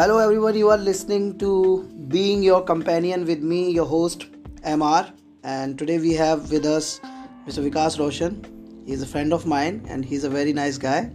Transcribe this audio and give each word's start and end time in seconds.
Hello, 0.00 0.18
everyone. 0.18 0.56
You 0.56 0.68
are 0.70 0.76
listening 0.76 1.38
to 1.38 1.82
Being 2.08 2.42
Your 2.42 2.62
Companion 2.62 3.24
with 3.24 3.42
me, 3.42 3.70
your 3.70 3.86
host, 3.86 4.26
MR. 4.62 5.10
And 5.42 5.78
today 5.78 5.98
we 5.98 6.12
have 6.12 6.50
with 6.50 6.66
us 6.66 7.00
Mr. 7.46 7.68
Vikas 7.68 7.98
Roshan. 7.98 8.84
He's 8.86 9.02
a 9.02 9.06
friend 9.06 9.32
of 9.32 9.46
mine 9.46 9.84
and 9.88 10.04
he's 10.04 10.24
a 10.24 10.28
very 10.28 10.52
nice 10.52 10.76
guy. 10.76 11.10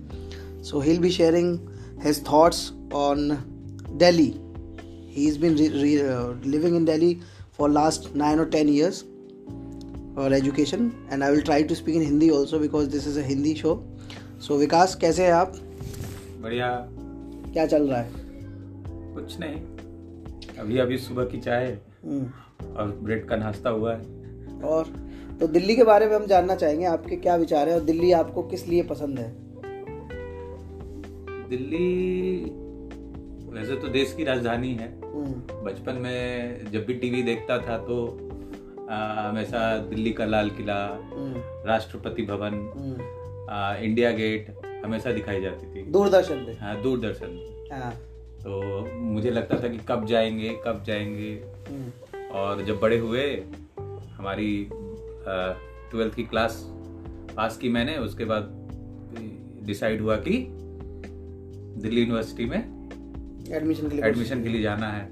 So 0.62 0.80
he'll 0.80 1.00
be 1.00 1.12
sharing 1.12 1.70
his 2.02 2.20
thoughts 2.20 2.72
on 2.92 3.38
Delhi. 3.98 4.40
He's 5.08 5.38
been 5.38 5.56
re- 5.56 5.70
re- 5.70 6.10
uh, 6.10 6.28
living 6.56 6.76
in 6.76 6.86
Delhi 6.86 7.22
for 7.52 7.70
last 7.70 8.16
9 8.16 8.40
or 8.40 8.46
10 8.46 8.68
years 8.68 9.04
for 10.16 10.34
education 10.34 11.06
and 11.10 11.24
I 11.24 11.32
will 11.32 11.42
try 11.42 11.64
to 11.64 11.76
speak 11.76 11.96
in 11.96 12.02
Hindi 12.02 12.32
also 12.32 12.60
because 12.60 12.90
this 12.90 13.06
is 13.06 13.18
a 13.18 13.24
Hindi 13.24 13.56
show. 13.56 13.84
So 14.40 14.58
विकास 14.58 14.96
कैसे 14.96 15.26
हैं 15.26 15.34
आप 15.34 15.54
बढ़िया 16.42 16.68
क्या 17.54 17.66
चल 17.66 17.88
रहा 17.90 18.00
है 18.00 18.25
कुछ 19.17 19.41
नहीं। 19.41 19.57
अभी 20.59 20.79
अभी 20.79 20.99
सुबह 20.99 21.25
की 21.25 21.39
चाय 21.39 21.67
हम्म, 22.05 22.75
और 22.77 22.87
ब्रेड 23.03 23.27
का 23.29 23.37
नाश्ता 23.37 23.71
हुआ 23.71 23.95
है। 23.95 24.61
और 24.65 24.87
तो 25.41 25.47
दिल्ली 25.47 25.77
के 25.77 25.85
बारे 25.85 26.07
में 26.07 26.15
हम 26.17 26.27
जानना 26.27 26.55
चाहेंगे 26.55 26.85
आपके 26.87 27.17
क्या 27.17 27.37
विचार 27.37 27.69
है 27.69 27.75
और 27.75 27.81
दिल्ली 27.81 28.13
आपको 28.13 28.43
किस 28.43 28.69
लिए 28.69 28.83
पसंद 28.83 29.19
है? 29.19 29.35
दिल्ली 31.49 32.45
वैसे 33.51 33.77
तो 33.77 33.89
देश 33.89 34.13
की 34.13 34.25
राजधानी 34.25 34.75
है। 34.75 34.89
हम्म, 35.03 35.65
बचपन 35.65 35.95
में 35.95 36.65
जब 36.73 36.87
भी 36.87 36.95
टीवी 36.95 37.23
देखता 37.23 37.59
था 37.59 37.79
तो 37.79 38.05
हमेशा 39.29 39.79
दिल्ली 39.79 40.13
का 40.13 40.25
लाल 40.25 40.51
किला 40.51 40.83
हम्म, 41.13 41.35
राष्ट्रपति 41.69 42.23
भवन। 42.23 43.47
आ, 43.51 43.75
इंडिया 43.77 44.11
गेट 44.11 44.55
हमेशा 44.85 45.13
दिखाई 45.13 45.41
जाती 45.41 45.75
थी। 45.75 45.83
दूरदर्शन 45.87 46.35
पे? 46.35 46.53
हाँ 46.53 46.83
दूरदर्शन। 46.83 47.69
हाँ। 47.73 47.95
तो 48.47 48.87
मुझे 48.95 49.31
लगता 49.31 49.63
था 49.63 49.69
कि 49.69 49.79
कब 49.89 50.07
जाएँगे 50.07 50.59
कब 50.67 50.85
जाएँगे 50.87 51.45
और 52.31 52.65
जब 52.65 52.81
बड़े 52.81 52.99
हुए 52.99 53.45
हमारी 54.13 54.69
ट्वेल्थ 55.91 56.15
की 56.15 56.25
क्लास 56.25 56.67
पास 57.37 57.57
की 57.57 57.69
मैंने 57.69 57.97
उसके 57.97 58.25
बाद 58.25 58.71
डिसाइड 59.63 60.01
हुआ 60.01 60.17
कि 60.17 60.47
दिल्ली 61.83 62.01
यूनिवर्सिटी 62.01 62.45
में 62.45 62.89
एडमिशन 63.53 63.89
के 63.89 63.97
लिए 63.97 64.05
एडमिशन 64.05 64.43
के 64.43 64.49
लिए 64.49 64.63
जाना 64.63 64.89
है 64.89 65.09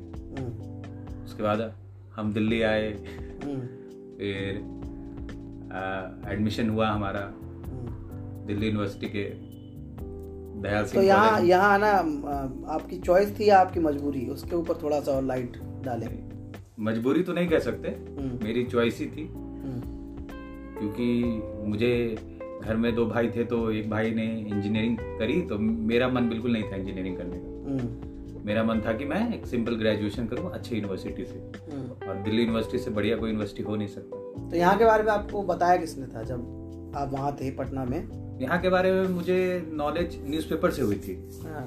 उसके 1.25 1.43
बाद 1.43 1.75
हम 2.13 2.33
दिल्ली 2.33 2.63
आए 2.63 2.91
फिर 2.91 4.57
एडमिशन 6.33 6.69
हुआ 6.69 6.89
हमारा। 6.89 7.33
दिल्ली 8.47 8.67
यूनिवर्सिटी 8.67 9.07
के 9.07 9.54
दयाल 10.65 10.84
तो 10.84 11.03
यहाँ 11.03 11.41
यहाँ 11.43 11.73
आना 11.75 11.89
आपकी 12.75 12.98
चॉइस 12.98 13.39
थी 13.39 13.48
या 13.48 13.59
आपकी 13.61 13.81
मजबूरी? 13.81 14.27
उसके 14.29 14.57
ऊपर 14.57 14.79
थोड़ा 14.83 15.01
सा 15.01 15.12
और 15.12 15.23
लाइट 15.23 15.59
डालें। 15.84 16.09
मजबूरी 16.81 17.23
तो 17.23 17.33
नहीं 17.33 17.48
कह 17.48 17.59
सकते। 17.59 17.89
हम्म, 17.89 18.45
मेरी 18.45 18.65
चॉइस 18.65 18.98
ही 19.01 19.07
थी। 19.07 19.27
हम्म, 19.27 19.81
क्योंकि 20.79 21.07
मुझे 21.69 21.92
घर 22.62 22.77
में 22.77 22.95
दो 22.95 23.07
भाई 23.07 23.29
थे 23.29 23.45
तो 23.45 23.70
एक 23.70 23.91
भाई 23.91 24.11
ने 24.11 24.25
इंजीनियरिंग 24.41 24.97
करी 25.19 25.41
तो 25.42 25.59
मेरा 25.59 26.09
मन 26.09 26.29
बिल्कुल 26.29 26.53
नहीं 26.53 26.70
था 26.73 26.77
इंजीनियरिंग 26.77 27.17
करने 27.17 27.39
का। 27.39 27.48
हम्म, 27.70 28.42
मेरा 28.47 28.62
मन 28.65 28.81
था 28.81 28.92
कि 28.92 29.05
मैं 29.05 29.35
एक 29.35 29.47
सिंपल 29.47 29.75
ग्रेजुएशन 29.75 30.27
करूँ 30.27 30.51
अच्छी 30.53 30.75
यूनिवर्सिटी 30.77 31.25
से। 31.25 31.39
और 32.09 32.23
दिल्ली 32.25 32.42
यूनिवर्सिटी 32.42 32.79
से 32.79 32.91
बढ़िया 32.91 33.17
कोई 33.17 33.31
यूनिवर्सिटी 33.31 33.62
हो 33.62 33.77
नहीं 33.77 33.89
सकता। 33.89 34.48
तो 34.51 34.57
यहाँ 34.57 34.77
के 34.79 34.85
बारे 34.85 35.03
में 35.03 35.12
आपको 35.12 35.42
बताया 35.42 35.77
किसने 35.77 36.07
था 36.07 36.23
जब 36.23 36.92
आप 36.97 37.12
वहाँ 37.12 37.37
थे 37.41 37.51
पटना 37.51 37.85
में? 37.85 38.23
यहाँ 38.41 38.61
के 38.61 38.69
बारे 38.69 38.93
में 38.93 39.09
मुझे 39.09 39.67
नॉलेज 39.73 40.19
न्यूज़पेपर 40.25 40.70
से 40.70 40.83
हुई 40.83 40.97
थी। 40.97 41.14
हाँ, 41.45 41.67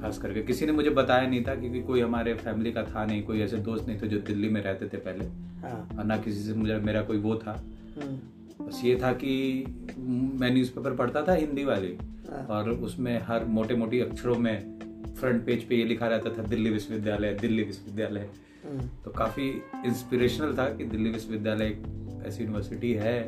खास 0.00 0.18
करके 0.18 0.42
किसी 0.42 0.66
ने 0.66 0.72
मुझे 0.72 0.90
बताया 0.90 1.28
नहीं 1.28 1.44
था 1.44 1.54
क्योंकि 1.54 1.82
कोई 1.82 2.00
हमारे 2.00 2.34
फैमिली 2.34 2.72
का 2.72 2.82
था 2.84 3.04
नहीं 3.04 3.22
कोई 3.22 3.40
ऐसे 3.40 3.56
दोस्त 3.58 3.86
नहीं 3.88 3.98
थे 4.00 4.08
जो 4.08 4.18
दिल्ली 4.18 4.48
में 4.48 4.60
रहते 4.62 4.88
थे 4.88 4.96
पहले। 4.96 5.24
हाँ, 5.60 5.88
और 5.98 6.04
ना 6.04 6.16
किसी 6.16 6.40
से 6.40 6.54
मुझे 6.54 6.76
मेरा 6.76 7.02
कोई 7.02 7.18
वो 7.18 7.34
था। 7.36 7.52
हम्म, 7.96 8.66
बस 8.66 8.80
ये 8.84 8.98
था 9.02 9.12
कि 9.12 9.64
मैं 10.08 10.50
न्यूज़पेपर 10.50 10.94
पढ़ता 10.94 11.22
था 11.22 11.32
हिंदी 11.32 11.64
वाले। 11.64 11.88
हाँ, 12.30 12.46
और 12.46 12.70
उसमें 12.70 13.18
हर 13.22 13.44
मोटे 13.44 13.74
मोटी 13.74 14.00
अक्षरों 14.00 14.38
में 14.38 15.14
फ्रंट 15.18 15.44
पेज 15.46 15.64
पे 15.64 15.76
ये 15.76 15.84
लिखा 15.84 16.06
रहता 16.06 16.30
था 16.30 16.42
दिल्ली 16.42 16.70
विश्वविद्यालय 16.70 17.34
दिल्ली 17.34 17.62
विश्वविद्यालय। 17.62 18.28
हम्म, 18.64 18.88
तो 19.04 19.10
काफ़ी 19.10 19.48
इंस्पिरेशनल 19.86 20.56
था 20.56 20.68
कि 20.68 20.84
दिल्ली 20.84 21.10
विश्वविद्यालय 21.10 21.66
एक 21.66 21.82
ऐसी 22.26 22.42
यूनिवर्सिटी 22.42 22.92
है 22.92 23.18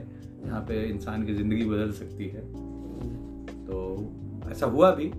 जहाँ 0.44 0.60
पे 0.60 0.82
इंसान 0.84 1.26
की 1.26 1.34
ज़िंदगी 1.34 1.64
बदल 1.64 1.92
सकती 1.92 2.28
है। 2.28 2.42
तो 3.70 4.50
ऐसा 4.50 4.66
हुआ 4.66 4.90
भी। 4.90 5.10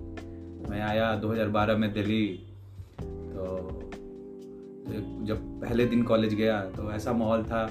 मैं 0.70 0.80
आया 0.80 1.20
2012 1.20 1.76
में 1.76 1.92
दिल्ली 1.92 2.26
तो 3.00 3.90
जब 5.24 5.60
पहले 5.60 5.86
दिन 5.86 6.02
कॉलेज 6.02 6.34
गया 6.34 6.60
तो 6.76 6.92
ऐसा 6.92 7.12
माहौल 7.12 7.42
था 7.44 7.70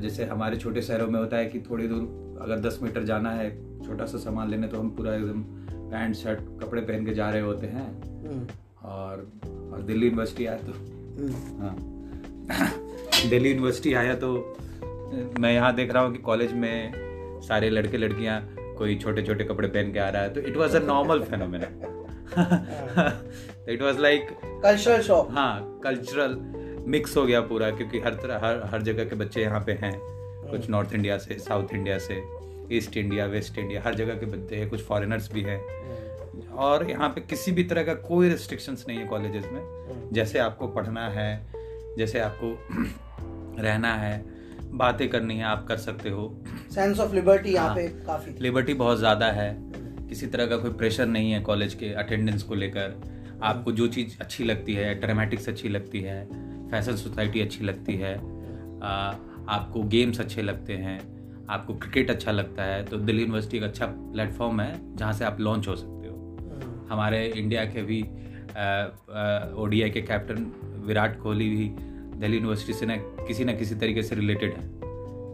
जैसे 0.00 0.24
हमारे 0.24 0.56
छोटे 0.56 0.82
शहरों 0.82 1.06
में 1.08 1.18
होता 1.20 1.36
है 1.36 1.46
कि 1.46 1.60
थोड़ी 1.60 1.88
दूर 1.88 2.38
अगर 2.40 2.60
10 2.60 2.82
मीटर 2.82 3.04
जाना 3.04 3.30
है 3.30 3.50
छोटा 3.86 4.04
सा 4.06 4.18
सामान 4.18 4.50
लेने 4.50 4.68
तो 4.68 4.78
हम 4.78 4.90
पूरा 4.90 5.14
एकदम 5.14 5.42
पैंट 5.90 6.14
शर्ट 6.14 6.40
कपड़े 6.62 6.82
पहन 6.82 7.06
के 7.06 7.14
जा 7.14 7.30
रहे 7.30 7.42
होते 7.42 7.66
हैं। 7.66 7.86
हम्म, 8.22 8.46
और 8.88 9.26
और 9.72 9.82
दिल्ली 9.82 10.06
यूनिवर्सिटी 10.06 10.46
आया 10.46 10.58
तो 10.58 10.72
हम्म, 10.72 11.60
हाँ। 11.62 11.76
दिल्ली 13.30 13.48
यूनिवर्सिटी 13.48 13.94
आया 13.94 14.14
तो 14.14 14.56
मैं 15.40 15.52
यहाँ 15.52 15.74
देख 15.74 15.92
रहा 15.92 16.02
हूँ 16.02 16.12
कि 16.12 16.18
कॉलेज 16.18 16.52
में 16.52 16.92
सारे 17.40 17.70
लड़के 17.70 17.96
लड़कियाँ 17.96 18.40
कोई 18.78 18.96
छोटे 18.98 19.22
छोटे 19.22 19.44
कपड़े 19.44 19.68
पहन 19.68 19.92
के 19.92 19.98
आ 19.98 20.08
रहा 20.08 20.22
है 20.22 20.34
तो 20.34 20.40
it 20.40 20.56
was 20.56 20.76
a 20.76 20.80
normal 20.80 21.20
phenomena 21.20 21.66
it 23.72 23.82
was 23.82 23.98
like 23.98 24.28
cultural 24.62 25.02
shock 25.02 25.30
हाँ 25.30 25.80
कल्चरल 25.84 26.36
मिक्स 26.88 27.16
हो 27.16 27.26
गया 27.26 27.40
पूरा 27.40 27.70
क्योंकि 27.70 27.98
हर 27.98 28.14
तरह 28.14 28.40
हर 28.46 28.62
हर 28.64 28.82
जगह 28.82 29.04
के 29.04 29.16
बच्चे 29.16 29.42
यहाँ 29.42 29.60
पे 29.60 29.72
हैं। 29.72 29.92
कुछ 30.50 30.68
नॉर्थ 30.70 30.94
इंडिया 30.94 31.18
से 31.18 31.38
साउथ 31.38 31.68
इंडिया 31.74 31.98
से 31.98 32.22
ईस्ट 32.72 32.96
इंडिया 32.96 33.26
वेस्ट 33.26 33.58
इंडिया 33.58 33.82
हर 33.82 33.94
जगह 33.94 34.14
के 34.14 34.26
बच्चे 34.26 34.56
हैं 34.56 34.68
कुछ 34.70 34.82
फॉरेनर्स 34.82 35.32
भी 35.32 35.42
हैं। 35.42 35.58
और 36.50 36.90
यहाँ 36.90 37.08
पे 37.08 37.20
किसी 37.20 37.52
भी 37.52 37.64
तरह 37.64 37.82
का 37.82 37.94
कोई 37.94 38.28
रिस्ट्रिक्शंस 38.28 38.84
नहीं 38.88 38.98
है 38.98 39.06
कॉलेजेस 39.06 39.44
में। 39.52 40.10
जैसे 40.12 40.38
आपको 40.38 40.68
पढ़ना 40.68 41.08
है 41.08 41.46
जैसे 41.98 42.20
आपको 42.20 42.52
रहना 43.62 43.94
है 43.94 44.33
बातें 44.74 45.08
करनी 45.08 45.36
है 45.36 45.44
आप 45.44 45.66
कर 45.68 45.76
सकते 45.76 46.10
हो। 46.10 46.28
सेंस 46.70 47.00
ऑफ़ 47.00 47.14
लिबर्टी 47.14 47.50
यहाँ 47.50 47.66
हाँ। 47.66 47.76
पे 47.76 47.88
काफ़ी 48.06 48.34
लिबर्टी 48.40 48.74
बहुत 48.74 48.98
ज़्यादा 48.98 49.26
है। 49.32 49.56
किसी 50.08 50.26
तरह 50.26 50.46
का 50.46 50.56
कोई 50.56 50.70
प्रेशर 50.72 51.06
नहीं 51.06 51.30
है 51.32 51.40
कॉलेज 51.40 51.74
के 51.74 51.92
अटेंडेंस 51.94 52.42
को 52.42 52.54
लेकर। 52.54 53.00
आपको 53.42 53.72
जो 53.72 53.86
चीज़ 53.88 54.16
अच्छी 54.20 54.44
लगती 54.44 54.74
है 54.74 54.94
ड्रामेटिक्स 55.00 55.48
अच्छी 55.48 55.68
लगती 55.68 56.00
है 56.00 56.24
फ़ैशन 56.70 56.96
सोसाइटी 56.96 57.40
अच्छी 57.40 57.64
लगती 57.64 57.94
है 57.94 58.14
आ, 58.14 59.14
आपको 59.48 59.82
गेम्स 59.82 60.20
अच्छे 60.20 60.42
लगते 60.42 60.72
हैं 60.76 60.98
आपको 61.50 61.74
क्रिकेट 61.74 62.10
अच्छा 62.10 62.32
लगता 62.32 62.62
है 62.62 62.84
तो 62.84 62.96
दिल्ली 62.98 63.22
यूनिवर्सिटी 63.22 63.56
एक 63.56 63.62
अच्छा 63.62 63.86
प्लेटफॉर्म 63.86 64.60
है 64.60 64.96
जहाँ 64.96 65.12
से 65.12 65.24
आप 65.24 65.40
लॉन्च 65.40 65.68
हो 65.68 65.74
सकते 65.76 66.08
हो। 66.08 66.14
हम्म, 66.14 66.92
हमारे 66.92 67.26
इंडिया 67.26 67.64
के 67.64 67.82
भी 67.82 68.00
ओडीआई 69.62 69.90
के 69.90 70.02
कैप्टन 70.02 70.46
विराट 70.86 71.20
कोहली 71.20 71.48
भी 71.48 71.68
दिल्ली 72.16 72.36
यूनिवर्सिटी 72.36 72.72
से 72.72 72.86
ना 72.86 72.96
किसी 72.96 73.44
ना 73.44 73.52
किसी 73.52 73.74
तरीके 73.74 74.02
से 74.02 74.14
रिलेटेड 74.14 74.54
है। 74.54 74.70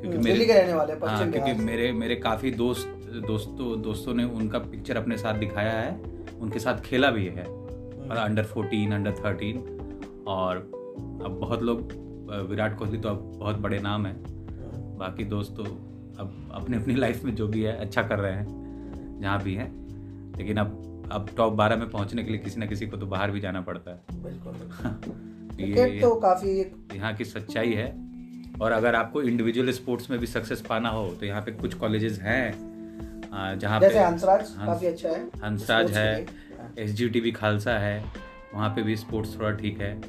क्योंकि 0.00 0.16
हम्म, 0.16 0.26
दिल्ली 0.26 0.46
के 0.46 0.52
रहने 0.52 0.74
वाले 0.74 0.92
हैं, 0.92 1.32
क्योंकि 1.32 1.52
मेरे 1.52 1.92
मेरे 1.92 2.16
काफ़ी 2.16 2.50
दोस्त 2.50 2.88
दोस्तों 3.26 3.82
दोस्तों 3.82 4.14
ने 4.14 4.24
उनका 4.24 4.58
पिक्चर 4.58 4.96
अपने 4.96 5.16
साथ 5.16 5.34
दिखाया 5.34 5.72
है 5.72 6.00
उनके 6.40 6.58
साथ 6.58 6.80
खेला 6.80 7.10
भी 7.10 7.26
है। 7.26 7.44
और 7.44 8.16
अंडर 8.16 8.44
फोर्टीन 8.44 8.92
अंडर 8.92 9.12
थर्टीन 9.12 9.58
और 10.28 10.56
अब 11.24 11.38
बहुत 11.40 11.62
लोग 11.62 11.92
विराट 12.48 12.78
कोहली 12.78 12.98
तो 12.98 13.08
अब 13.08 13.32
बहुत 13.36 13.56
बड़े 13.56 13.78
नाम 13.78 14.06
है। 14.06 14.12
हम्म, 14.12 14.98
बाकी 14.98 15.24
दोस्त 15.24 15.56
तो 15.56 15.62
अब 15.62 16.50
अपने 16.52 16.76
अपनी 16.76 16.94
लाइफ 16.94 17.24
में 17.24 17.34
जो 17.34 17.48
भी 17.48 17.62
है 17.62 17.76
अच्छा 17.76 18.02
कर 18.02 18.18
रहे 18.18 18.32
हैं 18.32 19.18
जहाँ 19.20 19.42
भी 19.42 19.54
हैं। 19.54 19.68
लेकिन 20.38 20.56
अब 20.56 20.86
अब 21.12 21.28
टॉप 21.36 21.52
बारह 21.52 21.76
में 21.76 21.90
पहुँचने 21.90 22.24
के 22.24 22.30
लिए 22.30 22.40
किसी 22.40 22.60
ना 22.60 22.66
किसी 22.66 22.86
को 22.86 22.96
तो 22.96 23.06
बाहर 23.06 23.30
भी 23.30 23.40
जाना 23.40 23.60
पड़ता 23.60 23.90
है। 23.90 24.22
बिल्कुल। 24.22 24.52
क्रिकेट 25.60 26.02
तो 26.02 26.14
काफ़ी 26.14 26.60
यहाँ 26.96 27.14
की 27.14 27.24
सच्चाई 27.24 27.72
है। 27.72 28.10
और 28.62 28.72
अगर 28.72 28.94
आपको 28.94 29.22
इंडिविजुअल 29.22 29.70
स्पोर्ट्स 29.70 30.10
में 30.10 30.18
भी 30.18 30.26
सक्सेस 30.26 30.60
पाना 30.60 30.88
हो 30.88 31.08
तो 31.08 31.26
यहाँ 31.26 31.42
पे 31.42 31.52
कुछ 31.52 31.74
कॉलेजेस 31.74 32.20
हैं 32.20 32.70
जहाँ 33.58 33.80
जैसे 33.80 33.94
पे 33.94 34.00
हंसराज 34.00 34.40
हंस- 34.40 34.66
काफ़ी 34.66 34.86
अच्छा 34.86 35.08
है। 35.08 35.26
हंसराज 35.26 35.90
है। 35.90 36.24
हाँ, 36.24 36.74
एस 36.78 36.90
जी 36.90 37.08
टी 37.08 37.20
भी 37.20 37.32
खालसा 37.32 37.78
है 37.78 38.04
वहाँ 38.54 38.68
पे 38.68 38.82
भी 38.82 38.96
स्पोर्ट्स 38.96 39.38
थोड़ा 39.38 39.50
ठीक 39.50 39.80
है। 39.80 40.00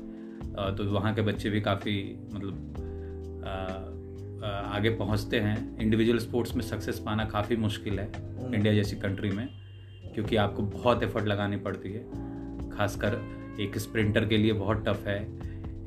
तो 0.76 0.92
वहाँ 0.92 1.14
के 1.14 1.22
बच्चे 1.22 1.50
भी 1.50 1.62
काफ़ी 1.62 2.20
मतलब 2.34 2.68
आ, 3.46 3.52
आ, 4.48 4.52
आगे 4.76 4.90
पहुँचते 4.90 5.40
हैं। 5.40 5.80
इंडिविजुअल 5.80 6.20
स्पोर्ट्स 6.20 6.56
में 6.56 6.64
सक्सेस 6.64 7.00
पाना 7.00 7.26
काफ़ी 7.26 7.56
मुश्किल 7.56 8.00
है 8.00 8.12
इंडिया 8.56 8.74
जैसी 8.74 8.96
कंट्री 8.96 9.30
में 9.30 9.50
क्योंकि 10.14 10.36
आपको 10.36 10.62
बहुत 10.62 11.04
एफर्ट 11.04 11.26
लगानी 11.26 11.58
पड़ती 11.58 11.94
है 11.94 12.04
खासकर 12.70 13.41
एक 13.60 13.78
स्प्रिंटर 13.78 14.26
के 14.26 14.38
लिए 14.38 14.54
बहुत 14.54 14.84
टफ 14.88 15.08
है, 15.08 15.20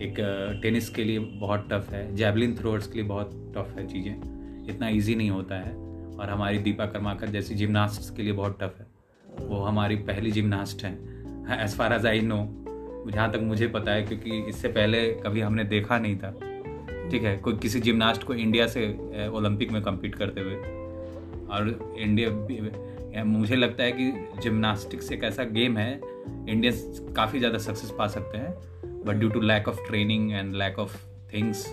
एक 0.00 0.14
टेनिस 0.62 0.88
के 0.88 1.04
लिए 1.04 1.18
बहुत 1.18 1.68
टफ 1.72 1.90
है, 1.90 2.14
जैवलिन 2.16 2.56
थ्रोअर्स 2.56 2.86
के 2.86 2.98
लिए 2.98 3.08
बहुत 3.08 3.30
टफ 3.56 3.74
है 3.78 3.86
चीज़ें। 3.86 4.66
इतना 4.68 4.88
इजी 4.88 5.14
नहीं 5.14 5.30
होता 5.30 5.54
है। 5.54 5.72
और 6.14 6.30
हमारी 6.30 6.58
दीपा 6.58 6.86
कर्माकर 6.86 7.26
जैसी 7.26 7.54
जिम्नास्ट्स 7.54 8.10
के 8.10 8.22
लिए 8.22 8.32
बहुत 8.32 8.58
टफ 8.62 8.76
है। 8.80 8.86
वो 9.46 9.60
हमारी 9.60 9.96
पहली 9.96 10.30
जिमनास्ट 10.30 10.84
हैं। 10.84 11.62
As 11.64 11.76
far 11.76 11.92
as 11.92 12.06
I 12.06 12.20
know 12.20 12.36
जहाँ 13.10 13.30
तक 13.32 13.40
मुझे 13.42 13.66
पता 13.68 13.92
है, 13.92 14.02
क्योंकि 14.02 14.42
इससे 14.42 14.68
पहले 14.68 15.08
कभी 15.14 15.40
हमने 15.40 15.64
देखा 15.64 15.98
नहीं 15.98 16.16
था। 16.16 16.30
ठीक 17.10 17.22
है, 17.22 17.36
कोई 17.36 17.56
किसी 17.56 17.80
जिमनास्ट 17.80 18.22
को 18.22 18.34
इंडिया 18.34 18.66
से 18.66 18.86
ओलंपिक 19.28 19.72
में 19.72 19.82
कम्पीट 19.82 20.14
करते 20.14 20.40
हुए। 20.40 20.54
और 21.46 21.94
इंडिया 21.98 22.28
मुझे 23.22 23.56
लगता 23.56 23.84
है 23.84 23.92
कि 23.92 24.10
जिमनास्टिक्स 24.42 25.12
एक 25.12 25.24
ऐसा 25.24 25.44
गेम 25.44 25.76
है 25.76 26.00
इंडियंस 26.48 27.00
काफ़ी 27.16 27.38
ज़्यादा 27.38 27.58
सक्सेस 27.58 27.90
पा 27.98 28.06
सकते 28.06 28.38
हैं 28.38 28.54
but 29.04 29.16
due 29.16 29.28
to 29.28 29.40
lack 29.40 29.68
of 29.68 29.80
training 29.88 30.32
and 30.32 30.54
lack 30.54 30.78
of 30.78 30.96
things 31.34 31.64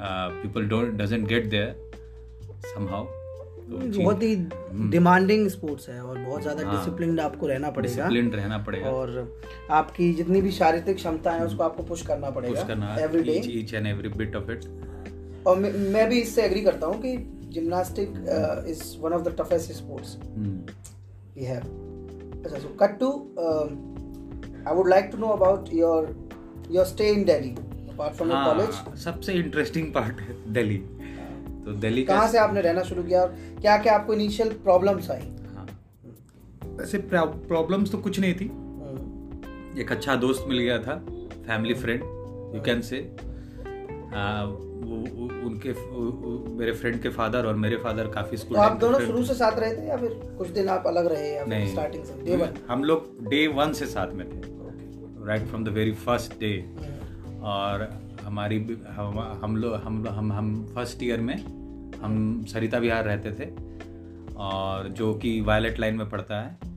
people 0.00 0.68
don't 0.68 0.92
doesn't 0.94 1.28
get 1.28 1.46
there 1.46 1.90
somehow 2.64 3.06
बहुत 3.70 4.22
ही 4.22 4.34
डिमांडिंग 4.90 5.38
हम्म। 5.40 5.48
स्पोर्ट्स 5.48 5.88
है 5.88 6.00
और 6.00 6.18
बहुत 6.18 6.42
ज़्यादा 6.42 6.62
डिसिप्लिन 6.62 7.18
हाँ, 7.18 7.28
आपको 7.28 7.46
रहना 7.46 7.70
पड़ेगा। 7.70 7.94
डिसिप्लिन 7.94 8.30
रहना 8.30 8.58
पड़ेगा। 8.58 8.90
और 8.90 9.38
आपकी 9.70 10.12
जितनी 10.12 10.40
भी 10.40 10.50
शारीरिक 10.50 10.96
क्षमता 10.96 11.32
है 11.32 11.44
उसको 11.44 11.62
आपको 11.62 11.82
पुश 11.82 12.02
करना 12.02 12.30
पड़ेगा 12.30 12.54
पुश 12.54 12.68
करना 12.68 12.94
every 13.00 13.22
day 13.22 13.42
each 13.58 13.74
and 13.74 13.86
every 13.86 14.08
bit 14.08 14.36
of 14.36 14.50
it 14.50 14.64
और 15.46 15.58
मैं 15.58 16.08
भी 16.08 16.20
इससे 16.20 16.42
एग्री 16.42 16.60
करता 16.60 16.86
हूँ 16.86 17.00
कि 17.02 17.16
gymnastic 17.50 18.08
is 18.70 18.82
one 19.00 19.12
of 19.12 19.22
the 19.22 19.34
toughest 19.40 19.72
sports 19.72 20.16
we 21.36 21.44
have 21.44 21.62
अच्छा 22.44 22.58
so 22.58 22.68
cut 22.82 22.98
to 22.98 23.10
I 24.68 24.74
would 24.76 24.88
like 24.88 25.08
to 25.12 25.18
know 25.18 25.28
about 25.32 25.72
your 25.74 26.14
your 26.70 26.84
stay 26.86 27.08
in 27.10 27.24
Delhi 27.24 27.50
apart 27.92 28.14
from 28.14 28.30
your 28.30 28.44
college 28.44 28.98
सबसे 29.04 29.32
interesting 29.34 29.92
part 29.94 30.20
है 30.20 30.36
दिल्ली 30.52 30.76
तो 31.64 31.72
दिल्ली 31.80 32.02
कहाँ 32.04 32.28
से 32.28 32.38
आपने 32.38 32.60
रहना 32.60 32.82
शुरू 32.82 33.02
किया 33.02 33.22
और 33.22 33.34
क्या 33.60 33.76
क्या 33.82 33.94
आपको 33.94 34.14
इनिशियल 34.14 34.48
प्रॉब्लम्स 34.64 35.10
आई? 35.10 35.20
हाँ। 35.54 35.66
वैसे 36.78 36.98
प्रॉब्लम्स 37.12 37.90
तो 37.92 37.98
कुछ 37.98 38.20
नहीं 38.20 38.34
थी। 38.34 38.46
हम्म। 38.48 39.80
एक 39.80 39.92
अच्छा 39.92 40.14
दोस्त 40.16 40.44
मिल 40.48 40.58
गया 40.58 40.78
था 40.78 40.94
family 41.46 41.74
friend 41.74 42.02
you 42.54 42.62
can 42.66 42.80
say 42.80 43.00
उनके 45.46 45.72
मेरे 46.56 46.72
फ्रेंड 46.72 47.00
के 47.02 47.08
फादर 47.08 47.46
और 47.46 47.54
मेरे 47.56 47.76
फादर 47.76 48.06
काफ़ी 48.08 48.36
स्कूल 48.36 48.56
तो 48.56 48.62
आप 48.62 48.78
दोनों 48.80 49.00
शुरू 49.00 49.24
से 49.24 49.34
साथ 49.34 49.58
रहे 49.58 49.76
थे 49.76 49.86
या 49.88 49.96
फिर 49.96 50.10
कुछ 50.38 50.48
दिन 50.48 50.68
आप 50.68 50.86
अलग 50.86 51.06
रहे 51.06 51.30
या 51.34 51.44
नहीं 51.44 51.70
स्टार्टिंग 51.72 52.04
से? 52.04 52.22
डे 52.24 52.36
वन 52.36 52.54
हम 52.68 52.84
लोग 52.84 53.28
डे 53.28 53.46
वन 53.46 53.72
से 53.72 53.86
साथ 53.86 54.12
में 54.12 54.26
थे। 54.28 54.40
Right 55.26 55.46
from 55.46 55.64
the 55.64 55.68
very 55.68 55.92
first 56.04 56.38
day 56.40 56.52
और 57.42 57.88
हमारी 58.22 58.58
हम 58.90 59.18
हम 59.42 59.56
लोग 59.56 59.74
हम 59.74 60.06
हम 60.08 60.32
हम 60.32 60.66
फ़र्स्ट 60.74 61.02
ईयर 61.02 61.20
में 61.20 61.36
हम 62.00 62.44
सरिता 62.48 62.78
विहार 62.78 63.04
रहते 63.04 63.32
थे। 63.32 63.50
और 64.36 64.88
जो 64.88 65.14
कि 65.14 65.40
वायलेट 65.40 65.78
लाइन 65.80 65.94
में 65.94 66.08
पड़ता 66.10 66.40
है। 66.40 66.67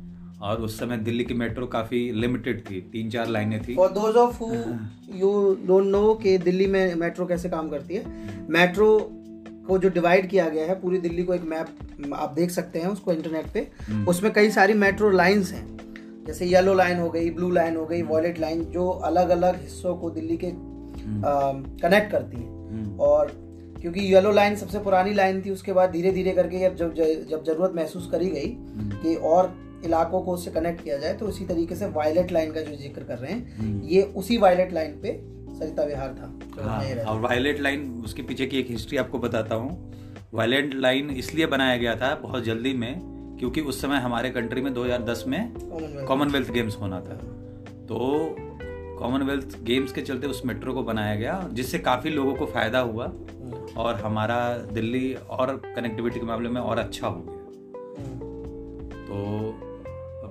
और 0.42 0.62
उस 0.62 0.80
समय 0.80 0.98
दिल्ली 0.98 1.24
की 1.24 1.34
मेट्रो 1.34 1.68
काफ़ी 1.68 2.00
लिमिटेड 2.12 2.62
थी 2.62 2.82
तीन 2.92 3.10
चार 3.10 3.28
लाइनें 3.28 3.62
थी 3.62 3.76
for 3.76 3.90
those 3.90 4.16
of 4.16 4.38
who 4.38 4.54
you 5.16 5.32
don't 5.68 5.86
know 5.86 6.14
कि 6.14 6.38
दिल्ली 6.38 6.68
में 6.68 6.96
मेट्रो 6.96 7.26
कैसे 7.26 7.50
काम 7.50 7.70
करती 7.70 7.96
है 7.96 8.48
मेट्रो 8.50 8.98
को 9.68 9.78
जो 9.78 9.90
डिवाइड 9.90 10.30
किया 10.30 10.48
गया 10.50 10.66
है 10.66 10.80
पूरी 10.82 10.98
दिल्ली 10.98 11.24
को 11.24 11.34
एक 11.34 11.44
मैप 11.44 12.14
आप 12.14 12.34
देख 12.34 12.52
सकते 12.52 12.80
हैं 12.80 12.88
उसको 12.88 13.14
इंटरनेट 13.14 13.52
पे 13.54 13.68
हम्म। 13.90 14.08
उसमें 14.08 14.32
कई 14.34 14.50
सारी 14.52 14.74
मेट्रो 14.74 15.10
लाइंस 15.10 15.52
हैं 15.52 15.66
जैसे 16.28 16.46
येलो 16.46 16.74
लाइन 16.74 17.00
हो 17.00 17.10
गई 17.10 17.30
ब्लू 17.30 17.50
लाइन 17.50 17.76
हो 17.76 17.86
गई 17.86 18.02
वॉलेट 18.02 18.40
लाइन 18.40 18.64
जो 18.66 18.88
अलग 18.90 19.30
अलग 19.30 19.62
हिस्सों 19.62 19.96
को 19.96 20.10
दिल्ली 20.10 20.38
के 20.38 20.52
कनेक्ट 20.52 21.84
हम्म। 21.84 22.10
करती 22.10 22.38
है 22.38 22.44
हम्म। 22.44 23.00
और 23.00 23.32
क्योंकि 23.82 24.02
येलो 24.14 24.32
लाइन 24.32 24.56
सबसे 24.56 24.80
पुरानी 24.80 25.14
लाइन 25.14 25.42
थी 25.42 25.50
उसके 25.50 25.74
बाद 25.74 25.92
धीरे 25.92 26.12
धीरे 26.12 26.32
करके 26.32 26.60
जब 26.60 26.94
जब 27.30 27.44
ज़रूरत 27.44 27.74
महसूस 27.76 28.10
करी 28.12 28.30
गई। 28.30 28.56
कि 29.04 29.16
और 29.16 29.54
इलाकों 29.86 30.22
को 30.22 30.34
उससे 30.34 30.52
कनेक्ट 30.52 30.84
किया 30.84 30.98
जाए 30.98 31.14
तो 31.14 31.26
उसी 31.26 31.46
तरीके 31.46 31.76
से 31.76 31.86
वायलेट 31.86 32.32
लाइन 32.32 32.52
का 32.52 32.62
जो 32.62 32.76
ज़िक्र 32.76 33.04
कर 33.04 33.18
रहे 33.18 33.32
हैं 33.32 33.58
हम्म। 33.58 33.88
ये 33.88 34.02
उसी 34.02 34.38
वायलेट 34.38 34.74
लाइन 34.74 35.00
पे 35.02 35.20
सरिता 35.60 35.84
विहार 35.84 36.14
था 36.14 36.64
हाँ, 36.64 36.84
और 37.06 37.20
वायलेट 37.20 37.60
लाइन 37.60 38.02
उसके 38.06 38.22
पीछे 38.22 38.46
की 38.46 38.60
एक 38.60 38.70
हिस्ट्री 38.70 38.98
आपको 38.98 39.20
बताता 39.20 39.56
हूँ। 39.56 40.30
वायलेट 40.34 40.74
लाइन 40.74 41.10
इसलिए 41.10 41.46
बनाया 41.46 41.78
गया 41.78 41.96
था 41.96 42.14
बहुत 42.16 42.44
जल्दी 42.44 42.74
में 42.74 42.94
क्योंकि 43.40 43.62
उस 43.62 43.82
समय 43.82 43.98
हमारे 43.98 44.30
कंट्री 44.30 44.62
में 44.62 44.74
2010 44.74 45.24
में 45.28 45.54
कॉमनवेल्थ 46.08 46.52
गेम्स 46.52 46.78
होना 46.78 47.00
था। 47.02 47.16
तो 47.86 48.36
कॉमनवेल्थ 49.00 49.58
गेम्स 49.64 49.92
के 49.92 50.02
चलते 50.02 50.28
उस 50.28 50.42
मेट्रो 50.46 50.74
को 50.74 50.84
बनाया 50.84 51.16
गया 51.16 51.50
जिससे 51.52 51.80
काफ़ी 51.80 52.10
लोगों 52.10 52.34
को 52.36 52.46
फ़ायदा 52.46 52.80
हुआ 52.80 53.06
और 53.78 53.96
हमारा 53.96 54.58
दिल्ली 54.74 55.14
और 55.14 55.56
कनेक्टिविटी 55.76 56.20
के 56.20 56.26
मामले 56.26 56.50
में 56.50 56.62
और 56.62 56.80
अच्छा 56.80 57.08
हो 57.08 57.22
गया। 57.22 57.40
तो 59.06 59.61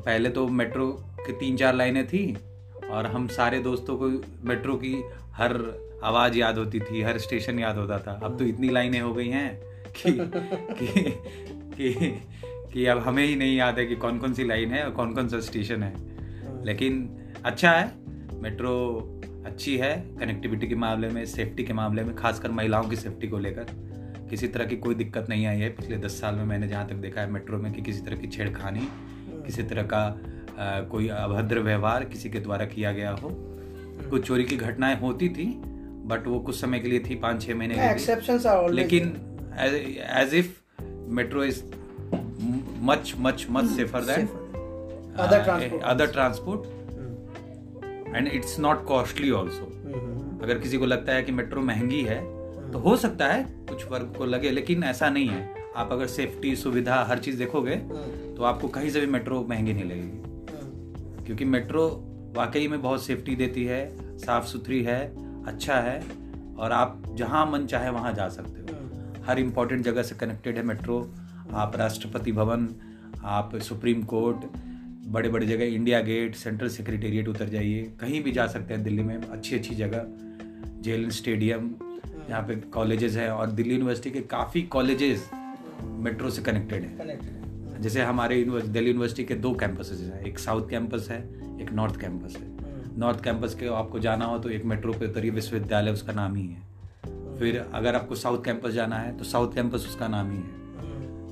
पहले 0.06 0.29
तो 0.29 0.49
मेट्रो 0.49 0.87
की 1.20 1.32
तीन 1.32 1.56
चार 1.56 1.75
लाइनें 1.75 2.06
थी 2.06 2.37
और 2.91 3.06
हम 3.06 3.26
सारे 3.29 3.58
दोस्तों 3.58 3.97
को 3.97 4.08
मेट्रो 4.49 4.75
की 4.76 4.94
हर 5.32 5.52
आवाज़ 6.05 6.37
याद 6.38 6.58
होती 6.58 6.81
थी, 6.81 7.02
हर 7.02 7.19
स्टेशन 7.19 7.58
याद 7.58 7.76
होता 7.76 7.99
था। 7.99 8.20
अब 8.23 8.38
तो 8.38 8.44
इतनी 8.44 8.69
लाइनें 8.69 9.00
हो 9.00 9.14
गई 9.14 9.29
हैं 9.29 9.61
कि 9.97 10.12
कि 10.75 11.11
कि 11.75 12.20
कि 12.73 12.87
अब 12.87 12.99
हमें 12.99 13.25
ही 13.26 13.37
नहीं 13.37 13.56
याद 13.56 13.79
है 13.79 13.87
कि 13.87 13.97
कौन 13.97 14.19
कौन 14.19 14.35
सी 14.35 14.44
लाइन 14.44 14.73
है 14.73 14.85
और 14.85 14.91
कौन 14.91 15.14
कौन 15.14 15.29
सा 15.29 15.41
स्टेशन 15.41 15.82
है। 15.82 15.93
लेकिन 16.64 17.19
अच्छा 17.44 17.70
है, 17.70 17.93
मेट्रो 18.43 18.76
अच्छी 19.46 19.76
है, 19.76 20.17
कनेक्टिविटी 20.20 20.67
के 20.67 20.75
मामले 20.75 21.08
में, 21.08 21.25
सेफ्टी 21.26 21.64
के 21.64 21.73
मामले 21.73 22.03
में, 22.03 22.14
खासकर 22.17 22.50
महिलाओं 22.50 22.88
की 22.88 22.96
सेफ्टी 22.96 23.29
को 23.29 23.38
लेकर। 23.38 23.67
किसी 24.31 24.49
तरह 24.49 24.64
की 24.64 24.76
कोई 24.76 24.94
दिक्कत 24.94 25.26
नहीं 25.29 25.46
आई 25.46 25.58
है। 25.58 25.69
पिछले 25.69 25.96
दस 25.96 26.20
साल 26.20 26.35
में 26.35 26.44
मैंने 26.44 26.69
जहाँ 26.69 26.88
तक 26.88 26.94
देखा 26.94 27.20
है 27.20 27.31
मेट्रो 27.31 27.58
में 27.58 27.73
कि 27.73 27.82
किसी 27.82 28.00
तरह 28.00 28.17
की 28.17 28.26
छेड़खानी 28.26 28.88
किसी 29.50 29.62
तरह 29.62 29.82
का 29.82 30.20
आ, 30.58 30.81
कोई 30.81 31.08
अभद्र 31.08 31.58
व्यवहार 31.58 32.05
किसी 32.05 32.31
के 32.31 32.41
द्वारा 32.41 32.67
किया 32.67 32.93
गया 32.93 33.11
हो। 33.11 33.31
कुछ 34.11 34.26
चोरी 34.26 34.44
की 34.44 34.56
घटनाएँ 34.56 35.00
होती 35.00 35.29
थी 35.29 35.62
बट 36.06 36.26
वो 36.26 36.41
कुछ 36.41 36.61
समय 36.61 36.81
के 36.81 36.88
लिए 36.88 37.00
थी 37.00 37.14
पाँच 37.14 37.43
छः 37.43 37.55
महीने 37.55 37.75
के 37.75 37.81
लेकिन 38.75 39.17
as 40.20 40.35
if 40.35 40.82
metro 41.11 41.44
is 41.44 41.62
much 42.82 43.14
much 43.19 43.47
much 43.50 43.70
safer 43.70 44.00
than 44.00 44.26
other 45.85 46.06
transport 46.06 46.61
and 48.17 48.29
it's 48.29 48.58
not 48.58 48.85
costly 48.85 49.31
also 49.31 49.64
अगर 50.43 50.58
किसी 50.58 50.79
को 50.79 50.87
लगता 50.87 51.12
है 51.12 51.23
कि 51.23 51.32
मेट्रो 51.32 51.62
महँगी 51.62 52.03
है 52.03 52.41
तो 52.73 52.79
हो 52.79 52.96
सकता 52.96 53.26
है 53.26 53.67
कुछ 53.69 53.91
वर्ग 53.91 54.14
को 54.19 54.24
लगे 54.24 54.51
लेकिन 54.51 54.84
ऐसा 54.84 55.10
नहीं 55.10 55.29
है। 55.29 55.59
आप 55.77 55.93
अगर 55.93 56.06
सेफ्टी 56.08 56.55
सुविधा 56.56 57.03
हर 57.05 57.19
चीज़ 57.19 57.39
देखोगे 57.39 57.74
हम्म। 57.74 58.34
तो 58.36 58.43
आपको 58.43 58.69
कहीं 58.69 58.91
से 58.91 59.00
भी 59.00 59.06
मेट्रो 59.06 59.44
महँगी 59.50 59.72
नहीं 59.72 59.84
लगेगी 59.84 60.53
हम्म। 60.53 61.24
क्योंकि 61.24 61.44
मेट्रो 61.46 61.86
वाकई 62.36 62.69
में 62.69 62.81
बहुत 62.82 63.05
सेफ्टी 63.05 63.36
देती 63.36 63.65
है 63.65 64.19
साफ़ 64.19 64.46
सुथरी 64.46 64.82
है 64.82 65.00
अच्छा 65.46 65.77
है 65.81 66.00
और 66.58 66.72
आप 66.72 67.03
जहाँ 67.15 67.44
मन 67.46 67.67
चाहे 67.67 67.91
वहाँ 67.91 68.12
जा 68.12 68.29
सकते 68.29 68.60
हो 68.62 68.79
हम्म। 68.79 69.24
हर 69.24 69.39
इम्पोर्टेंट 69.39 69.84
जगह 69.84 70.03
से 70.03 70.15
कनेक्टेड 70.15 70.56
है 70.56 70.65
मेट्रो 70.65 71.00
आप 71.55 71.77
राष्ट्रपति 71.77 72.32
भवन 72.32 72.69
आप 73.27 73.56
सुप्रीम 73.60 74.03
कोर्ट 74.05 74.44
बड़े 75.06 75.29
बड़े 75.29 75.46
जगह 75.46 75.65
इंडिया 75.67 76.00
गेट 76.03 76.34
सेंट्रल 76.36 76.69
सेक्रेटेरिएट 76.69 77.29
उतर 77.29 77.48
जाइए 77.48 77.82
कहीं 78.00 78.22
भी 78.22 78.32
जा 78.32 78.46
सकते 78.46 78.74
हैं 78.74 78.82
दिल्ली 78.82 79.03
में 79.03 79.17
अच्छी 79.19 79.56
अच्छी 79.56 79.74
जगह 79.74 80.06
जेल 80.82 81.08
स्टेडियम 81.12 81.70
यहाँ 82.29 82.43
पे 82.43 82.55
कॉलेजेस 82.70 83.17
हैं 83.17 83.31
और 83.31 83.50
दिल्ली 83.50 83.72
यूनिवर्सिटी 83.72 84.10
के 84.10 84.20
काफ़ी 84.29 84.62
कॉलेजेस 84.69 85.29
मेट्रो 85.81 86.31
से 86.31 86.43
कनेक्टेड 86.43 86.84
है। 86.84 87.81
जैसे 87.82 88.03
हमारे 88.03 88.43
दिल्ली 88.44 88.91
यूनिवर्सिटी 88.91 89.25
के 89.25 89.34
दो 89.37 89.53
कैंपसेस 89.55 90.01
हैं। 90.03 90.20
एक 90.22 90.39
साउथ 90.39 90.69
कैंपस 90.70 91.08
है 91.10 91.19
एक 91.63 91.72
नॉर्थ 91.72 92.01
कैंपस 92.01 92.37
है। 92.37 92.99
नॉर्थ 92.99 93.22
कैंपस 93.25 93.55
के 93.55 93.67
आपको 93.75 93.99
जाना 93.99 94.25
हो 94.25 94.39
तो 94.39 94.51
एक 94.51 94.65
मेट्रो 94.65 94.93
पे 94.93 95.06
उतरिए 95.06 95.31
विश्वविद्यालय 95.31 95.91
उसका 95.91 96.13
नाम 96.13 96.34
ही 96.34 96.46
है। 96.46 96.69
फिर 97.39 97.65
अगर 97.75 97.94
आपको 97.94 98.15
साउथ 98.15 98.44
कैंपस 98.44 98.70
जाना 98.70 98.96
है 98.96 99.17
तो 99.19 99.25
साउथ 99.25 99.55
कैंपस 99.55 99.87
उसका 99.89 100.08
नाम 100.08 100.31
ही 100.31 100.37
है। 100.37 100.58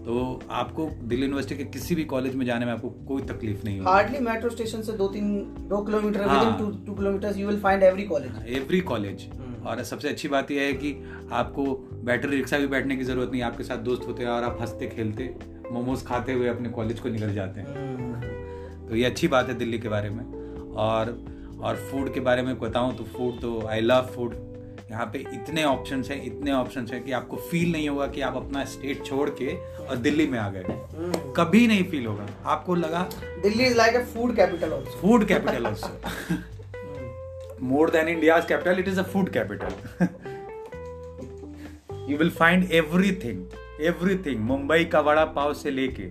तो 0.04 0.40
आपको 0.50 0.88
दिल्ली 1.02 1.22
यूनिवर्सिटी 1.22 1.56
के 1.56 1.64
किसी 1.70 1.94
भी 1.94 2.04
कॉलेज 2.04 2.34
में 2.34 2.44
जाने 2.46 2.66
में 2.66 2.72
आपको 2.72 2.90
कोई 3.08 3.22
तकलीफ़ 3.22 3.64
नहीं 3.64 3.78
होगी। 3.78 3.90
हार्डली 3.90 4.18
मेट्रो 4.20 4.50
स्टेशन 4.50 4.82
से 4.82 4.92
दो 4.92 5.08
तीन 5.08 5.34
दो 5.68 5.80
किलोमीटर 5.82 6.28
हाँ, 6.28 6.58
two 6.58 6.94
kilometre 6.94 7.36
you 7.36 7.48
will 7.48 7.60
find 7.60 7.82
every 7.82 8.02
college 8.02 8.46
every 8.48 8.80
college 8.82 9.28
और 9.66 9.82
सबसे 9.84 10.08
अच्छी 10.08 10.28
बात 10.28 10.50
यह 10.50 10.62
है 10.62 10.72
कि 10.72 10.94
आपको 11.32 11.64
बैटरी 12.04 12.36
रिक्शा 12.36 12.58
भी 12.58 12.66
बैठने 12.66 12.96
की 12.96 13.04
ज़रूरत 13.04 13.30
नहीं 13.32 13.42
आपके 13.42 13.64
साथ 13.64 13.76
दोस्त 13.76 14.06
होते 14.06 14.22
हैं 14.22 14.30
और 14.30 14.44
आप 14.44 14.58
हँसते 14.60 14.88
खेलते 14.88 15.34
मोमोज 15.72 16.04
खाते 16.06 16.32
हुए 16.32 16.48
अपने 16.48 16.68
कॉलेज 16.68 17.00
को 17.00 17.08
निकल 17.08 17.34
जाते 17.34 17.60
हैं। 17.60 18.86
तो 18.88 18.96
ये 18.96 19.04
अच्छी 19.04 19.28
बात 19.28 19.48
है 19.48 19.54
दिल्ली 19.54 19.78
के 19.78 19.88
बारे 19.88 20.10
में। 20.10 20.24
और 20.74 21.16
और 21.62 21.76
फ़ूड 21.76 22.12
के 22.14 22.20
बारे 22.20 22.42
में 22.42 22.58
बताऊँ 22.58 22.96
तो 22.96 23.04
फ़ूड 23.04 23.40
तो 23.40 23.66
आई 23.66 23.80
लव 23.80 24.10
फ़ूड 24.14 24.34
यहाँ 24.90 25.06
पे 25.06 25.18
इतने 25.18 25.64
ऑप्शन 25.64 26.02
हैं 26.02 26.22
इतने 26.24 26.52
ऑप्शन 26.52 26.86
हैं 26.86 27.02
कि 27.04 27.12
आपको 27.12 27.36
फील 27.36 27.72
नहीं 27.72 27.88
होगा 27.88 28.06
कि 28.06 28.20
आप 28.20 28.36
अपना 28.36 28.64
स्टेट 28.64 29.04
छोड़ 29.04 29.28
के 29.30 29.54
और 29.86 29.96
दिल्ली 29.96 30.26
में 30.26 30.38
आ 30.38 30.48
गए। 30.50 30.64
कभी 31.36 31.66
नहीं 31.66 31.84
फील 31.84 32.06
होगा। 32.06 32.26
आपको 32.44 32.74
लगा 32.74 33.08
Delhi 33.42 33.64
is 33.64 33.76
like 33.76 33.96
a 33.96 34.04
food 34.04 34.36
capital 34.36 34.84
food 35.00 35.24
capital 35.24 35.66
also 35.66 36.00
more 37.62 37.90
than 37.90 38.08
India 38.08 38.38
capital 38.48 38.78
it 38.78 38.88
is 38.88 39.00
a 39.00 39.02
food 39.12 39.28
capital 39.32 40.08
you 42.08 42.18
will 42.18 42.30
find 42.30 42.70
everything 42.72 43.82
everything 43.86 44.40
Mumbai 44.44 44.84
का 44.92 45.00
वड़ा 45.00 45.24
पाव 45.38 45.54
से 45.54 45.70
लेके 45.70 46.10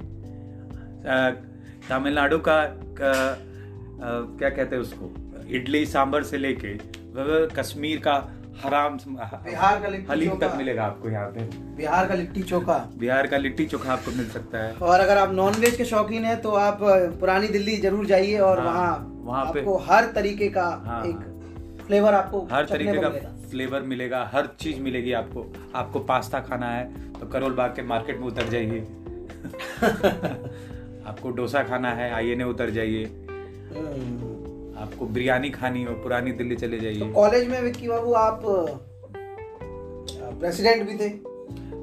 तमिलनाडु 1.90 2.38
का 2.48 2.58
क्या 3.10 4.50
कहते 4.50 4.76
हैं 4.76 4.82
उसको 4.82 5.14
इडली 5.58 5.86
सांभर 5.86 6.24
से 6.24 6.38
लेके 6.38 6.78
कश्मीर 7.56 8.00
का 8.00 8.16
हराम 8.64 8.98
बिहार 9.08 9.80
का 9.82 9.88
लिट्टी 9.88 10.12
हलीम 10.12 10.38
तक 10.40 10.54
मिलेगा 10.58 10.84
आपको 10.84 11.10
यहाँ 11.10 11.30
पे 11.32 11.42
बिहार 11.78 12.08
का 12.08 12.16
लिट्टी 12.16 12.42
चोखा 12.44 12.78
बिहार 13.00 13.28
का 13.28 13.38
लिट्टी 13.38 13.66
चोखा 13.66 13.92
आपको 13.94 14.12
मिल 14.12 14.30
सकता 14.30 14.64
है 14.64 14.74
और 14.74 15.00
अगर 15.00 15.18
आप 15.18 15.34
नॉनवेज 15.34 15.76
के 15.78 15.86
शौकीन 15.86 16.24
हैं 16.26 16.40
तो 16.42 16.52
आप 16.62 16.80
पुरानी 17.20 17.48
दिल्ली 17.48 17.78
ज़रूर 17.78 18.06
जाइए 18.06 18.38
और 18.40 18.60
हाँ, 18.60 18.66
वहाँ 18.68 19.22
वहाँ 19.26 19.46
पे- 19.46 19.58
आपको 19.58 19.78
हर 19.86 20.12
तरीके 20.16 20.48
का 20.50 20.66
हाँ, 20.86 21.04
एक 21.06 21.37
फ्लेवर 21.88 22.14
आपको 22.14 22.48
हर 22.52 22.66
तरीके 22.66 23.02
का 23.02 23.10
फ्लेवर 23.50 23.82
मिलेगा 23.82 24.30
हर 24.34 24.50
चीज़ 24.60 24.82
मिलेगी 24.82 25.14
आपको। 25.14 25.54
आपको 25.76 26.00
पास्ता 26.00 26.40
खाना 26.40 26.72
है 26.72 27.14
तो 27.14 27.28
करोल 27.28 27.54
बाग 27.54 27.76
के 27.76 27.82
मार्केट 27.82 28.20
में 28.20 28.28
उतर 28.28 28.50
जाइए। 28.50 28.80
आपको 31.08 31.32
डोसा 31.32 31.64
खाना 31.64 31.94
है 31.94 32.14
आईएनए 32.14 32.44
उतर 32.44 32.70
जाइए। 32.70 33.06
हम्म। 33.06 34.78
आपको 34.78 35.06
बिरयानी 35.06 35.50
खानी 35.50 35.84
हो 35.84 35.94
पुरानी 35.94 36.32
दिल्ली 36.32 36.56
चले 36.56 36.80
जाइए। 36.80 37.00
तो 37.00 37.14
कॉलेज 37.14 37.48
में 37.48 37.62
विक्की 37.62 37.88
बाबू 37.88 38.14
आप 38.14 38.42
प्रेसिडेंट 40.40 40.90
भी 40.90 40.98
थे। 40.98 41.10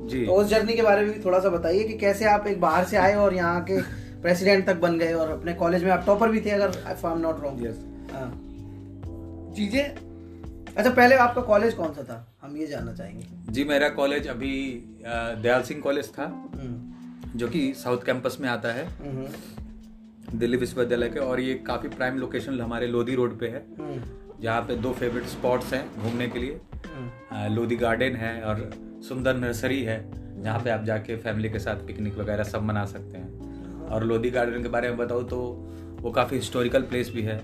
जी। 0.09 0.27
तो 0.27 0.33
उस 0.33 0.47
जर्नी 0.47 0.75
के 0.75 0.83
बारे 0.83 1.05
में 1.05 1.15
भी 1.15 1.25
थोड़ा 1.25 1.39
सा 1.39 1.49
बताइए 1.49 1.85
कि 1.85 1.99
कैसे 1.99 2.25
आप 2.25 2.47
एक 2.47 2.61
बाहर 2.61 2.85
से 2.85 2.97
आए 2.97 3.15
और 3.15 3.35
यहाँ 3.35 3.65
के 3.71 3.81
प्रेसिडेंट 4.23 4.67
तक 4.67 4.77
बन 4.77 4.99
गए 4.99 5.13
और 5.13 5.31
अपने 5.31 5.55
कॉलेज 5.55 5.85
में 5.85 5.91
आप 5.91 6.03
टॉपर 6.07 6.29
भी 6.29 6.41
थे 6.41 6.51
अगर 6.51 6.83
I 6.87 7.13
am 7.13 7.19
not 7.19 7.43
wrong 7.43 7.67
yes 7.67 7.94
चीज़ें? 9.55 10.75
अच्छा 10.77 10.91
पहले 10.91 11.15
आपका 11.17 11.43
कॉलेज 11.43 11.75
कौन 11.75 11.93
सा 11.95 12.03
था? 12.03 12.27
हम 12.43 12.57
ये 12.57 12.67
जानना 12.67 12.93
चाहेंगे। 12.93 13.53
जी 13.53 13.65
मेरा 13.65 13.89
कॉलेज 13.91 14.27
अभी 14.29 14.53
दयाल 15.05 15.63
सिंह 15.63 15.81
कॉलेज 15.81 16.09
था 16.13 16.25
हम्म, 16.25 17.39
जो 17.39 17.49
कि 17.49 17.73
साउथ 17.75 18.05
कैंपस 18.07 18.37
में 18.41 18.49
आता 18.49 18.73
है। 18.73 18.87
हम्म, 18.99 19.27
दिल्ली 20.39 20.57
विश्वविद्यालय 20.57 21.09
के 21.09 21.21
और 21.21 21.41
ये 21.41 21.55
काफ़ी 21.67 21.89
प्राइम 21.89 22.19
लोकेशन 22.19 22.61
हमारे 22.61 22.87
लोधी 22.87 23.15
रोड 23.15 23.39
पे 23.41 23.49
है। 23.49 23.65
हम्म, 23.79 24.03
जहाँ 24.43 24.61
पे 24.63 24.77
दो 24.77 24.93
फेवरेट 24.93 25.25
स्पॉट्स 25.29 25.73
हैं 25.75 25.87
घूमने 26.03 26.29
के 26.29 26.39
लिए। 26.39 26.61
लोधी 27.51 27.77
गार्डन 27.77 28.17
है 28.17 28.41
और 28.43 28.71
सुंदर 29.09 29.37
नर्सरी 29.37 29.83
है 29.83 29.99
जहाँ 30.43 30.59
पे 30.61 30.71
आप 30.71 30.85
जाके 30.85 31.17
फैमिली 31.17 31.49
के 31.51 31.59
साथ 31.59 31.87
पिकनिक 31.87 32.19
वगैरह 32.19 32.45
सब 32.45 32.63
मना 32.63 32.85
सकते 32.87 33.19
हैं। 33.19 33.89
और 33.89 34.05
लोधी 34.05 34.31
गार्डन 34.31 34.63
के 34.63 34.69
बारे 34.69 34.89
में 34.89 34.97
बताऊँ 34.99 35.29
तो 35.29 35.39
वो 36.01 36.11
काफ़ी 36.11 36.37
हिस्टोरिकल 36.37 36.83
प्लेस 36.83 37.11
भी 37.11 37.23
है। 37.23 37.37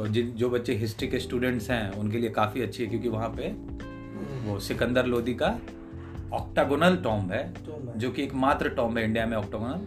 तो 0.00 0.06
जिन 0.08 0.30
जो 0.32 0.48
बच्चे 0.50 0.74
हिस्ट्री 0.74 1.06
के 1.08 1.18
स्टूडेंट्स 1.18 1.68
हैं 1.70 1.90
उनके 2.00 2.18
लिए 2.18 2.30
काफ़ी 2.30 2.62
अच्छी 2.62 2.82
है 2.82 2.88
क्योंकि 2.90 3.08
वहाँ 3.08 3.28
पे 3.36 3.48
वो 4.44 4.58
सिकंदर 4.58 5.06
लोधी 5.06 5.34
का 5.34 5.48
ऑक्टागोनल 6.32 6.96
टॉम्ब 6.96 7.32
है 7.32 7.98
जो 7.98 8.10
कि 8.10 8.22
एकमात्र 8.22 8.68
टॉम्ब 8.78 8.98
है 8.98 9.04
इंडिया 9.04 9.26
में 9.26 9.36
ऑक्टागोनल 9.36 9.82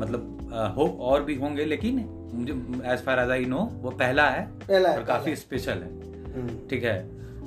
मतलब 0.00 0.74
हो 0.76 0.86
और 1.00 1.22
भी 1.24 1.34
होंगे 1.34 1.64
लेकिन 1.64 2.04
मुझे 2.34 2.52
as 2.92 3.04
far 3.04 3.20
as 3.20 3.30
I 3.30 3.44
know 3.44 3.62
वो 3.82 3.90
पहला 3.90 4.28
है 4.30 4.46
पहला 4.58 4.92
और 4.92 5.04
काफ़ी 5.04 5.36
स्पेशल 5.36 5.82
है। 5.82 5.90
हम्म, 6.34 6.58
ठीक 6.70 6.84
है? 6.84 6.98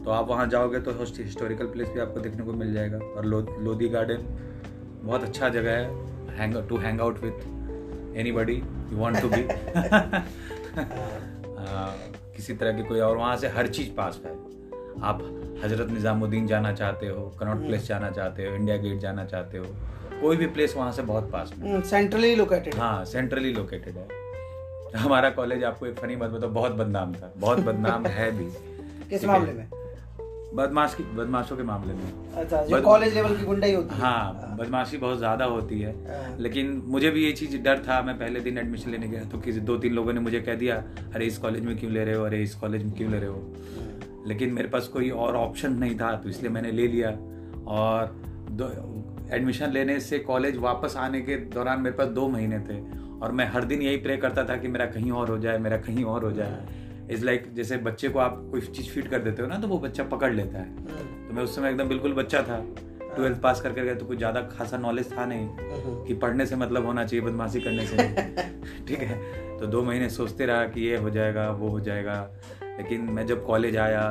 तो 0.03 0.11
आप 0.11 0.29
वहाँ 0.29 0.47
जाओगे 0.47 0.79
तो 0.79 0.91
हिस्टोरिकल 1.01 1.67
प्लेस 1.67 1.89
भी 1.89 1.99
आपको 1.99 2.19
देखने 2.19 2.45
को 2.45 2.53
मिल 2.53 2.73
जाएगा। 2.73 2.97
और 2.97 3.25
लो, 3.25 3.41
लोधी 3.59 3.89
गार्डन 3.89 4.25
बहुत 5.03 5.23
अच्छा 5.23 5.49
जगह 5.49 5.71
है 5.71 6.37
hang 6.37 6.55
to 6.69 6.77
hang 6.77 7.01
out 7.01 7.23
with 7.23 8.17
anybody 8.31 8.55
you 8.55 8.97
want 8.97 9.21
to 9.21 9.29
be 9.29 9.43
किसी 12.35 12.53
तरह 12.53 12.71
की 12.71 12.83
कोई 12.83 12.99
और 12.99 13.17
वहाँ 13.17 13.35
से 13.37 13.47
हर 13.47 13.67
चीज़ 13.67 13.89
पास 13.91 14.19
है। 14.25 14.31
आप 15.03 15.21
हज़रत 15.63 15.89
निज़ामुद्दीन 15.91 16.47
जाना 16.47 16.71
चाहते 16.73 17.07
हो 17.07 17.25
कनॉट 17.39 17.65
प्लेस 17.65 17.87
जाना 17.87 18.09
चाहते 18.11 18.45
हो 18.47 18.55
इंडिया 18.55 18.77
गेट 18.77 18.99
जाना 18.99 19.25
चाहते 19.25 19.57
हो 19.57 19.65
कोई 20.21 20.37
भी 20.37 20.47
प्लेस 20.47 20.73
वहाँ 20.77 20.91
से 20.91 21.01
बहुत 21.01 21.31
पास 21.31 21.51
में 21.57 21.71
हम्म, 21.71 21.81
सेंट्रली 21.81 22.35
लोकेटेड 22.35 22.75
हाँ। 22.75 23.05
सेंट्रली 23.05 23.53
लोकेटेड 23.53 23.97
है। 23.97 24.07
हमारा 24.95 25.29
कॉलेज 25.29 25.63
आपको 25.63 25.85
एक 25.85 25.95
फनी 25.99 26.15
बात 26.15 26.29
बताओ 26.29 26.49
बहुत 26.49 26.71
बदनाम 26.71 27.13
था 27.13 27.31
बहुत 27.37 27.59
बदनाम 27.59 28.05
है 28.17 28.31
भी। 28.37 28.45
किस 29.09 29.25
मामले 29.25 29.53
में? 29.53 29.67
बदमाश 30.53 30.93
की 30.95 31.03
बदमाशों 31.03 31.57
के 31.57 31.63
मामले 31.63 31.93
में। 31.93 32.33
अच्छा 32.33 32.63
जो 32.63 32.75
बद- 32.75 32.85
कॉलेज 32.85 33.13
लेवल 33.13 33.35
की 33.35 33.45
गुंडाई 33.45 33.73
होती 33.73 33.95
है। 33.95 34.01
हाँ 34.01 34.57
बदमाशी 34.59 34.97
बहुत 34.97 35.17
ज़्यादा 35.17 35.45
होती 35.45 35.81
है। 35.81 35.91
हाँ। 36.09 36.37
लेकिन 36.39 36.83
मुझे 36.85 37.11
भी 37.11 37.25
ये 37.25 37.31
चीज़ 37.31 37.57
डर 37.57 37.79
था 37.79 38.01
मैं 38.01 38.17
पहले 38.19 38.39
दिन 38.39 38.57
एडमिशन 38.57 38.91
लेने 38.91 39.07
गया 39.07 39.23
तो 39.23 39.37
किसी 39.37 39.59
दो 39.59 39.77
तीन 39.77 39.93
लोगों 39.93 40.13
ने 40.13 40.19
मुझे 40.19 40.39
कह 40.41 40.55
दिया 40.55 40.75
अरे 41.15 41.25
इस 41.25 41.37
कॉलेज 41.37 41.65
में 41.65 41.77
क्यों 41.77 41.91
ले 41.91 42.05
रहे 42.05 42.15
हो? 42.15 42.23
अरे 42.25 42.43
इस 42.43 42.55
कॉलेज 42.55 42.83
में 42.83 42.93
क्यों 42.93 43.11
ले 43.11 43.19
रहे 43.19 43.29
हो? 43.29 43.53
लेकिन 44.27 44.53
मेरे 44.53 44.67
पास 44.67 44.87
कोई 44.87 45.09
और 45.09 45.35
ऑप्शन 45.35 45.73
नहीं 45.73 45.95
था 45.95 46.15
तो 46.15 46.29
इसलिए 46.29 46.51
मैंने 46.51 46.71
ले 46.71 46.87
लिया। 46.87 47.09
और 47.67 48.15
एडमिशन 49.31 49.71
लेने 49.71 49.99
से 49.99 50.19
कॉलेज 50.19 50.57
वापस 50.57 50.95
आने 50.97 51.21
के 51.21 51.35
दौरान 51.35 51.81
मेरे 51.81 51.95
पास 51.95 52.07
दो 52.07 52.27
महीने 52.27 52.59
थे। 52.59 52.81
और 53.21 53.31
मैं 53.31 53.51
हर 53.51 53.65
दिन 53.65 53.81
यही 53.81 53.97
प्रे 53.97 54.17
करता 54.17 54.43
था 54.43 54.57
कि 54.57 54.67
मेरा 54.67 54.85
कहीं 54.85 55.11
और 55.11 55.29
हो 55.29 55.37
जाए 55.37 55.57
मेरा 55.57 55.77
कहीं 55.77 56.03
और 56.03 56.23
हो 56.23 56.31
जाए। 56.31 56.78
इज़ 57.11 57.25
लाइक 57.25 57.43
like, 57.43 57.55
जैसे 57.55 57.77
बच्चे 57.77 58.09
को 58.09 58.19
आप 58.19 58.37
कोई 58.51 58.61
चीज़ 58.61 58.89
फ़ीड 58.89 59.09
कर 59.09 59.19
देते 59.19 59.41
हो 59.41 59.47
ना 59.47 59.57
तो 59.59 59.67
वो 59.67 59.77
बच्चा 59.79 60.03
पकड़ 60.03 60.33
लेता 60.33 60.59
है। 60.59 60.65
हम्म, 60.65 61.27
तो 61.27 61.33
मैं 61.33 61.43
उस 61.43 61.55
समय 61.55 61.69
एकदम 61.69 61.87
बिल्कुल 61.89 62.13
बच्चा 62.13 62.41
था। 62.41 62.63
ट्वेल्थ 63.15 63.41
पास 63.41 63.61
करके 63.61 63.81
गया 63.81 63.93
तो 63.95 64.05
कुछ 64.05 64.17
ज़्यादा 64.17 64.41
खासा 64.41 64.77
नॉलेज 64.77 65.11
था 65.17 65.25
नहीं 65.25 65.47
हम्म, 65.47 66.05
कि 66.05 66.13
पढ़ने 66.13 66.45
से 66.45 66.55
मतलब 66.55 66.85
होना 66.85 67.05
चाहिए 67.05 67.25
बदमाशी 67.25 67.61
करने 67.61 67.85
से 67.85 67.97
ठीक 68.87 68.99
है? 68.99 69.17
तो 69.57 69.67
दो 69.67 69.81
महीने 69.83 70.09
सोचते 70.09 70.45
रहा 70.45 70.63
कि 70.65 70.81
ये 70.81 70.97
हो 70.97 71.09
जाएगा 71.09 71.49
वो 71.51 71.69
हो 71.69 71.79
जाएगा। 71.79 72.21
लेकिन 72.63 73.01
मैं 73.01 73.25
जब 73.27 73.45
कॉलेज 73.45 73.77
आया 73.77 74.03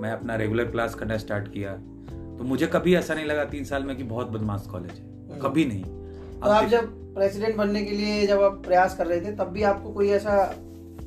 मैं 0.00 0.10
अपना 0.10 0.36
रेगुलर 0.36 0.64
क्लास 0.64 0.94
करना 0.94 1.16
स्टार्ट 1.16 1.48
किया 1.52 1.72
तो 2.38 2.44
मुझे 2.44 2.66
कभी 2.66 2.94
ऐसा 2.94 3.14
नहीं 3.14 3.26
लगा 3.26 3.44
तीन 3.44 3.64
साल 3.64 3.84
में 3.84 3.96
कि 3.96 4.02
बहुत 4.02 4.30
बदमाश 4.30 4.66
कॉलेज 4.70 4.90
है। 4.90 5.38
कभी 5.40 5.64
नहीं। 5.64 5.84
तो 6.40 6.50
आप 6.50 6.64
जब 6.68 7.14
प्रेसिडेंट 7.14 7.56
बनने 7.56 7.84
के 7.84 7.90
लिए 7.90 8.26
जब 8.26 8.42
आप 8.42 8.62
प्रयास 8.66 8.96
कर 8.96 9.06
रहे 9.06 9.20
थे 9.20 9.32
तब 9.36 9.48
भी 9.48 9.62
आपको 9.62 9.92
कोई 9.92 10.08
ऐसा 10.10 10.36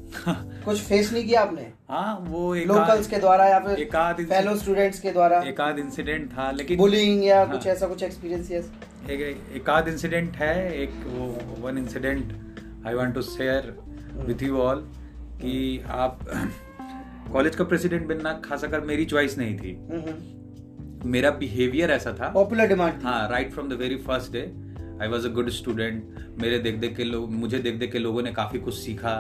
कुछ 0.66 0.82
फेस 0.82 1.12
नहीं 1.14 1.26
किया 1.26 1.42
आपने? 1.42 1.62
हाँ 1.90 2.18
वो 2.28 2.56
एक 2.56 2.68
लोकल्स 2.68 3.08
के 3.08 3.18
द्वारा 3.18 3.46
या 3.48 3.60
फिर 3.60 4.26
फेलो 4.26 4.56
स्टूडेंट्स 4.56 5.00
के 5.00 5.12
द्वारा? 5.12 5.40
एक 5.42 5.62
आध 5.62 5.80
इंसिडेंट 5.80 6.30
था 6.32 6.50
लेकिन 6.52 6.78
बुलिंग 6.78 7.24
या 7.26 7.38
हाँ। 7.38 7.52
कुछ 7.52 7.68
ऐसा 7.68 7.88
कुछ 7.88 8.04
एक्सपीरियंस 8.04 8.52
एक 9.10 9.22
एक 9.56 9.70
आध 9.70 9.88
इंसिडेंट 9.88 10.36
है 10.36 10.82
एक 10.82 10.92
वो 11.08 11.28
one 11.68 11.78
incident 11.78 12.34
I 12.88 12.94
want 12.94 13.14
to 13.16 13.22
share 13.22 13.76
with 14.26 14.44
you 14.44 14.58
all 14.58 14.80
कि 15.42 15.84
आप 15.88 16.20
कॉलेज 17.34 17.56
का 17.56 17.64
प्रेसिडेंट 17.64 18.08
बनना 18.08 18.34
खास 18.46 18.64
कर 18.64 18.82
मेरी 18.82 19.06
चॉइस 19.06 19.38
नहीं 19.38 19.58
थी। 19.58 19.76
मेरा 21.10 21.30
बिहेवियर 21.32 21.92
ऐसा 21.92 22.14
था। 22.14 22.30
पॉपुलर 22.30 22.68
डिमांड 22.68 23.04
हाँ 23.04 23.30
right 23.30 23.52
from 23.54 23.70
the 23.70 23.74
very 23.74 23.96
first 23.96 24.32
day 24.32 24.42
I 25.02 25.08
was 25.08 25.28
a 25.28 25.32
good 25.32 25.50
student 25.50 26.16
मेरे 26.42 26.60
देख 26.60 26.76
देख 26.76 26.96
के 26.98 27.04
लोग 27.04 27.32
मुझे 27.32 27.60
देख 27.60 27.76
देख 27.76 27.92
के 27.92 28.00
लोगों 28.00 28.22
ने 28.22 28.32
काफ़ी 28.32 28.60
कुछ 28.60 28.74
सीखा। 28.74 29.14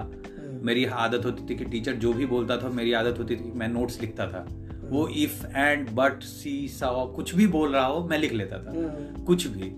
मेरी 0.64 0.86
आदत 0.86 1.26
होती 1.26 1.50
थी 1.50 1.56
कि 1.56 1.66
टीचर 1.66 1.94
जो 1.96 2.14
भी 2.14 2.26
बोलता 2.26 2.58
था 2.58 2.70
मेरी 2.70 2.94
आदत 2.94 3.20
होती 3.20 3.36
थी 3.36 3.52
मैं 3.56 3.68
नोट्स 3.68 4.02
लिखता 4.02 4.28
था। 4.28 4.46
वो 4.90 5.08
इफ़ 5.08 5.46
एंड 5.48 5.90
बट 5.90 6.24
सी 6.24 6.68
सा 6.68 6.90
कुछ 7.16 7.36
भी 7.36 7.48
बोल 7.48 7.74
रहा 7.74 7.86
हो 7.86 8.08
मैं 8.08 8.18
लिख 8.18 8.34
लेता 8.34 8.58
था। 8.58 8.74
कुछ 9.26 9.48
भी। 9.48 9.74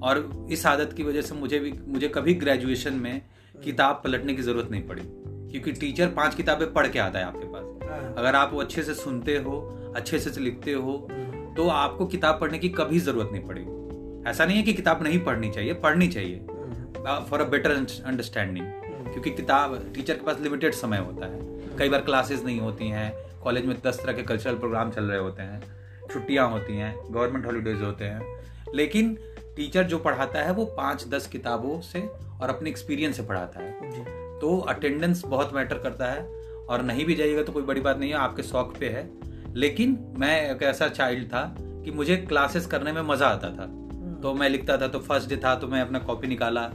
और 0.00 0.48
इस 0.50 0.66
आदत 0.66 0.92
की 0.92 1.02
वजह 1.02 1.22
से 1.22 1.34
मुझे 1.34 1.58
भी 1.58 1.72
मुझे 1.88 2.08
कभी 2.08 2.34
ग्रेजुएशन 2.34 2.94
में 2.94 3.22
किताब 3.64 4.00
पलटने 4.04 4.34
की 4.34 4.42
ज़रूरत 4.42 4.70
नहीं 4.70 4.82
पड़ी। 4.82 5.02
क्योंकि 5.04 5.72
टीचर 5.72 6.08
पाँच 6.08 6.34
किताबें 6.34 6.72
पढ़ 6.72 6.88
के 6.88 6.98
आता 6.98 7.18
है 7.18 7.24
आपके 7.24 7.46
पास। 7.46 8.14
अगर 8.18 8.34
आप 8.34 8.52
वो 8.52 8.60
अच्छे 8.60 8.82
से 8.82 8.94
सुनते 8.94 9.36
हो 9.36 9.60
अच्छे 9.96 10.18
से 10.18 10.40
लिखते 10.40 10.72
हो 10.72 11.08
तो 11.56 11.68
आपको 11.68 12.06
किताब 12.06 12.40
पढ़ने 12.40 12.58
की 12.58 12.68
कभी 12.68 12.98
ज़रूरत 12.98 13.28
नहीं 13.32 13.42
पड़ेगी 13.42 14.28
ऐसा 14.30 14.44
नहीं 14.46 14.56
है 14.56 14.62
कि 14.62 14.72
किताब 14.72 15.02
नहीं 15.02 15.18
पढ़नी 15.18 15.50
चाहिए 15.50 15.74
पढ़नी 15.74 16.08
चाहिए। 16.08 16.38
फॉर 17.30 17.40
अ 17.40 17.44
बेटर 17.44 17.70
अंडरस्टैंडिंग 17.70 18.66
क्योंकि 19.12 19.30
किताब 19.30 19.76
टीचर 19.94 20.14
के 20.14 20.24
पास 20.26 20.40
लिमिटेड 20.40 20.74
समय 20.74 20.98
होता 20.98 21.26
है। 21.26 21.76
कई 21.78 21.88
बार 21.88 22.00
क्लासेस 22.00 22.42
नहीं 22.44 22.60
होती 22.60 22.88
हैं 22.88 23.12
कॉलेज 23.42 23.66
में 23.66 23.76
दस 23.84 24.00
तरह 24.02 24.12
के 24.12 24.22
कल्चरल 24.22 24.54
प्रोग्राम 24.54 24.90
चल 24.90 25.04
रहे 25.04 25.18
होते 25.18 25.42
हैं 25.42 25.60
छुट्टियाँ 26.12 26.48
होती 26.50 26.76
हैं 26.76 26.94
गवर्नमेंट 27.10 27.46
हॉलीडेज 27.46 27.82
होते 27.82 28.04
हैं। 28.04 28.74
लेकिन 28.74 29.16
टीचर 29.56 29.82
जो 29.82 29.98
पढ़ाता 29.98 30.42
है 30.42 30.52
वो 30.52 30.64
पाँच 30.76 31.06
दस 31.08 31.26
किताबों 31.26 31.80
से 31.80 32.00
और 32.42 32.48
अपने 32.48 32.70
एक्सपीरियंस 32.70 33.16
से 33.16 33.22
पढ़ाता 33.22 33.60
है। 33.60 34.04
तो 34.40 34.58
अटेंडेंस 34.60 35.22
बहुत 35.26 35.54
मैटर 35.54 35.78
करता 35.78 36.06
है 36.06 36.24
और 36.68 36.82
नहीं 36.82 37.04
भी 37.04 37.14
जाइएगा 37.14 37.42
तो 37.42 37.52
कोई 37.52 37.62
बड़ी 37.62 37.80
बात 37.80 37.98
नहीं 37.98 38.10
है 38.10 38.16
आपके 38.16 38.42
शौक 38.42 38.76
पे 38.80 38.88
है। 38.88 39.08
लेकिन 39.54 39.98
मैं 40.18 40.50
एक 40.50 40.62
ऐसा 40.62 40.88
चाइल्ड 40.88 41.26
था 41.28 41.42
कि 41.58 41.90
मुझे 41.90 42.16
क्लासेस 42.18 42.66
करने 42.66 42.92
में 42.92 43.02
मज़ा 43.02 43.28
आता 43.28 43.50
था। 43.50 43.66
तो 44.22 44.34
मैं 44.34 44.48
लिखता 44.48 44.76
था 44.78 44.88
तो 44.88 44.98
फ़र्स्ट 44.98 45.28
डे 45.28 45.36
था 45.36 45.54
तो 45.54 45.68
मैं 45.68 45.80
अपना 45.80 45.98
कॉपी 45.98 46.26
निकाला 46.26 46.70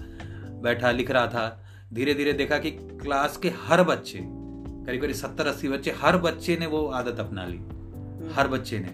बैठा 0.63 0.91
लिख 0.91 1.11
रहा 1.11 1.27
था। 1.27 1.66
धीरे 1.91 2.13
धीरे 2.13 2.31
देखा 2.33 2.57
कि 2.57 2.71
क्लास 2.71 3.37
के 3.37 3.49
हर 3.59 3.81
बच्चे 3.83 4.19
करीब 4.21 5.01
करीब 5.01 5.15
सत्तर 5.15 5.47
अस्सी 5.47 5.69
बच्चे 5.69 5.91
हर 5.91 6.17
बच्चे 6.17 6.57
ने 6.57 6.65
वो 6.65 6.85
आदत 6.87 7.19
अपना 7.19 7.45
ली। 7.45 7.57
हर 8.33 8.47
बच्चे 8.47 8.79
ने। 8.79 8.89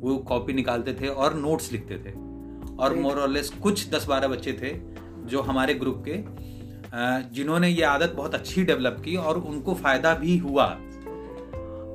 वो 0.00 0.16
कॉपी 0.28 0.52
निकालते 0.52 0.92
थे 0.94 1.08
और 1.08 1.34
नोट्स 1.34 1.70
लिखते 1.72 1.98
थे। 1.98 2.12
और 2.76 2.94
मोर 2.94 3.18
और 3.18 3.28
लेस 3.28 3.50
कुछ 3.62 3.88
दस 3.90 4.06
बारह 4.06 4.28
बच्चे 4.28 4.52
थे 4.52 4.72
जो 5.28 5.40
हमारे 5.40 5.74
ग्रुप 5.74 6.02
के 6.08 6.22
जिन्होंने 7.34 7.68
ये 7.68 7.82
आदत 7.82 8.12
बहुत 8.16 8.34
अच्छी 8.34 8.64
डेवलप 8.64 9.00
की 9.04 9.16
और 9.16 9.38
उनको 9.38 9.74
फ़ायदा 9.74 10.14
भी 10.14 10.36
हुआ। 10.38 10.66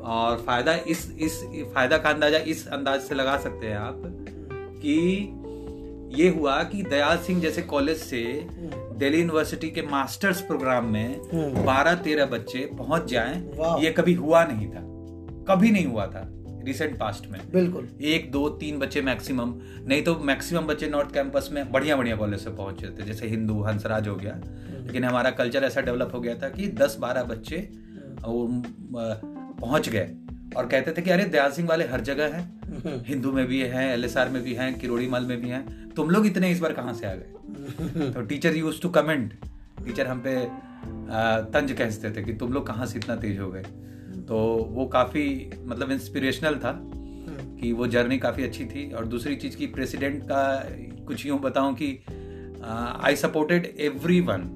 और 0.10 0.43
फ़ायदा 0.46 0.74
इस 0.88 1.10
इस 1.19 1.41
फ़ायदा 1.74 1.98
का 1.98 2.10
अंदाज़ा 2.10 2.38
इस 2.48 2.67
अंदाज 2.67 3.01
से 3.01 3.15
लगा 3.15 3.38
सकते 3.38 3.67
हैं 3.67 3.77
आप 3.77 4.01
कि 4.81 4.96
ये 6.22 6.29
हुआ 6.29 6.62
कि 6.63 6.84
दयाल 6.84 7.17
सिंह 7.17 7.41
जैसे 7.41 7.62
कॉलेज 7.62 7.98
से 7.98 8.24
दिल्ली 9.00 9.20
यूनिवर्सिटी 9.20 9.70
के 9.70 9.82
मास्टर्स 9.82 10.41
प्रोग्राम 10.41 10.86
में 10.86 11.65
बारह 11.65 11.94
तेरह 11.96 12.25
बच्चे 12.25 12.70
पहुँच 12.74 13.06
जाएँ। 13.12 13.36
ये 13.84 13.91
कभी 13.91 14.13
हुआ 14.13 14.44
नहीं 14.46 14.68
था। 14.68 14.82
कभी 15.46 15.72
नहीं 15.72 15.86
हुआ 15.86 16.06
था 16.06 16.27
रिसेंट 16.65 16.98
पास्ट 17.00 17.27
में। 17.32 17.39
बिल्कुल। 17.51 17.88
एक 18.06 18.32
दो 18.32 18.48
तीन 18.50 18.79
बच्चे 18.79 19.01
मैक्सिमम 19.01 19.53
नहीं 19.88 20.01
तो 20.03 20.15
मैक्सिमम 20.20 20.68
बच्चे 20.68 20.88
नॉर्थ 20.88 21.13
कैंपस 21.13 21.50
में 21.51 21.72
बढ़िया 21.72 21.96
बढ़िया 21.96 22.15
कॉलेज 22.15 22.39
से 22.39 22.50
पहुँचे 22.50 22.88
थे 22.89 23.06
जैसे 23.06 23.27
हिंदू 23.27 23.62
हंसराज 23.63 24.08
हो 24.08 24.15
गया। 24.15 24.39
लेकिन 24.86 25.03
हमारा 25.03 25.29
कल्चर 25.32 25.63
ऐसा 25.63 25.82
डेवलप 25.82 26.12
हो 26.15 26.20
गया 26.20 26.36
था 26.36 26.50
कि 26.50 26.68
दस 26.75 26.98
बारह 27.00 27.24
बच्चे 27.24 27.70
पहुँच 28.25 29.89
गए। 29.89 30.08
और 30.58 30.65
कहते 30.65 30.91
थे 30.91 31.01
कि 31.01 31.10
अरे 31.10 31.24
दयाल 31.25 31.51
सिंह 31.51 31.68
वाले 31.70 31.88
हर 31.88 32.01
जगह 32.01 32.36
हैं। 32.36 32.59
हिंदू 32.86 33.31
में 33.31 33.48
भी 33.48 33.62
हैं 33.62 33.93
एल 33.93 34.09
में 34.17 34.43
भी 34.43 34.53
हैं 34.53 34.79
किरोड़ी 34.79 35.07
मल 35.07 35.24
में 35.24 35.41
भी 35.41 35.50
हैं। 35.50 35.89
तुम 35.89 36.09
लोग 36.09 36.25
इतने 36.25 36.51
इस 36.51 36.59
बार 36.59 36.74
कहाँ 36.74 36.93
से 36.93 37.07
आ 37.07 37.13
गए? 37.13 37.33
तो 38.12 38.21
teacher 38.21 38.55
use 38.55 38.81
to 38.81 38.89
comment 38.89 39.33
teacher 39.86 40.07
हम 40.07 40.19
पे 40.19 40.45
तंज 41.53 41.71
कहते 41.71 42.12
थे 42.12 42.25
कि 42.25 42.33
तुम 42.33 42.53
लोग 42.53 42.67
कहाँ 42.67 42.86
से 42.86 43.00
इतना 43.00 43.15
तेज 43.15 43.39
हो 43.39 43.51
गए? 43.51 43.63
तो 44.27 44.38
वो 44.71 44.86
काफ़ी 44.86 45.51
मतलब 45.65 45.91
इंस्पिरेशनल 45.91 46.55
था 46.55 46.81
कि 47.62 47.71
वो 47.71 47.88
जर्नी 47.88 48.19
काफ़ी 48.19 48.43
अच्छी 48.43 48.65
थी। 48.65 48.91
और 48.91 49.05
दूसरी 49.05 49.36
चीज़ 49.36 49.57
की 49.57 49.67
प्रेसिडेंट 49.67 50.24
का 50.24 50.69
कुछ 51.07 51.25
यूँ 51.25 51.39
बताऊँ 51.39 51.74
कि 51.74 52.03
I 53.05 53.15
supported 53.15 53.75
everyone 54.21 54.55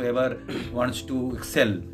ever 0.00 0.46
wants 0.72 1.08
to 1.08 1.36
excel 1.36 1.92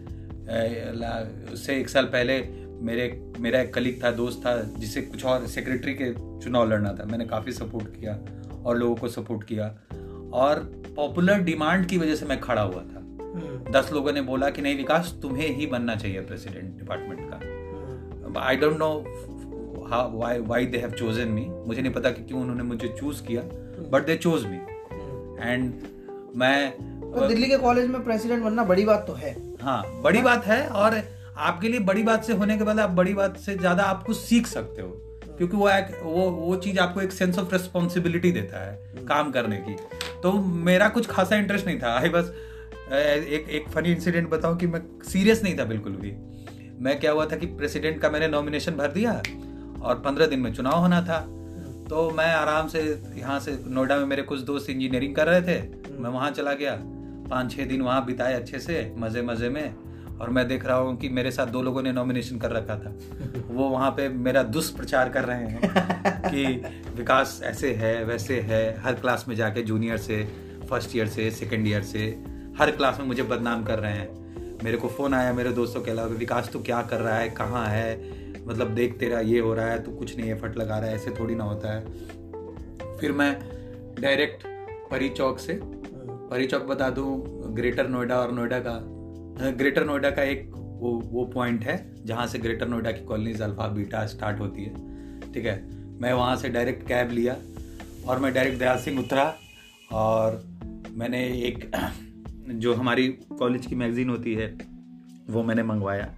उससे 1.53 1.77
एक 1.77 1.89
साल 1.89 2.05
पहले 2.05 2.62
मेरे 2.83 3.07
मेरा 3.41 3.61
एक 3.61 3.73
कलीग 3.75 4.03
था 4.05 4.11
दोस्त 4.11 4.41
था 4.47 4.61
जिसे 4.79 5.03
कुछ 5.03 5.25
और 5.25 5.47
सेक्रेटरी 5.47 5.95
के 5.95 6.13
चुनाव 6.45 6.71
लड़ना 6.71 6.93
था। 6.93 7.05
मैंने 7.05 7.25
काफ़ी 7.27 7.53
सपोर्ट 7.53 8.01
किया 8.01 8.19
और 8.65 8.77
लोगों 8.77 8.95
को 8.97 9.09
सपोर्ट 9.09 9.45
किया। 9.45 9.67
और 10.35 10.59
पॉपुलर 10.97 11.41
डिमांड 11.41 11.87
की 11.87 11.99
वजह 11.99 12.15
से 12.15 12.27
मैं 12.27 12.41
खड़ा 12.41 12.63
हुआ 12.63 12.83
था। 12.83 12.99
हम्म। 12.99 13.73
दस 13.73 13.91
लोगों 13.93 14.13
ने 14.13 14.21
बोला 14.23 14.51
कि 14.51 14.63
नहीं 14.63 14.77
विकास 14.77 15.19
तुम्हें 15.23 15.49
ही 15.49 15.67
बनना 15.67 15.97
चाहिए 15.97 16.21
प्रेसिडेंट 16.21 16.79
डिपार्टमेंट 16.79 17.21
का। 17.31 18.41
I 18.41 18.57
don't 18.57 18.79
know 18.79 18.93
why 20.19 20.39
why 20.41 20.67
they 20.67 20.79
have 20.79 20.91
chosen 20.91 21.29
me 21.29 21.45
मुझे 21.67 21.83
नहीं 21.83 21.93
पता 21.93 22.11
कि 22.11 22.23
क्यों 22.25 22.41
उन्होंने 22.41 22.63
मुझे 22.63 22.89
चूज़ 22.89 23.23
किया 23.23 23.43
but 23.91 24.07
they 24.07 24.17
chose 24.17 24.47
me 24.47 24.57
and 25.41 25.73
मैं 26.37 26.71
तो 27.13 27.27
दिल्ली 27.29 27.49
के 27.49 27.57
कॉलेज 27.59 27.91
में 27.91 28.05
प्रेसिडेंट 28.05 28.45
बनना 28.45 28.65
बड़ी 28.65 28.85
बात 28.85 29.05
तो 29.07 29.13
है। 29.13 29.33
हाँ 29.63 29.83
बड़ी 30.03 30.23
बात 30.23 30.47
है 30.47 30.67
और 30.69 30.95
आपके 31.37 31.69
लिए 31.69 31.81
बड़ी 31.81 32.03
बात 32.03 32.25
से 32.25 32.33
होने 32.33 32.57
के 32.59 32.65
बाद 32.65 32.81
आप 32.81 32.91
बड़ी 32.91 33.15
बात 33.15 33.37
से 33.37 33.55
ज़्यादा 33.55 33.83
आप 33.83 34.03
कुछ 34.03 34.17
सीख 34.17 34.47
सकते 34.47 34.83
हो। 34.83 34.89
क्योंकि 35.39 35.57
वो 35.57 35.69
एक, 35.69 35.87
वो 36.03 36.31
वो 36.31 36.57
चीज़ 36.57 36.79
आपको 36.79 37.01
एक 37.01 37.13
सेंस 37.13 37.39
ऑफ़ 37.39 37.53
रिस्पॉन्सिबिलिटी 37.53 38.33
देता 38.33 38.65
है 38.65 39.05
काम 39.09 39.31
करने 39.31 39.57
की। 39.59 39.77
तो 40.23 40.33
मेरा 40.65 40.89
कुछ 40.89 41.07
खासा 41.07 41.37
इंटरेस्ट 41.37 41.67
नहीं 41.67 41.79
था। 41.81 41.95
आई 41.99 42.09
बस 42.09 42.33
एक 42.93 43.49
एक 43.51 43.69
फनी 43.69 43.93
इंसिडेंट 43.93 44.29
बताऊँ 44.31 44.57
कि 44.59 44.67
मैं 44.67 44.81
सीरियस 45.03 45.43
नहीं 45.43 45.59
था 45.59 45.65
बिल्कुल 45.65 45.93
भी। 45.93 46.13
मैं 46.81 46.99
क्या 47.01 47.13
हुआ 47.13 47.27
था 47.27 47.37
कि 47.37 47.47
प्रेसिडेंट 47.47 48.01
का 48.01 48.11
मैंने 48.11 48.29
नॉमिनेशन 48.29 48.73
भर 48.73 48.93
दिया 48.93 49.13
और 49.83 50.03
पंद्रह 50.05 50.27
दिन 50.27 50.41
में 50.41 50.53
चुनाव 50.55 50.79
होना 50.79 51.01
था। 51.03 51.21
तो 51.89 52.11
मैं 52.11 52.33
आराम 52.35 52.69
से 52.69 52.81
यहाँ 53.17 53.39
से 53.41 53.59
नोएडा 53.67 53.97
में 53.97 54.05
मेरे 54.07 54.23
कुछ 54.23 54.41
दोस्त 54.41 54.71
इंजीनियरिंग 54.71 55.15
कर 55.15 55.27
रहे 55.27 55.43
थे। 55.43 55.61
मैं 55.99 56.11
वहाँ 56.11 56.31
चला 56.31 56.53
गया। 56.53 56.77
पाँच 57.31 57.57
छः 57.57 57.67
दिन 57.67 57.83
वहाँ 57.83 58.05
बिताए 58.07 58.35
अच्छे 58.35 58.59
से 58.59 58.93
मज़े 58.99 59.23
मज़े 59.23 59.49
में। 59.49 59.75
और 60.23 60.31
मैं 60.31 60.49
देख 60.49 60.67
रहा 60.67 60.77
हूँ 60.77 60.97
कि 60.97 61.09
मेरे 61.09 61.31
साथ 61.31 61.47
दो 61.47 61.63
लोगों 61.63 61.83
ने 61.83 61.93
नॉमिनेशन 61.93 62.39
कर 62.39 62.51
रखा 62.51 62.77
था। 62.79 62.95
वो 63.51 63.69
वहाँ 63.69 63.91
पे 63.91 64.09
मेरा 64.09 64.43
दुष्प्रचार 64.43 65.09
कर 65.09 65.25
रहे 65.25 65.47
हैं 65.47 65.71
कि 66.25 66.45
विकास 66.97 67.41
ऐसे 67.45 67.73
है 67.75 68.05
वैसे 68.05 68.41
है 68.41 68.81
हर 68.81 68.95
क्लास 68.95 69.25
में 69.29 69.37
जाके 69.37 69.63
जूनियर 69.63 69.97
से 69.97 70.25
फ़र्स्ट 70.71 70.97
ईयर 70.97 71.09
से 71.09 71.31
सेकेंड 71.31 71.69
ईयर 71.69 71.83
से 71.83 72.25
हर 72.59 72.71
क्लास 72.71 72.99
में 73.01 73.07
मुझे 73.07 73.23
बदनाम 73.23 73.65
कर 73.65 73.79
रहे 73.79 73.93
हैं। 73.93 74.09
मेरे 74.65 74.77
को 74.77 74.89
फ़ोन 74.89 75.15
आया 75.15 75.33
मेरे 75.33 75.51
दोस्तों 75.51 75.83
के 75.83 75.91
अलावा 75.91 76.09
विकास 76.09 76.51
तो 76.53 76.61
क्या 76.61 76.83
कर 76.83 77.01
रहा 77.01 77.17
है? 77.17 77.29
कहाँ 77.31 77.67
है? 77.67 78.01
मतलब 78.47 78.75
देख 78.75 78.99
तेरा 78.99 79.21
ये 79.21 79.39
हो 79.39 79.55
रहा 79.55 79.67
है 79.67 79.83
तो 79.83 79.93
कुछ 79.93 80.17
नहीं 80.17 80.31
एफर्ट 80.31 80.57
लगा 80.57 80.79
रहा 80.79 80.89
है 80.89 80.95
ऐसे 80.95 81.11
थोड़ी 81.11 81.35
ना 81.35 81.45
होता 81.45 81.73
है। 81.73 81.85
फिर 82.97 83.13
मैं 83.13 83.33
डायरेक्ट 84.01 84.43
परी 84.91 85.09
चौक 85.09 85.39
से 85.39 85.61
परी 85.65 86.47
चौक 86.47 86.63
बता 86.63 86.91
दूँ 86.91 87.23
ग्रेटर 87.55 87.89
नोएडा 87.89 88.19
और 88.19 88.33
नोएडा 88.33 88.59
का 88.59 89.02
ग्रेटर 89.41 89.85
नोएडा 89.85 90.11
का 90.11 90.23
एक 90.23 90.51
वो 90.55 90.91
वो 91.05 91.25
पॉइंट 91.25 91.65
है, 91.65 92.05
जहाँ 92.07 92.27
से 92.27 92.39
ग्रेटर 92.39 92.69
नोएडा 92.69 92.93
की 92.93 93.05
कॉलोनीज 93.05 93.43
अल्फ़ा 93.43 93.67
बीटा 93.69 94.07
स्टार्ट 94.07 94.41
होती 94.41 94.65
है। 94.65 95.33
ठीक 95.33 95.45
है? 95.45 95.83
मैं 96.01 96.13
वहाँ 96.13 96.37
से 96.37 96.49
डायरेक्ट 96.49 96.87
कैब 96.89 97.11
लिया 97.11 97.37
और 98.07 98.19
मैं 98.19 98.33
डायरेक्ट 98.35 98.59
दयाल 98.59 98.79
सिंह 98.79 98.99
उतरा 99.01 99.35
और 99.93 100.43
मैंने 100.91 101.25
एक 101.25 101.71
जो 102.49 102.75
हमारी 102.75 103.09
कॉलेज 103.09 103.67
की 103.67 103.75
मैगजीन 103.75 104.09
होती 104.09 104.35
है, 104.35 104.59
वो 105.31 105.43
मैंने 105.43 105.63
मंगवाया, 105.63 106.15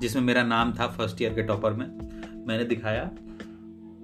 जिसमें 0.00 0.22
मेरा 0.22 0.42
नाम 0.42 0.72
था 0.72 0.86
फ़र्स्ट 0.86 1.22
ईयर 1.22 1.34
के 1.34 1.42
टॉपर 1.42 1.72
में। 1.72 1.86
मैंने 2.46 2.64
दिखाया, 2.64 3.10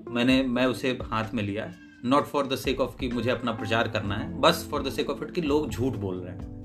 मैंने, 0.09 0.43
मैं 0.43 0.67
उसे 0.67 0.99
हाथ 1.03 1.35
में 1.35 1.43
लिया। 1.43 1.73
Not 2.05 2.25
for 2.25 2.47
the 2.47 2.57
sake 2.57 2.81
of 2.81 2.97
कि 2.99 3.09
मुझे 3.09 3.31
अपना 3.31 3.53
प्रचार 3.53 3.89
करना 3.89 4.15
है, 4.15 4.41
बस 4.41 4.69
for 4.71 4.83
the 4.83 4.91
sake 4.91 5.11
of 5.11 5.25
it 5.25 5.31
कि 5.31 5.41
लोग 5.41 5.71
झूठ 5.71 5.97
बोल 5.97 6.21
रहे 6.21 6.35
हैं। 6.35 6.56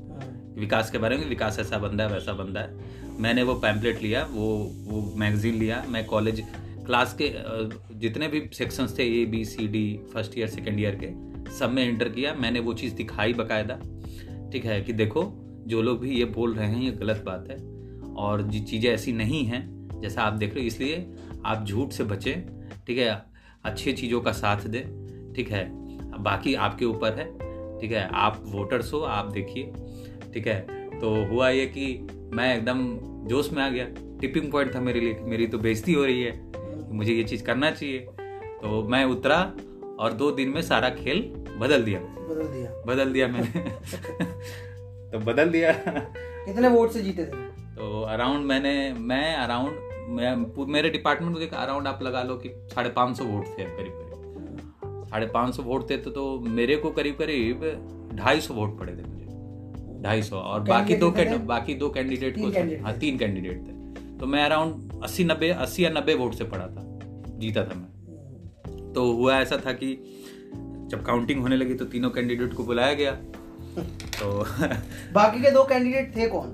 विकास 0.58 0.92
के 0.92 0.98
बारे 0.98 1.18
में 1.18 1.28
विकास 1.30 1.60
ऐसा 1.60 1.78
बंदा 1.78 2.04
है, 2.04 2.14
वैसा 2.14 2.34
बंदा 2.34 2.60
है। 2.60 3.20
मैंने 3.20 3.44
वो 3.44 3.54
पैम्पलेट 3.56 4.02
लिया, 4.02 4.24
वो 4.32 4.48
वो 4.84 5.02
मैगजीन 5.18 5.56
लिया। 5.56 5.84
मैं 5.90 6.06
कॉलेज 6.06 6.44
क्लास 6.86 7.16
के 7.22 7.32
जितने 8.00 8.28
भी 8.28 8.42
सेक्शंस 8.54 8.98
थे 9.00 9.04
A 9.22 9.26
B 9.26 9.44
C 9.46 9.68
D 9.68 10.00
first 10.14 10.38
year 10.38 10.48
second 10.48 10.80
year 10.80 10.98
के, 11.04 11.10
सब 11.54 11.72
में 11.72 11.84
इंटर 11.90 12.10
किया। 12.10 12.34
मैंने 12.34 12.60
वो 12.60 12.74
चीज़ 12.74 12.96
दिखाई 12.96 13.34
बकायदा। 13.34 13.76
ठीक 14.52 14.66
है 14.66 14.82
कि 14.82 14.94
देखो, 14.94 15.24
जो 15.68 15.82
लोग 15.82 16.00
भी 16.00 16.18
ये 16.20 16.26
बोल 16.26 16.54
रहे 16.54 16.68
हैं, 16.68 16.82
ये 16.82 16.92
गलत 16.92 17.24
बात 17.26 17.50
है। 17.50 17.58
और 18.16 18.42
जी, 18.42 18.60
चीज़ें 18.60 18.92
ऐसी 18.92 19.14
नहीं 19.14 19.44
हैं, 19.46 19.90
जैसा 20.02 20.22
आप 20.22 20.34
देख 20.34 20.54
रहे 20.54 20.64
हो, 20.64 20.68
इसलिए 20.68 21.06
आप 21.46 21.66
झूठ 21.66 21.92
से 21.92 22.04
बचें। 22.04 22.34
ठीक 22.88 22.98
है, 22.98 23.24
अच्छी 23.66 23.94
चीज़ों 23.94 24.22
का 24.22 24.32
साथ 24.32 24.68
दें। 24.68 25.34
ठीक 25.34 25.52
है, 25.52 25.70
बाकी 26.24 26.54
आपके 26.54 26.86
ऊपर 26.86 27.14
है। 27.14 27.26
ठीक 27.80 27.92
है, 27.92 28.08
आप 28.14 28.44
वोटर्स 28.46 28.94
हो, 28.94 29.00
आप 29.00 29.32
देखिए। 29.32 29.72
ठीक 30.34 30.48
है? 30.48 30.60
तो 31.00 31.14
हुआ 31.26 31.50
ये 31.50 31.66
कि 31.66 32.08
मैं 32.34 32.58
एकदम 32.58 32.98
जोश 33.28 33.52
में 33.52 33.64
आ 33.64 33.70
गया। 33.70 33.86
टिपिंग 34.22 34.52
पॉइंट 34.52 34.76
था 34.76 34.80
मेरे 34.82 35.00
लिए 35.00 35.20
मेरी 35.24 35.48
तो 35.48 35.58
बेइज्जती 35.58 35.94
हो 35.94 36.06
रही 36.06 36.24
है 36.24 36.52
मुझे 36.94 37.14
ये 37.14 37.24
चीज़ 37.24 37.44
करना 37.44 37.72
चाहिए। 37.72 38.00
तो 38.62 38.84
मैं 38.84 39.04
उतरा 39.06 39.54
और 40.00 40.14
दो 40.14 40.32
दिन 40.32 40.50
में 40.50 40.62
सारा 40.62 40.90
खेल 40.90 41.22
बदल 41.60 41.84
दिया। 41.84 42.00
बदल 42.00 42.48
दिया। 42.48 42.84
बदल 42.88 43.14
दिया 43.14 43.28
मैंने। 43.28 43.60
तो 45.12 45.20
बदल 45.20 45.50
दिया। 45.50 45.72
कितने 45.72 46.68
वोट 46.68 46.92
से 46.92 47.02
जीते 47.02 47.26
थे? 47.26 47.50
तो 47.76 48.02
अराउंड 48.02 48.46
मैंने 48.46 48.94
मैं 48.94 49.36
अराउंड 49.36 49.74
मैं 50.10 50.66
मेरे 50.66 50.90
डिपार्टमेंट 50.90 51.38
में 51.38 51.50
अराउंड 51.50 51.88
आप 51.88 52.04
लगा 52.04 52.24
लो 52.24 52.36
कि 52.36 52.50
साढ़े 52.68 52.90
पाँच 52.90 53.18
सौ 53.18 53.24
वोट 53.24 53.46
थे 53.48 53.64
करीब 53.64 53.94
करीब। 53.94 55.06
साढ़े 55.06 55.28
पाँच 55.28 55.56
सौ 55.56 55.64
वोट 55.64 55.90
थे 55.90 55.98
तो, 55.98 56.12
तो 56.12 56.40
मेरे 56.40 56.76
को 56.76 56.92
करीब 56.92 57.18
करीब 57.18 57.62
ढाई 58.14 58.42
सौ 58.42 58.54
वोट 58.54 58.80
पड़े 58.80 58.94
थे। 58.94 59.21
ढाई 60.02 60.22
सौ 60.24 60.36
और 60.38 60.62
बाकी 60.62 60.96
दो 60.96 61.12
बाकी 61.40 61.74
दो 61.74 61.90
कैंडिडेट 61.90 62.36
को 62.40 62.84
हाँ। 62.84 62.98
तीन 62.98 63.18
कैंडिडेट 63.18 63.62
थे। 63.62 63.82
तो 64.18 64.26
मैं 64.26 64.44
अराउंड 64.44 65.04
अस्सी 65.04 65.24
नब्बे 65.24 65.50
अस्सी 65.50 65.86
या 65.86 65.90
नब्बे 65.90 66.14
वोट 66.14 66.34
से 66.34 66.44
पड़ा 66.44 66.68
था। 66.68 67.00
जीता 67.38 67.64
था 67.64 67.74
मैं। 67.76 68.94
तो 68.94 69.12
हुआ 69.12 69.40
ऐसा 69.40 69.58
था 69.66 69.72
कि 69.72 70.04
जब 70.88 71.06
काउंटिंग 71.06 71.42
होने 71.42 71.58
लगी 71.58 71.74
तो 71.74 71.86
तीनों 71.86 72.10
कैंडिडेट 72.10 72.54
को 72.54 72.64
बुलाया 72.64 72.94
गया। 72.94 73.12
तो 73.92 74.44
बाकी 75.14 75.42
के 75.42 75.52
दो 75.52 75.64
कैंडिडेट 75.64 76.16
थे 76.16 76.28
कौन? 76.28 76.50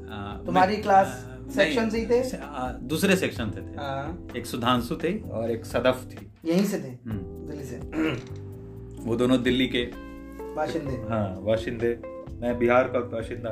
तुम्हारी 0.46 0.78
क्लास 0.78 1.30
सेक्शन 1.56 1.90
से 1.90 2.00
ही 2.00 2.06
थे? 2.06 2.38
आ, 2.38 2.72
दूसरे 2.72 3.16
सेक्शन 3.16 3.52
थे, 3.52 3.62
थे। 3.62 3.76
हाँ। 3.78 4.28
एक 4.38 4.46
सुधांशु 4.46 4.96
थे 4.96 5.20
और 5.20 5.52
एक 5.52 5.66
सदफ 5.66 6.10
थी। 6.12 6.50
यहीं 6.50 6.66
से 6.66 6.80
थे? 6.80 7.10
हम्म। 7.10 7.48
दिल्ली 7.48 7.66
से। 7.66 7.78
वो 9.04 9.16
दोनों 9.16 9.44
दिल्ली 9.44 9.68
के 9.68 9.84
बाशिंदे 10.56 10.94
हाँ 11.10 11.44
बाशिंदे 11.44 12.17
मैं 12.42 12.58
बिहार 12.60 12.88
का 12.96 13.00
बाशिंदा 13.00 13.50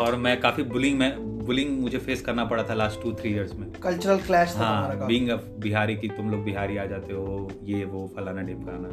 और 0.00 0.16
मैं 0.16 0.40
काफ़ी 0.40 0.62
बुलिंग 0.62 0.98
में 0.98 1.30
बुलिंग 1.46 1.78
मुझे 1.80 1.98
फेस 1.98 2.20
करना 2.22 2.44
पड़ा 2.44 2.62
था 2.62 2.74
लास्ट 2.74 3.02
टू 3.02 3.12
थ्री 3.12 3.30
इयर्स 3.30 3.54
में। 3.54 3.70
कल्चरल 3.72 4.18
क्लैश 4.18 4.54
हाँ 4.56 5.06
बीइंग 5.06 5.28
अ 5.28 5.36
बिहारी 5.58 5.96
की 5.96 6.08
तुम 6.08 6.30
लोग 6.30 6.44
बिहारी 6.44 6.76
आ 6.76 6.84
जाते 6.86 7.12
हो 7.12 7.48
ये 7.62 7.84
वो 7.84 8.06
फलाना 8.16 8.42
ढिमकाना 8.42 8.88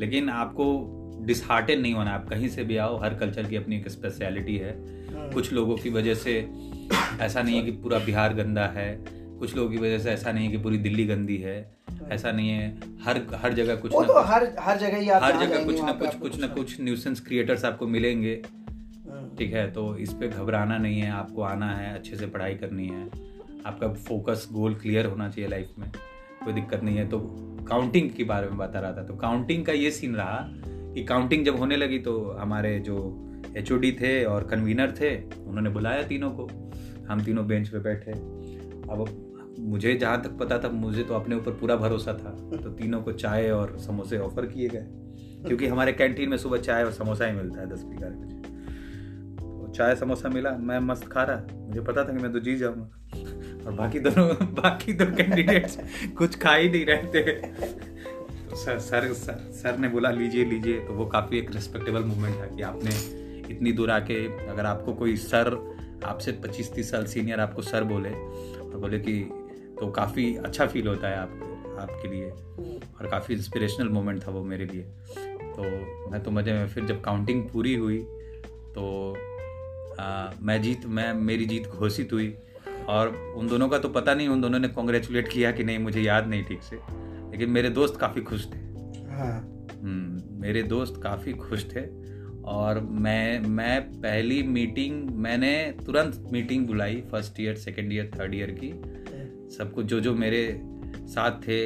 लेकिन 0.00 0.28
आपको 0.30 0.66
डिसहार्टेड 1.26 1.80
नहीं 1.80 1.94
होना 1.94 2.10
आप 2.10 2.28
कहीं 2.28 2.48
से 2.48 2.64
भी 2.64 2.76
आओ 2.76 2.96
हर 2.98 3.14
कल्चर 3.14 3.42
की 3.42 3.56
अपनी 3.56 3.76
एक 3.76 3.88
स्पेशलिटी 3.88 4.56
है। 4.56 4.72
हम्म। 5.08 5.30
कुछ 5.32 5.52
लोगों 5.52 5.76
की 5.76 5.90
वजह 5.90 6.14
से 6.14 6.32
ऐसा 7.20 7.42
नहीं 7.42 7.56
है 7.56 7.62
कि 7.62 7.70
पूरा 7.70 7.98
बिहार 7.98 8.34
गंदा 8.34 8.66
है 8.66 8.88
कुछ 9.10 9.56
लोगों 9.56 9.70
की 9.70 9.76
वजह 9.76 9.98
से 9.98 10.10
ऐसा 10.10 10.32
नहीं 10.32 10.46
है 10.46 10.50
कि 10.50 10.58
पूरी 10.58 10.78
दिल्ली 10.78 11.04
गंदी 11.06 11.36
है। 11.36 11.56
ऐसा 12.12 12.32
नहीं 12.32 12.48
है 12.50 12.66
हर 13.04 13.20
हर 13.34 13.52
जगह 13.52 13.76
कुछ 13.76 13.92
ना 13.92 14.06
तो 14.06 14.20
हर 14.22 14.44
हर 14.60 14.78
जगह 14.78 14.96
ही 14.96 15.08
हर 15.08 15.36
जगह 15.44 15.64
कुछ 15.64 15.80
ना 15.80 15.92
कुछ 15.92 16.14
कुछ 16.14 16.38
ना 16.40 16.46
कुछ 16.46 16.80
न्यूसेंस 16.80 17.20
क्रिएटर्स 17.20 17.64
आपको 17.64 17.86
मिलेंगे। 17.86 18.34
हम्म। 18.34 19.36
ठीक 19.36 19.52
है 19.54 19.70
तो 19.72 19.96
इस 19.96 20.12
पे 20.12 20.28
घबराना 20.28 20.78
नहीं 20.78 21.00
है 21.00 21.10
आपको 21.10 21.42
आना 21.42 21.70
है 21.74 21.94
अच्छे 21.94 22.16
से 22.16 22.26
पढ़ाई 22.26 22.54
करनी 22.54 22.88
है। 22.88 23.08
आपका 23.66 23.88
फोकस 23.88 24.48
गोल 24.52 24.74
क्लियर 24.74 25.06
होना 25.06 25.28
चाहिए 25.28 25.50
लाइफ 25.50 25.70
में 25.78 25.90
कोई 26.44 26.52
दिक्कत 26.52 26.82
नहीं 26.82 26.96
है। 26.96 27.08
तो 27.08 27.18
काउंटिंग 27.68 28.10
के 28.10 28.24
बारे 28.24 28.48
में 28.48 28.58
बता 28.58 28.80
रहा 28.80 28.92
था 28.92 29.04
तो 29.04 29.14
काउंटिंग 29.16 29.64
का 29.66 29.72
ये 29.72 29.90
सीन 29.90 30.16
रहा 30.16 30.38
कि 30.94 31.04
काउंटिंग 31.04 31.44
जब 31.44 31.58
होने 31.58 31.76
लगी 31.76 31.98
तो 31.98 32.20
हमारे 32.40 32.78
जो 32.80 32.96
एच 33.56 33.72
थे 34.00 34.24
और 34.24 34.46
कन्वीनर 34.46 34.94
थे 35.00 35.16
उन्होंने 35.22 35.70
बुलाया 35.70 36.02
तीनों 36.02 36.30
को। 36.30 36.48
हम 37.08 37.22
तीनों 37.24 37.46
बेंच 37.46 37.68
पे 37.68 37.78
बैठे। 37.78 38.12
अब 38.12 39.04
मुझे 39.58 39.94
जहाँ 39.94 40.22
तक 40.22 40.36
पता 40.38 40.58
था 40.58 40.68
मुझे 40.68 41.02
तो 41.02 41.14
अपने 41.14 41.36
ऊपर 41.36 41.52
पूरा 41.52 41.76
भरोसा 41.76 42.12
था। 42.14 42.30
तो 42.56 42.70
तीनों 42.70 43.00
को 43.02 43.12
चाय 43.12 43.50
और 43.50 43.76
समोसे 43.78 44.18
ऑफ़र 44.18 44.46
किए 44.46 44.68
गए। 44.68 44.86
क्योंकि 45.46 45.66
हमारे 45.66 45.92
कैंटीन 45.92 46.28
में 46.28 46.36
सुबह 46.36 46.58
चाय 46.58 46.84
और 46.84 46.92
समोसा 46.92 47.26
ही 47.26 47.32
मिलता 47.32 47.60
है 47.60 47.66
दस 47.66 47.82
ग्यारह 47.86 48.14
बजे 48.14 48.42
तो 49.36 49.72
चाय 49.72 49.94
समोसा 49.96 50.28
मिला 50.28 50.50
मैं 50.50 50.78
मस्त 50.78 51.06
खा 51.08 51.22
रहा। 51.22 51.56
मुझे 51.56 51.80
पता 51.80 52.04
था 52.04 52.12
कि 52.12 52.22
मैं 52.22 52.32
तो 52.32 52.40
जी 52.40 52.56
जाऊँगा। 52.56 53.66
और 53.66 53.72
बाकी 53.72 54.00
दोनों 54.00 54.28
बाकी 54.54 54.92
दो 54.92 55.04
कैंडिडेट्स 55.16 55.78
कुछ 56.18 56.38
खा 56.38 56.54
ही 56.54 56.68
नहीं 56.68 56.84
रहे 56.86 57.02
थे 57.04 57.32
तो 58.44 58.56
सर 58.56 58.78
सर 58.78 59.12
सर, 59.12 59.38
सर 59.52 59.78
ने 59.78 59.88
बोला 59.88 60.10
लीजिए 60.10 60.44
लीजिए। 60.44 60.80
तो 60.80 60.94
वो 60.94 61.06
काफ़ी 61.06 61.38
एक 61.38 61.54
रिस्पेक्टेबल 61.54 62.04
मोमेंट 62.04 62.34
था 62.40 62.46
कि 62.46 62.62
आपने 62.62 62.90
इतनी 63.54 63.72
दूर 63.72 63.90
आके 63.90 64.24
अगर 64.46 64.66
आपको 64.66 64.92
कोई 64.94 65.16
सर 65.16 65.56
आपसे 66.04 66.32
पच्चीस 66.32 66.72
तीस 66.74 66.90
साल 66.90 67.04
सीनियर 67.04 67.40
आपको 67.40 67.62
सर 67.62 67.84
बोले 67.84 68.10
और 68.10 68.78
बोले 68.80 68.98
कि 68.98 69.14
तो 69.84 69.90
काफ़ी 69.90 70.36
अच्छा 70.36 70.66
फील 70.66 70.86
होता 70.88 71.08
है 71.08 71.16
आपको 71.16 71.76
आपके 71.76 72.08
लिए। 72.08 72.30
और 73.00 73.08
काफ़ी 73.10 73.34
इंस्पिरेशनल 73.34 73.88
मोमेंट 73.88 74.26
था 74.26 74.30
वो 74.30 74.44
मेरे 74.44 74.64
लिए। 74.64 74.82
तो 75.56 75.62
मैं 76.10 76.22
तो 76.22 76.30
मज़े 76.30 76.52
में 76.52 76.68
फिर 76.68 76.84
जब 76.84 77.00
काउंटिंग 77.00 77.48
पूरी 77.48 77.74
हुई 77.74 77.98
तो 78.74 79.16
आ, 80.00 80.30
मैं 80.40 80.62
जीत 80.62 80.86
मैं 80.86 81.14
मेरी 81.14 81.46
जीत 81.46 81.66
घोषित 81.66 82.12
हुई। 82.12 82.34
और 82.88 83.34
उन 83.36 83.48
दोनों 83.48 83.68
का 83.68 83.78
तो 83.78 83.88
पता 83.88 84.14
नहीं 84.14 84.28
उन 84.28 84.40
दोनों 84.40 84.58
ने 84.58 84.68
कॉन्ग्रेचुलेट 84.68 85.28
किया 85.28 85.52
कि 85.52 85.64
नहीं 85.64 85.78
मुझे 85.78 86.00
याद 86.00 86.26
नहीं 86.26 86.44
ठीक 86.44 86.62
से। 86.62 86.76
लेकिन 87.30 87.50
मेरे 87.50 87.70
दोस्त 87.70 87.96
काफ़ी 87.96 88.22
खुश 88.22 88.46
थे। 88.46 88.58
हाँ। 89.10 89.66
हम्म, 89.82 90.40
मेरे 90.40 90.62
दोस्त 90.62 91.00
काफ़ी 91.02 91.32
खुश 91.32 91.64
थे। 91.76 92.04
और 92.44 92.80
मैं 92.80 93.40
मैं 93.40 93.92
पहली 93.92 94.42
मीटिंग 94.42 95.10
मैंने 95.10 95.76
तुरंत 95.86 96.28
मीटिंग 96.32 96.66
बुलाई 96.66 97.02
first 97.10 97.40
year 97.40 97.54
second 97.54 97.92
year 97.92 98.10
third 98.18 98.34
year 98.34 98.50
की। 98.50 98.72
सबको 99.58 99.82
जो 99.82 100.00
जो 100.00 100.14
मेरे 100.14 100.42
साथ 101.08 101.40
थे 101.42 101.58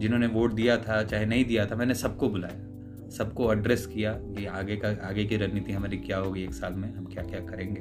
जिन्होंने 0.00 0.26
वोट 0.26 0.52
दिया 0.52 0.76
था 0.78 1.02
चाहे 1.02 1.26
नहीं 1.26 1.44
दिया 1.44 1.66
था 1.66 1.76
मैंने 1.76 1.94
सबको 1.94 2.28
बुलाया। 2.28 3.08
सबको 3.10 3.52
एड्रेस 3.52 3.86
किया 3.86 4.12
कि 4.12 4.46
आगे 4.46 4.76
का 4.76 4.88
आगे 5.08 5.24
की 5.24 5.36
रणनीति 5.36 5.72
हमारी 5.72 5.96
क्या 5.98 6.18
होगी 6.18 6.42
एक 6.44 6.54
साल 6.54 6.72
में 6.72 6.94
हम 6.96 7.04
क्या 7.04 7.22
क्या 7.22 7.40
करेंगे। 7.40 7.80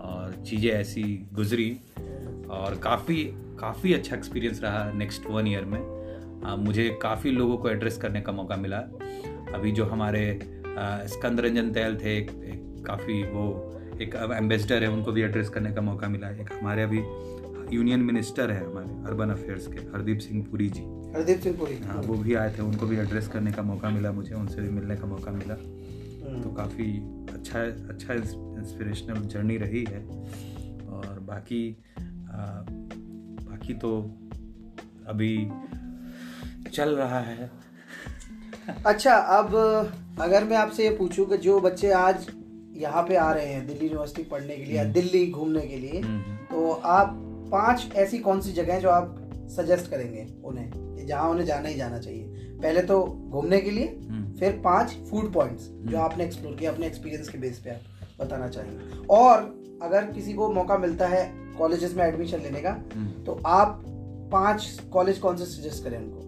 और 0.00 0.42
चीज़ें 0.46 0.70
ऐसी 0.70 1.02
गुजरी 1.32 1.70
और 2.50 2.78
काफ़ी 2.82 3.24
काफ़ी 3.60 3.92
अच्छा 3.94 4.16
एक्सपीरियंस 4.16 4.60
रहा 4.62 4.92
नेक्स्ट 4.92 5.26
वन 5.26 5.46
ईयर 5.46 5.64
में। 5.64 5.80
आ, 6.44 6.56
मुझे 6.56 6.88
काफ़ी 7.02 7.30
लोगों 7.30 7.56
को 7.56 7.70
एड्रेस 7.70 7.96
करने 7.98 8.20
का 8.20 8.32
मौका 8.32 8.56
मिला। 8.56 8.78
अभी 9.54 9.72
जो 9.72 9.84
हमारे 9.84 10.38
स्कंद 11.08 11.40
रंजन 11.40 11.70
तैल 11.72 11.96
थे 11.96 12.16
एक, 12.16 12.30
एक 12.30 12.84
काफ़ी 12.86 13.22
वो 13.24 13.46
एक 14.02 14.14
एम्बेसडर 14.32 14.82
है 14.82 14.90
उनको 14.90 15.12
भी 15.12 15.22
एड्रेस 15.22 15.48
करने 15.48 15.72
का 15.72 15.80
मौका 15.80 16.08
मिला। 16.08 16.30
एक 16.32 16.52
हमारे 16.52 16.82
अभी 16.82 17.02
यूनियन 17.72 18.00
मिनिस्टर 18.00 18.50
है 18.50 18.64
हमारे 18.66 18.88
अर्बन 19.08 19.30
अफेयर्स 19.30 19.66
के 19.66 19.78
हरदीप 19.92 20.18
सिंह 20.18 20.44
पुरी 20.50 20.68
जी। 20.70 20.82
हरदीप 21.14 21.40
सिंह 21.40 21.56
पुरी। 21.58 21.76
हाँ 21.86 22.00
वो 22.02 22.14
भी 22.14 22.34
आए 22.34 22.54
थे 22.58 22.62
उनको 22.62 22.86
भी 22.86 22.96
एड्रेस 22.96 23.28
करने 23.28 23.52
का 23.52 23.62
मौका 23.62 23.90
मिला 23.90 24.12
मुझे 24.12 24.34
उनसे 24.34 24.62
भी 24.62 24.68
मिलने 24.68 24.96
का 24.96 25.06
मौका 25.06 25.30
मिला। 25.32 25.54
हम्म। 25.54 26.42
तो 26.42 26.50
काफ़ी 26.50 26.90
अच्छा 27.32 27.60
अच्छा 27.88 28.14
इंस्पिरेशनल 28.14 29.20
जर्नी 29.28 29.56
रही 29.56 29.84
है। 29.88 30.00
और 30.88 31.18
बाकी 31.20 31.62
आ, 32.00 32.40
बाकी 33.48 33.74
तो 33.74 33.90
अभी 35.08 35.36
चल 36.72 36.90
रहा 36.96 37.20
है। 37.20 37.50
अच्छा 38.86 39.14
अब 39.14 39.54
अगर 40.20 40.44
मैं 40.44 40.56
आपसे 40.56 40.84
ये 40.84 40.90
पूछूँ 40.96 41.26
कि 41.26 41.36
जो 41.38 41.60
बच्चे 41.60 41.90
आज 41.92 42.26
यहाँ 42.76 43.02
पे 43.02 43.16
आ 43.16 43.30
रहे 43.32 43.46
हैं 43.46 43.66
दिल्ली 43.66 43.86
यूनिवर्सिटी 43.86 44.22
पढ़ने 44.22 44.56
के 44.56 44.64
लिए 44.64 44.76
या 44.76 44.82
हम्म। 44.82 44.92
दिल्ली 44.92 45.26
घूमने 45.30 45.60
के 45.60 45.76
लिए 45.76 46.00
हम्म, 46.00 46.36
तो 46.50 46.70
आप 46.72 47.16
पाँच 47.50 47.88
ऐसी 47.94 48.18
कौन 48.18 48.40
सी 48.40 48.52
जगह 48.52 48.80
जो 48.80 48.88
आप 48.88 49.14
सजेस्ट 49.50 49.90
करेंगे 49.90 50.26
उन्हें? 50.44 51.06
जहाँ 51.06 51.30
उन्हें 51.30 51.46
जाना 51.46 51.68
ही 51.68 51.74
जाना 51.74 51.98
चाहिए। 51.98 52.24
पहले 52.62 52.82
तो 52.82 53.04
घूमने 53.30 53.60
के 53.60 53.70
लिए 53.70 53.86
हम्म। 54.10 54.36
फिर 54.36 54.60
पाँच 54.64 54.90
फ़ूड 55.10 55.32
पॉइंट्स 55.32 55.68
जो 55.68 55.96
हम्म। 55.96 55.96
आपने 55.96 56.24
एक्सप्लोर 56.24 56.54
किया 56.54 56.72
अपने 56.72 56.86
एक्सपीरियंस 56.86 57.28
के 57.28 57.38
बेस 57.38 57.58
पे 57.58 57.70
आप 57.70 57.80
बताना 58.20 58.48
चाहेंगे। 58.48 59.06
और 59.10 59.38
अगर 59.82 60.04
किसी 60.04 60.32
को 60.32 60.52
मौका 60.52 60.78
मिलता 60.78 61.06
है 61.06 61.32
कॉलेजेस 61.58 61.94
में 61.94 62.04
एडमिशन 62.04 62.40
लेने 62.40 62.60
का 62.60 62.70
हम्म। 62.70 63.24
तो 63.24 63.40
आप 63.46 63.84
पाँच 64.32 64.80
कॉलेज 64.92 65.18
कौन 65.18 65.36
से 65.36 65.44
सजेस्ट 65.44 65.84
करें 65.84 65.98
उनको? 65.98 66.18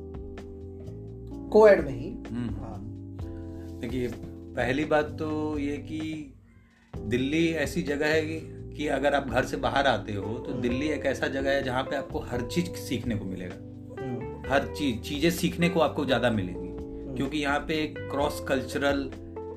को 1.49 1.69
एड 1.69 1.85
में 1.85 1.93
ही। 1.93 2.11
हाँ। 2.33 2.79
देखिए 3.81 4.09
पहली 4.57 4.85
बात 4.85 5.05
तो 5.05 5.59
ये 5.59 5.77
कि 5.77 6.35
दिल्ली 6.97 7.49
ऐसी 7.49 7.83
जगह 7.83 8.07
है 8.07 8.23
कि 8.23 8.60
कि 8.81 8.87
अगर 8.89 9.15
आप 9.15 9.29
घर 9.29 9.45
से 9.45 9.57
बाहर 9.59 9.87
आते 9.87 10.13
हो 10.13 10.35
तो 10.37 10.51
हम्म। 10.51 10.61
दिल्ली 10.61 10.87
एक 10.89 11.05
ऐसा 11.07 11.27
जगह 11.29 11.51
है 11.51 11.63
जहाँ 11.63 11.83
पे 11.85 11.97
आपको 11.97 12.19
हर 12.21 12.43
चीज़ 12.45 12.69
सीखने 12.79 13.17
को 13.17 13.25
मिलेगा 13.25 13.55
हम्म। 13.97 14.53
हर 14.53 14.67
चीज़ 14.69 15.01
चीज़ें 15.01 15.31
सीखने 15.31 15.69
को 15.69 15.81
आपको 15.81 16.05
ज़्यादा 16.05 16.31
मिलेंगी 16.31 16.69
हम्म। 16.69 17.17
क्योंकि 17.17 17.39
यहाँ 17.39 17.59
पे 17.69 17.75
क्रॉस 17.91 18.41
कल्चरल 18.49 19.11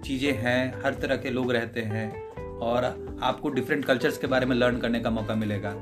चीज़ें 0.06 0.32
हैं 0.38 0.82
हर 0.84 0.94
तरह 0.96 1.18
के 1.18 1.30
लोग 1.30 1.52
रहते 1.52 1.82
हैं 1.84 2.06
और 2.60 2.86
आपको 3.24 3.50
डिफरेंट 3.52 3.86
कल्चर्स 3.86 4.18
के 4.18 4.28
बारे 4.28 4.46
में 4.46 4.56
लर्न 4.56 4.78
करने 4.78 5.00
का 5.00 5.10
मौका 5.10 5.36
मिलेगा 5.36 5.74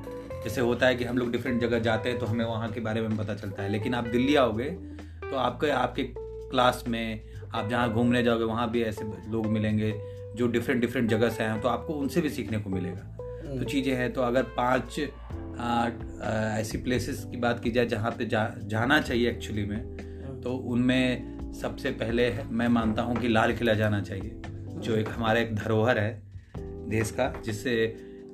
जैसे 0.43 0.61
होता 0.61 0.87
है 0.87 0.95
कि 0.95 1.03
हम 1.03 1.17
लोग 1.17 1.31
डिफरेंट 1.31 1.59
जगह 1.61 1.79
जाते 1.79 2.09
हैं 2.09 2.19
तो 2.19 2.25
हमें 2.25 2.45
वहाँ 2.45 2.69
के 2.71 2.79
बारे 2.79 3.01
में 3.01 3.17
पता 3.17 3.35
चलता 3.35 3.63
है 3.63 3.69
लेकिन 3.69 3.93
आप 3.93 4.07
दिल्ली 4.09 4.35
आओगे 4.37 4.69
तो 5.21 5.37
आपके 5.39 5.69
आपके 5.77 6.03
क्लास 6.13 6.83
में 6.87 7.21
आप 7.53 7.69
जहाँ 7.69 7.89
घूमने 7.91 8.23
जाओगे 8.23 8.43
वहाँ 8.45 8.69
भी 8.71 8.83
ऐसे 8.83 9.11
लोग 9.31 9.47
मिलेंगे 9.49 9.93
जो 10.35 10.47
डिफरेंट 10.49 10.81
डिफरेंट 10.81 11.09
जगह 11.09 11.29
से 11.29 11.43
आए 11.43 11.49
हैं 11.49 11.61
तो 11.61 11.69
आपको 11.69 11.93
उनसे 11.95 12.21
भी 12.21 12.29
सीखने 12.29 12.57
को 12.57 12.69
मिलेगा 12.69 13.20
तो। 13.53 13.63
चीज़ें 13.63 13.93
हैं 13.95 14.11
तो 14.13 14.21
अगर 14.21 14.43
पाँच 14.57 14.99
ऐसी 16.59 16.77
प्लेसेस 16.77 17.23
की 17.31 17.37
बात 17.37 17.59
की 17.63 17.71
जाए 17.71 17.85
जहाँ 17.85 18.11
पे 18.11 18.25
जा 18.25 18.47
जाना 18.65 18.99
चाहिए 19.01 19.29
एक्चुअली 19.29 19.65
में 19.65 19.77
हम्म। 19.77 20.39
तो 20.41 20.53
उनमें 20.67 21.51
सबसे 21.53 21.91
पहले 21.93 22.31
मैं 22.51 22.67
मानता 22.69 23.01
हूँ 23.01 23.15
कि 23.15 23.27
लाल 23.27 23.53
किला 23.53 23.73
जाना 23.73 24.01
चाहिए 24.01 24.41
जो 24.77 24.95
एक 24.95 25.09
हमारा 25.09 25.39
एक 25.39 25.55
धरोहर 25.55 25.99
है 25.99 26.21
देश 26.89 27.11
का 27.11 27.33
जिससे 27.45 27.75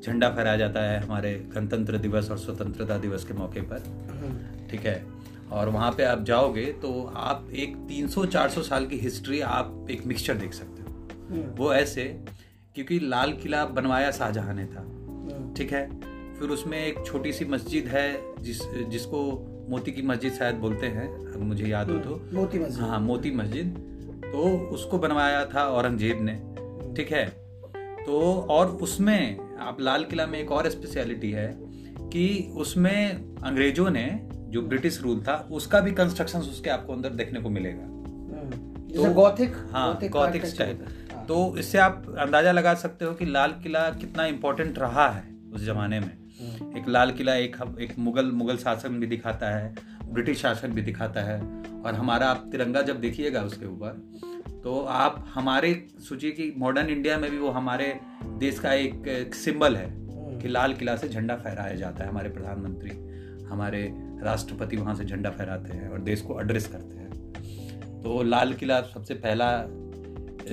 झंडा 0.04 0.30
फहराया 0.30 0.58
जाता 0.58 0.82
है 0.82 1.00
हमारे 1.00 1.34
गणतंत्र 1.56 1.98
दिवस 1.98 2.30
और 2.32 2.38
स्वतंत्रता 2.38 2.98
दिवस 2.98 3.24
के 3.24 3.34
मौके 3.34 3.62
पर 3.62 3.84
हम्म। 4.12 4.68
ठीक 4.68 4.86
है 4.86 5.04
और 5.52 5.70
वहाँ 5.70 5.92
पे 5.92 6.04
आप 6.04 6.24
जाओगे 6.24 6.66
तो 6.82 6.92
आप 7.18 7.48
एक 7.56 7.76
300-400 7.88 8.64
साल 8.64 8.86
की 8.86 8.98
हिस्ट्री 8.98 9.40
आप 9.42 9.88
एक 9.92 10.06
मिक्सचर 10.06 10.36
देख 10.36 10.54
सकते 10.54 10.82
हो 10.82 11.44
वो 11.58 11.74
ऐसे 11.74 12.04
क्योंकि 12.76 13.00
लाल 13.00 13.34
किला 13.34 13.66
बनवाया 13.66 14.12
शाहजहां 14.12 14.56
ने 14.56 14.66
था 14.66 14.86
ठीक 15.58 15.72
है। 15.74 15.88
फिर 16.40 16.50
उसमें 16.50 16.78
एक 16.78 17.06
छोटी 17.06 17.32
सी 17.34 17.46
मस्जिद 17.46 17.88
है 17.88 18.08
जिस 18.42 18.62
जिसको 18.90 19.22
मोती 19.70 19.92
की 19.92 20.02
मस्जिद 20.02 20.34
शायद 20.34 20.56
बोलते 20.56 20.88
हैं 20.88 21.08
अगर 21.26 21.38
मुझे 21.38 21.66
याद 21.66 21.90
हो 21.92 21.98
तो। 21.98 22.14
हम्म, 22.14 22.36
मोती 22.36 22.60
मस्जिद। 22.60 22.82
हाँ 22.82 23.00
मोती 23.00 23.32
मस्जिद। 23.32 23.84
तो 24.26 24.44
उसको 24.74 24.98
बनवाया 24.98 25.44
था 25.46 25.64
औरंगज़ेब 25.70 26.22
ने 26.22 26.34
ठीक 26.96 27.12
है। 27.12 27.26
तो 28.06 28.20
और 28.50 28.68
उसमें 28.82 29.58
आप 29.60 29.82
लाल 29.82 30.04
किला 30.04 30.26
में 30.26 30.40
एक 30.40 30.52
और 30.52 30.70
स्पेशलिटी 30.70 31.32
है 31.32 31.48
कि 32.14 32.54
उसमें 32.58 33.36
अंग्रेज़ों 33.44 33.90
ने 33.90 34.08
जो 34.50 34.62
ब्रिटिश 34.64 35.02
रूल 35.02 35.22
था 35.22 35.36
उसका 35.52 35.80
भी 35.80 35.92
कंस्ट्रक्शन 35.92 36.40
उसके 36.40 36.70
आपको 36.70 36.94
अंदर 36.94 37.10
देखने 37.10 37.40
को 37.40 37.50
मिलेगा। 37.50 37.84
हम्म, 37.84 38.50
तो 38.96 39.14
गौथिक 39.14 39.56
हाँ 39.72 40.00
गौथिक 40.04 40.46
स्टाइल 40.46 40.78
तो 41.28 41.58
इससे 41.58 41.78
आप 41.78 42.06
अंदाज़ा 42.20 42.52
लगा 42.52 42.74
सकते 42.76 43.06
हो 43.06 43.14
कि 43.14 43.26
लाल 43.26 43.52
किला 43.64 43.90
कितना 43.90 44.26
इम्पोर्टेंट 44.26 44.80
रहा 44.80 45.08
है। 45.10 45.37
उस 45.54 45.66
जमाने 45.66 46.00
में। 46.00 46.18
हम्म। 46.40 46.78
एक 46.78 46.88
लाल 46.88 47.12
किला 47.12 47.36
एक 47.36 47.78
एक 47.82 47.98
मुगल 48.00 48.32
मुगल 48.32 48.58
शासन 48.58 48.90
भी 48.90 49.08
दिखाता 49.08 49.50
है 49.50 49.76
ब्रिटिश 50.10 50.42
शासन 50.42 50.68
भी 50.68 50.82
दिखाता 50.82 51.22
है। 51.22 51.42
और 51.78 51.94
हमारा 51.94 52.28
आप 52.28 52.50
तिरंगा 52.52 52.82
जब 52.82 53.00
देखिएगा 53.02 53.42
उसके 53.42 53.66
ऊपर 53.66 53.90
तो 54.64 54.80
आप 54.82 55.26
हमारे 55.34 55.88
सोचिए 56.10 56.32
कि 56.32 56.54
मॉडर्न 56.58 56.88
इंडिया 56.88 57.18
में 57.18 57.32
भी 57.32 57.38
वो 57.38 57.50
हमारे 57.50 58.00
देश 58.24 58.60
का 58.60 58.74
एक, 58.74 59.08
एक 59.08 59.36
सिंबल 59.36 59.76
है 59.76 59.90
हम्म। 59.90 60.40
कि 60.40 60.48
लाल 60.48 60.74
किला 60.74 60.96
से 60.96 61.10
झंडा 61.10 61.36
फहराया 61.36 61.76
जाता 61.76 62.04
है 62.04 62.10
हमारे 62.10 62.30
प्रधानमंत्री। 62.30 62.90
हमारे 63.46 63.94
राष्ट्रपति 64.24 64.78
वहाँ 64.78 64.96
से 64.96 65.06
झंडा 65.06 65.30
फहराते 65.30 65.74
हैं 65.74 65.90
और 65.90 66.00
देश 66.00 66.22
को 66.22 66.42
एड्रेस 66.42 66.68
करते 66.68 66.98
हैं। 66.98 68.02
तो 68.04 68.24
लाल 68.24 68.54
किला 68.54 68.82
सबसे 68.82 69.14
पहला 69.14 69.48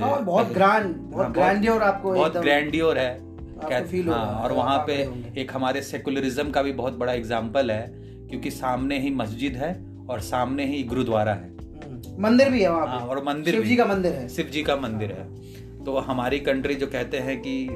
हाँ, 0.00 0.24
बहुत 0.24 0.46
ग्रैंड 0.46 0.96
बहुत 0.96 1.32
ग्रैंडियोर 1.32 1.82
हाँ, 1.82 1.92
आपको 1.92 2.12
बहुत 2.12 2.36
ग्रैंडियोर 2.36 2.98
है। 2.98 3.33
फील 3.62 4.08
हाँ, 4.08 4.42
और 4.42 4.52
वहाँ 4.52 4.78
पे 4.78 4.92
एक 5.40 5.52
हमारे 5.54 5.82
सेकुलरिज्म 5.82 6.50
का 6.50 6.62
भी 6.62 6.72
बहुत 6.72 6.92
बड़ा 6.92 7.12
एग्ज़ाम्पल 7.12 7.70
है 7.70 7.86
क्योंकि 8.30 8.50
सामने 8.50 8.98
ही 8.98 9.10
मस्जिद 9.10 9.56
है 9.56 9.86
और 10.10 10.20
सामने 10.20 10.66
ही 10.66 10.82
गुरुद्वारा 10.82 11.32
है। 11.32 11.48
हम्म, 11.48 12.22
मंदिर 12.22 12.50
भी 12.50 12.62
है 12.62 12.70
वहाँ 12.70 12.86
पे। 12.86 13.08
और 13.08 13.24
मंदिर 13.24 13.54
शिव 13.54 13.64
जी 13.64 13.76
का 13.76 13.84
मंदिर 13.84 14.12
है। 14.12 14.28
शिव 14.28 14.46
जी 14.46 14.62
का 14.62 14.76
मंदिर 14.76 15.12
है। 15.12 15.44
तो 15.84 15.96
हमारी 15.98 16.38
कंट्री 16.40 16.74
जो 16.74 16.86
कहते 16.86 17.18
हैं 17.18 17.42
कि 17.46 17.68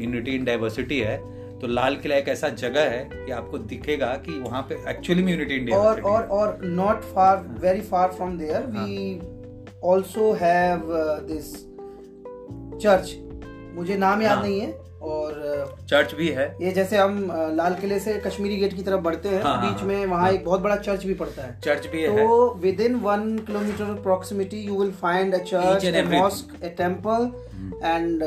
यूनिटी 0.00 0.34
इन 0.34 0.44
डाइवर्सिटी 0.44 0.98
है 0.98 1.16
तो 1.58 1.66
लाल 1.66 1.96
किला 1.96 2.16
एक 2.16 2.28
ऐसा 2.28 2.48
जगह 2.48 2.80
है 2.80 3.04
कि 3.12 3.32
आपको 3.32 3.58
दिखेगा 3.58 4.06
कि 4.06 4.38
वहाँ 4.38 4.62
पे 4.62 4.90
एक्चुअली 4.90 5.22
में 5.22 5.32
यूनिटी 5.32 5.54
इंडिया 5.54 5.78
और 5.78 6.00
और 6.00 6.22
और 6.22 6.60
not 6.64 7.02
far 7.02 7.36
very 7.60 7.80
far 7.80 8.12
from 8.12 8.38
there 8.38 8.66
we 8.66 9.18
also 9.84 10.32
have 10.32 10.82
this 11.30 11.52
church 12.82 13.16
मुझे 13.76 13.96
नाम 13.96 14.22
याद 14.22 14.38
हाँ। 14.38 14.42
नहीं 14.42 14.60
है 14.60 14.81
और 15.02 15.76
चर्च 15.88 16.14
भी 16.14 16.28
है। 16.28 16.44
ये 16.62 16.72
जैसे 16.72 16.96
हम 16.96 17.28
लाल 17.56 17.74
किले 17.74 17.98
से 18.00 18.14
कश्मीरी 18.26 18.56
गेट 18.56 18.74
की 18.74 18.82
तरफ़ 18.82 19.00
बढ़ते 19.00 19.28
हैं 19.28 19.42
हाँ, 19.42 19.60
बीच 19.62 19.80
हाँ, 19.80 19.88
में 19.88 20.06
वहाँ 20.06 20.22
हाँ, 20.22 20.32
एक 20.32 20.44
बहुत 20.44 20.60
बड़ा 20.60 20.76
चर्च 20.78 21.04
भी 21.06 21.14
पड़ता 21.14 21.42
है। 21.42 21.58
चर्च 21.60 21.86
भी 21.86 22.02
है। 22.02 22.16
तो 22.18 22.54
within 22.80 22.94
one 23.00 23.38
kilometre 23.46 23.94
proximity 24.02 24.60
you 24.60 24.80
will 24.82 24.92
find 24.92 25.34
a 25.34 25.38
church 25.38 25.84
a 25.84 26.02
mosque 26.10 26.64
a 26.64 26.68
temple 26.78 27.30
and 27.84 28.22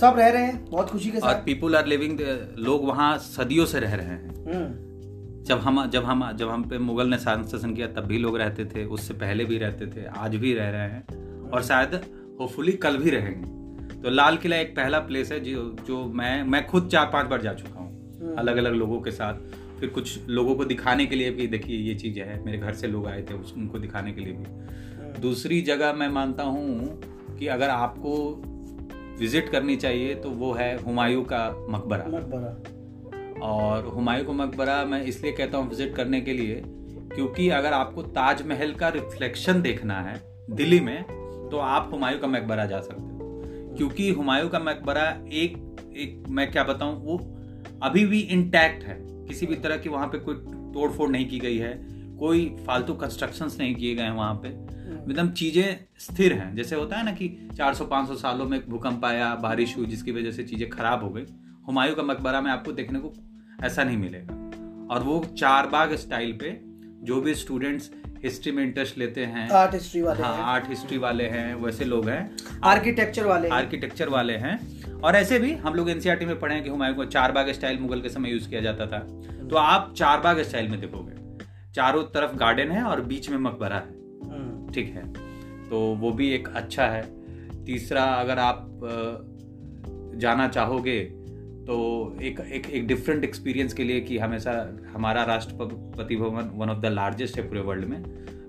सब 0.00 0.14
रह 0.18 0.28
रहे 0.28 0.42
हैं 0.42 0.64
बहुत 0.70 0.90
खुशी 0.90 1.10
के 1.10 1.18
साथ। 1.18 1.44
पीपुल 1.44 1.76
आर 1.76 1.86
लिविंग 1.86 2.20
लोग 2.58 2.86
वहाँ 2.88 3.16
सदियों 3.18 3.66
से 3.66 3.80
रह 3.80 3.94
रहे 3.94 4.06
हैं। 4.06 4.28
हम्म, 4.46 5.44
जब 5.44 5.58
हम 5.58 5.88
जब 5.90 6.04
हम 6.04 6.30
जब 6.36 6.48
हम 6.48 6.62
पे 6.62 6.78
मुगल 6.78 7.08
ने 7.08 7.18
शासन 7.18 7.74
किया 7.74 7.86
तब 7.86 8.06
भी 8.06 8.18
लोग 8.18 8.36
रहते 8.38 8.64
थे 8.64 8.84
उससे 8.86 9.14
पहले 9.14 9.44
भी 9.44 9.58
रहते 9.58 9.86
थे 9.86 10.06
आज 10.18 10.36
भी 10.36 10.54
रह 10.54 10.70
रहे 10.70 10.88
हैं। 10.88 11.50
और 11.50 11.62
शायद 11.62 11.94
होपफुली 12.40 12.72
कल 12.72 12.96
भी 12.96 13.10
रहेंगे। 13.10 13.59
तो 14.02 14.10
लाल 14.10 14.36
किला 14.36 14.56
एक 14.56 14.74
पहला 14.76 14.98
प्लेस 14.98 15.32
है 15.32 15.40
जो 15.40 15.62
जो 15.86 16.04
मैं 16.14 16.42
मैं 16.44 16.66
खुद 16.66 16.88
चार 16.88 17.10
पाँच 17.12 17.26
बार 17.26 17.42
जा 17.42 17.52
चुका 17.54 17.80
हूँ 17.80 18.34
अलग 18.38 18.56
अलग 18.56 18.74
लोगों 18.74 19.00
के 19.00 19.10
साथ। 19.10 19.34
फिर 19.80 19.88
कुछ 19.88 20.28
लोगों 20.28 20.54
को 20.54 20.64
दिखाने 20.64 21.06
के 21.06 21.16
लिए 21.16 21.30
भी 21.30 21.46
देखिए 21.46 21.76
ये 21.78 21.94
चीज़ 21.94 22.18
है 22.20 22.42
मेरे 22.44 22.58
घर 22.58 22.74
से 22.74 22.86
लोग 22.86 23.06
आए 23.06 23.22
थे 23.22 23.34
उनको 23.34 23.78
दिखाने 23.78 24.12
के 24.12 24.20
लिए 24.20 24.32
भी। 24.32 25.20
दूसरी 25.20 25.60
जगह 25.62 25.92
मैं 25.92 26.08
मानता 26.08 26.42
हूँ 26.44 27.00
कि 27.38 27.46
अगर 27.46 27.68
आपको 27.68 28.16
विज़िट 29.18 29.48
करनी 29.48 29.76
चाहिए 29.76 30.14
तो 30.14 30.30
वो 30.30 30.52
है 30.52 30.76
हुमायूं 30.82 31.22
का 31.24 31.48
मकबरा। 31.68 32.04
मकबरा। 32.08 33.46
और 33.46 33.86
हुमायूं 33.86 34.24
का 34.24 34.32
मकबरा 34.34 34.84
मैं 34.84 35.02
इसलिए 35.04 35.32
कहता 35.32 35.58
हूँ 35.58 35.68
विज़िट 35.68 35.94
करने 35.96 36.20
के 36.20 36.32
लिए 36.32 36.62
क्योंकि 37.14 37.48
अगर 37.50 37.72
आपको 37.72 38.02
ताजमहल 38.10 38.72
का 38.74 38.88
रिफ्लेक्शन 38.88 39.62
देखना 39.62 40.00
है 40.00 40.20
दिल्ली 40.50 40.80
में 40.80 41.02
तो 41.50 41.58
आप 41.58 41.90
हुमायूं 41.92 42.18
का 42.18 42.28
मकबरा 42.28 42.64
जा 42.66 42.80
सकते 42.80 43.02
हो। 43.02 43.09
क्योंकि 43.76 44.10
हुमायूं 44.10 44.48
का 44.48 44.58
मकबरा 44.58 45.08
एक 45.32 45.56
एक 45.96 46.28
मैं 46.28 46.50
क्या 46.52 46.64
बताऊँ 46.64 46.96
वो 47.04 47.16
अभी 47.82 48.04
भी 48.06 48.20
इंटैक्ट 48.20 48.84
है। 48.84 48.98
किसी 49.26 49.46
भी 49.46 49.54
तरह 49.54 49.76
की 49.76 49.88
वहाँ 49.88 50.06
पे 50.06 50.18
कोई 50.18 50.34
तोड़ 50.74 50.90
फोड़ 50.90 51.10
नहीं 51.10 51.28
की 51.28 51.38
गई 51.38 51.56
है। 51.56 51.72
कोई 52.18 52.46
फालतू 52.66 52.94
कंस्ट्रक्शंस 52.94 53.56
नहीं 53.58 53.74
किए 53.74 53.94
गए 53.94 54.02
हैं 54.02 54.10
वहाँ 54.10 54.34
पे। 54.34 54.48
एकदम 55.10 55.28
चीज़ें 55.30 55.78
स्थिर 55.98 56.32
हैं। 56.32 56.54
जैसे 56.56 56.76
होता 56.76 56.96
है 56.96 57.04
ना 57.04 57.12
कि 57.12 57.28
400-500 57.56 58.14
सालों 58.14 58.46
में 58.46 58.60
भूकंप 58.68 59.04
आया 59.04 59.34
बारिश 59.34 59.76
हुई 59.76 59.86
जिसकी 59.86 60.12
वजह 60.12 60.30
से 60.30 60.42
चीज़ें 60.42 60.68
खराब 60.70 61.04
हो 61.04 61.10
गई। 61.10 61.24
हुमायूं 61.66 61.94
का 61.94 62.02
मकबरा 62.02 62.40
में 62.40 62.50
आपको 62.50 62.72
देखने 62.72 62.98
को 62.98 63.12
ऐसा 63.64 63.84
नहीं 63.84 63.96
मिलेगा। 63.96 64.34
और 64.94 65.02
वो 65.02 65.24
चार 65.38 65.66
बाग 65.66 65.94
स्टाइल 65.94 66.32
पे 66.32 66.60
जो 67.04 67.20
भी 67.20 67.34
स्टूडेंट्स 67.34 67.90
हिस्ट्री 68.24 68.52
में 68.52 68.64
इंटरेस्ट 68.64 68.98
लेते 68.98 69.24
हैं। 69.24 69.50
आर्ट 69.50 69.74
हिस्ट्री 69.74 70.02
वाले 70.02 70.22
हाँ 70.22 70.36
आर्ट 70.36 70.68
हिस्ट्री 70.68 70.98
वाले 70.98 71.24
हैं 71.24 71.54
वैसे 71.54 71.84
लोग 71.84 72.08
हैं। 72.08 72.36
आर्किटेक्चर 72.64 73.24
वाले 73.24 73.48
आर्किटेक्चर 73.48 74.08
वाले 74.08 74.32
हैं। 74.32 74.84
और 75.00 75.14
ऐसे 75.14 75.38
भी 75.38 75.54
हम 75.54 75.74
लोग 75.74 75.90
एनसीआरटी 75.90 76.24
में 76.24 76.40
पढ़े 76.40 76.54
हैं 76.54 76.64
कि 76.64 76.70
हुमायूं 76.70 76.94
को 76.94 77.04
चार 77.04 77.32
बाग 77.32 77.50
स्टाइल 77.50 77.78
मुगल 77.78 78.00
के 78.00 78.08
समय 78.08 78.30
यूज़ 78.30 78.48
किया 78.48 78.60
जाता 78.60 78.86
था। 78.86 78.98
तो 79.50 79.56
आप 79.56 79.94
चार 79.96 80.20
बाग 80.20 80.42
स्टाइल 80.42 80.68
में 80.68 80.80
देखोगे। 80.80 81.44
चारों 81.72 82.02
तरफ़ 82.02 82.36
गार्डन 82.36 82.70
है 82.70 82.82
और 82.82 83.00
बीच 83.00 83.30
में 83.30 83.38
मकबरा 83.38 83.76
है। 83.76 83.88
हम्म, 84.24 84.72
ठीक 84.72 84.86
है? 84.86 85.12
तो 85.70 85.80
वो 85.80 86.10
भी 86.10 86.30
एक 86.30 86.48
अच्छा 86.48 86.86
है। 86.86 87.20
तीसरा 87.64 88.02
अगर 88.02 88.38
आप 88.38 88.80
जाना 90.14 90.48
चाहोगे 90.48 91.12
तो 91.66 91.76
एक 92.22 92.40
एक 92.52 92.66
एक 92.70 92.86
डिफरेंट 92.86 93.24
एक्सपीरियंस 93.24 93.72
के 93.72 93.84
लिए 93.84 94.00
कि 94.00 94.18
हमेशा 94.18 94.52
हमारा 94.92 95.22
Rashtrapati 95.24 96.16
Bhavan 96.16 96.50
one 96.54 96.70
of 96.70 96.78
the 96.78 96.86
largest 96.86 97.36
है 97.36 97.48
पूरे 97.48 97.60
वर्ल्ड 97.60 97.84
में। 97.84 98.02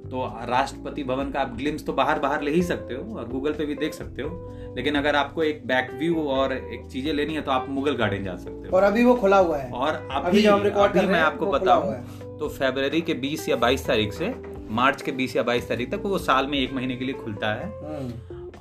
तो 0.03 0.23
राष्ट्रपति 0.45 1.03
भवन 1.03 1.29
का 1.31 1.39
आप 1.39 1.55
ग्लिम्स 1.57 1.85
तो 1.85 1.93
बाहर 1.93 2.19
बाहर 2.19 2.41
ले 2.41 2.51
ही 2.51 2.61
सकते 2.63 2.93
हो 2.93 3.17
और 3.17 3.27
गूगल 3.27 3.51
पे 3.51 3.65
भी 3.65 3.75
देख 3.75 3.93
सकते 3.93 4.21
हो। 4.21 4.73
लेकिन 4.77 4.95
अगर 4.95 5.15
आपको 5.15 5.43
एक 5.43 5.65
बैक 5.67 5.91
व्यू 5.93 6.23
और 6.29 6.53
एक 6.53 6.85
चीज़ें 6.91 7.13
लेनी 7.13 7.33
है 7.33 7.41
तो 7.41 7.51
आप 7.51 7.69
मुगल 7.69 7.95
गार्डन 7.95 8.23
जा 8.23 8.35
सकते 8.35 8.67
हो। 8.67 8.77
और 8.77 8.83
अभी 8.83 9.03
वो 9.03 9.15
खुला 9.15 9.37
हुआ 9.37 9.57
है। 9.57 9.71
और 9.71 9.93
अभी 9.93 10.27
अभी 10.27 10.45
हम 10.45 10.63
रिकॉर्ड 10.63 10.93
कर 10.93 11.05
मैं 11.05 11.19
आपको 11.19 11.51
बताऊँ 11.51 11.93
तो 12.39 12.49
फरवरी 12.49 13.01
के 13.01 13.13
20 13.13 13.47
या 13.49 13.55
22 13.55 13.85
तारीख 13.87 14.13
से 14.13 14.33
मार्च 14.71 15.01
के 15.01 15.11
20 15.11 15.35
या 15.35 15.43
22 15.43 15.67
तारीख 15.69 15.91
तक 15.91 16.01
वो 16.05 16.17
साल 16.17 16.47
में 16.47 16.57
एक 16.59 16.73
महीने 16.73 16.95
के 16.95 17.05
लिए 17.05 17.15
खुलता 17.15 17.53
है। 17.53 17.69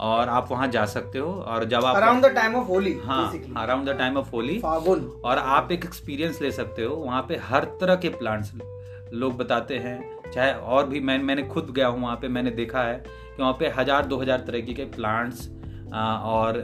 और 0.00 0.28
आप 0.28 0.50
वहाँ 0.50 0.66
जा 0.68 0.84
सकते 0.86 1.18
हो 1.18 1.30
और 1.46 1.64
जब 1.68 1.84
आप 1.84 1.96
around 1.96 2.24
the 2.24 2.28
time 2.34 2.54
of 2.56 2.66
Holi 2.68 2.92
हाँ 3.04 3.32
around 3.56 3.88
the 3.88 3.96
time 3.98 4.16
of 4.16 4.30
Holi 4.32 4.58
फागुन 4.58 5.00
और 5.24 5.38
आप 5.38 5.72
एक 5.72 5.84
एक्सपीरियंस 5.84 6.40
ले 6.42 6.50
सकते 6.52 6.84
हो 6.84 6.94
वहाँ 6.96 7.22
पे 7.28 7.36
हर 7.44 7.64
तरह 7.80 7.96
के 7.96 8.08
प्लांट्स 8.10 8.52
लोग 9.14 9.36
बताते 9.36 9.78
हैं 9.78 9.98
चाहे 10.30 10.52
और 10.52 10.86
भी 10.88 11.00
मैं 11.00 11.18
मैंने 11.20 11.42
खुद 11.44 11.70
गया 11.76 11.86
हूँ 11.86 12.02
वहाँ 12.02 12.16
पे 12.16 12.28
मैंने 12.28 12.50
देखा 12.52 12.82
है 12.82 12.94
कि 12.96 13.42
वहाँ 13.42 13.52
पे 13.60 13.68
हज़ार 13.78 14.06
दो 14.06 14.18
हज़ार 14.18 14.44
तरह 14.46 14.60
के 14.68 14.84
प्लांट्स 14.96 15.48
और 15.92 16.62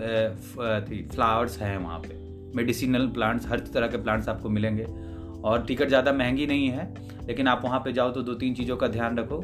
थी 0.88 1.02
फ्लावर्स 1.14 1.58
हैं 1.58 1.76
वहाँ 1.78 1.98
पे। 2.00 2.14
मेडिसिनल 2.56 3.06
प्लांट्स 3.14 3.46
हर 3.48 3.60
तरह 3.74 3.88
के 3.88 3.96
प्लांट्स 3.96 4.28
आपको 4.28 4.48
मिलेंगे। 4.48 4.84
और 5.42 5.64
टिकट 5.66 5.88
ज़्यादा 5.88 6.12
महँगी 6.12 6.46
नहीं 6.46 6.68
है 6.68 6.92
लेकिन 7.26 7.48
आप 7.48 7.62
वहाँ 7.64 7.80
पे 7.80 7.92
जाओ 7.92 8.10
तो 8.10 8.22
दो 8.22 8.34
तीन 8.34 8.54
चीज़ों 8.54 8.76
का 8.76 8.88
ध्यान 8.88 9.18
रखो। 9.18 9.40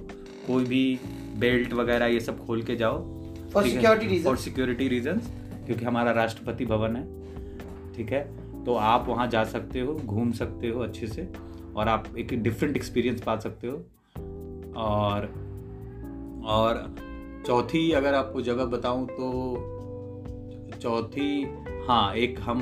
कोई 0.47 0.65
भी 0.65 0.99
बेल्ट 1.39 1.73
वगैरह 1.73 2.07
ये 2.07 2.21
सब 2.21 2.45
खोल 2.47 2.63
के 2.63 2.77
जाओ। 2.77 2.99
For 3.55 3.63
security 3.63 4.07
reason 4.07 4.07
security 4.07 4.09
reasons. 4.13 4.27
For 4.27 4.37
security 4.49 4.89
reasons, 4.89 5.31
क्योंकि 5.67 5.85
हमारा 5.85 6.13
राष्ट्रपति 6.13 6.65
भवन 6.67 6.97
है 6.97 7.05
ठीक 7.97 8.13
है 8.13 8.21
तो 8.65 8.75
आप 8.75 9.09
वहाँ 9.09 9.27
जा 9.29 9.45
सकते 9.45 9.81
हो 9.81 9.95
घूम 9.95 10.33
सकते 10.33 10.69
हो 10.69 10.81
अच्छे 10.81 11.07
से 11.07 11.29
और 11.77 11.89
आप 11.89 12.05
एक 12.19 12.43
डिफरेंट 12.43 12.77
एक्सपीरियंस 12.77 13.21
पा 13.23 13.37
सकते 13.37 13.67
हो 13.67 13.77
और 14.81 15.27
और 16.57 16.85
चौथी 17.47 17.91
अगर 18.01 18.15
आपको 18.15 18.41
जगह 18.43 18.65
बताऊँ 18.77 19.07
तो 19.11 19.29
चौथी 20.83 21.31
हाँ 21.89 22.15
एक 22.15 22.39
हम 22.41 22.61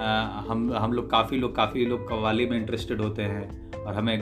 अ, 0.00 0.44
हम 0.48 0.72
हम 0.74 0.92
लोग 0.92 1.10
काफ़ी 1.10 1.38
लोग 1.38 1.54
काफ़ी 1.56 1.84
लोग 1.86 2.08
कव्वाली 2.08 2.46
में 2.46 2.56
इंटरेस्टेड 2.58 3.00
होते 3.00 3.22
हैं 3.22 3.72
और 3.84 3.94
हमें 3.94 4.18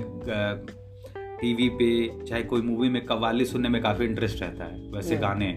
टीवी 1.41 1.69
पे 1.81 1.89
चाहे 2.27 2.43
कोई 2.43 2.63
मूवी 2.63 2.89
में 2.89 3.05
कव्वाली 3.07 3.45
सुनने 3.45 3.69
में 3.69 3.81
काफ़ी 3.83 4.05
इंटरेस्ट 4.07 4.41
रहता 4.43 4.65
है 4.65 4.81
वैसे। 4.93 5.17
गाने 5.17 5.51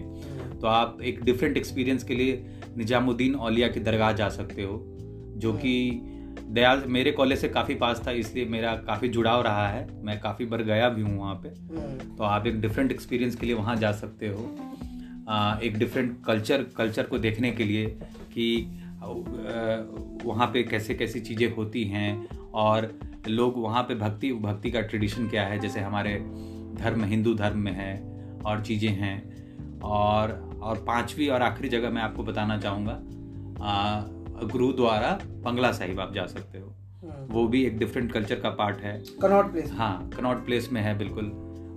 तो 0.62 0.66
आप 0.66 0.98
एक 1.02 1.22
डिफरेंट 1.24 1.56
एक्सपीरियंस 1.56 2.04
के 2.04 2.14
लिए 2.14 2.44
निजामुद्दीन 2.76 3.34
औलिया 3.34 3.68
की 3.68 3.80
दरगाह 3.80 4.12
जा 4.12 4.28
सकते 4.28 4.62
हो 4.62 4.82
जो 5.36 5.52
कि 5.52 6.00
दयाल 6.48 6.82
मेरे 6.86 7.12
कॉलेज 7.12 7.38
से 7.38 7.48
काफ़ी 7.48 7.74
पास 7.74 8.02
था 8.06 8.10
इसलिए 8.10 8.44
मेरा 8.44 8.74
काफ़ी 8.76 9.08
जुड़ाव 9.08 9.42
रहा 9.42 9.68
है। 9.68 9.86
मैं 10.04 10.18
काफ़ी 10.20 10.44
बार 10.46 10.62
गया 10.62 10.88
भी 10.88 11.02
हूँ 11.02 11.18
वहाँ 11.18 11.34
पे। 11.34 11.48
हम्म, 11.48 12.16
तो 12.16 12.24
आप 12.24 12.46
एक 12.46 12.60
डिफरेंट 12.60 12.92
एक्सपीरियंस 12.92 13.36
के 13.36 13.46
लिए 13.46 13.54
वहाँ 13.54 13.76
जा 13.76 13.92
सकते 13.92 14.28
हो। 14.28 14.48
आ, 15.28 15.58
एक 15.58 15.78
डिफरेंट 15.78 16.16
कल्चर 16.24 16.62
कल्चर 16.76 17.02
को 17.02 17.18
देखने 17.18 17.50
के 17.50 17.64
लिए 17.64 17.86
कि 18.34 18.78
वहाँ 20.24 20.46
पे 20.46 20.62
कैसे 20.62 20.94
कैसी 20.94 21.20
चीज़ें 21.20 21.54
होती 21.54 21.84
हैं 21.84 22.28
और 22.54 22.92
लोग 23.28 23.58
वहाँ 23.58 23.82
पे 23.82 23.94
भक्ति 23.94 24.32
भक्ति 24.32 24.70
का 24.70 24.80
ट्रेडिशन 24.80 25.28
क्या 25.28 25.46
है? 25.46 25.58
जैसे 25.58 25.80
हमारे 25.80 26.14
धर्म 26.78 27.04
हिंदू 27.04 27.34
धर्म 27.34 27.58
में 27.58 27.72
है 27.72 27.92
और 28.46 28.62
चीज़ें 28.64 28.90
हैं। 28.90 29.80
और 29.80 30.51
और 30.62 30.84
पांचवी 30.86 31.28
और 31.28 31.42
आखिरी 31.42 31.68
जगह 31.68 31.90
मैं 31.90 32.02
आपको 32.02 32.22
बताना 32.22 32.58
चाहूँगा 32.58 32.98
गुरुद्वारा 34.52 35.18
बंगला 35.44 35.72
साहिब 35.72 36.00
आप 36.00 36.12
जा 36.14 36.26
सकते 36.26 36.58
हो। 36.58 36.68
हम्म। 37.02 37.32
वो 37.34 37.46
भी 37.48 37.64
एक 37.64 37.78
डिफरेंट 37.78 38.12
कल्चर 38.12 38.40
का 38.40 38.50
पार्ट 38.50 38.80
है। 38.80 38.98
कनॉट 39.22 39.52
प्लेस 39.52 39.72
हाँ 39.72 40.10
कनॉट 40.16 40.44
प्लेस 40.44 40.68
में 40.72 40.80
है 40.80 40.96
बिल्कुल। 40.98 41.30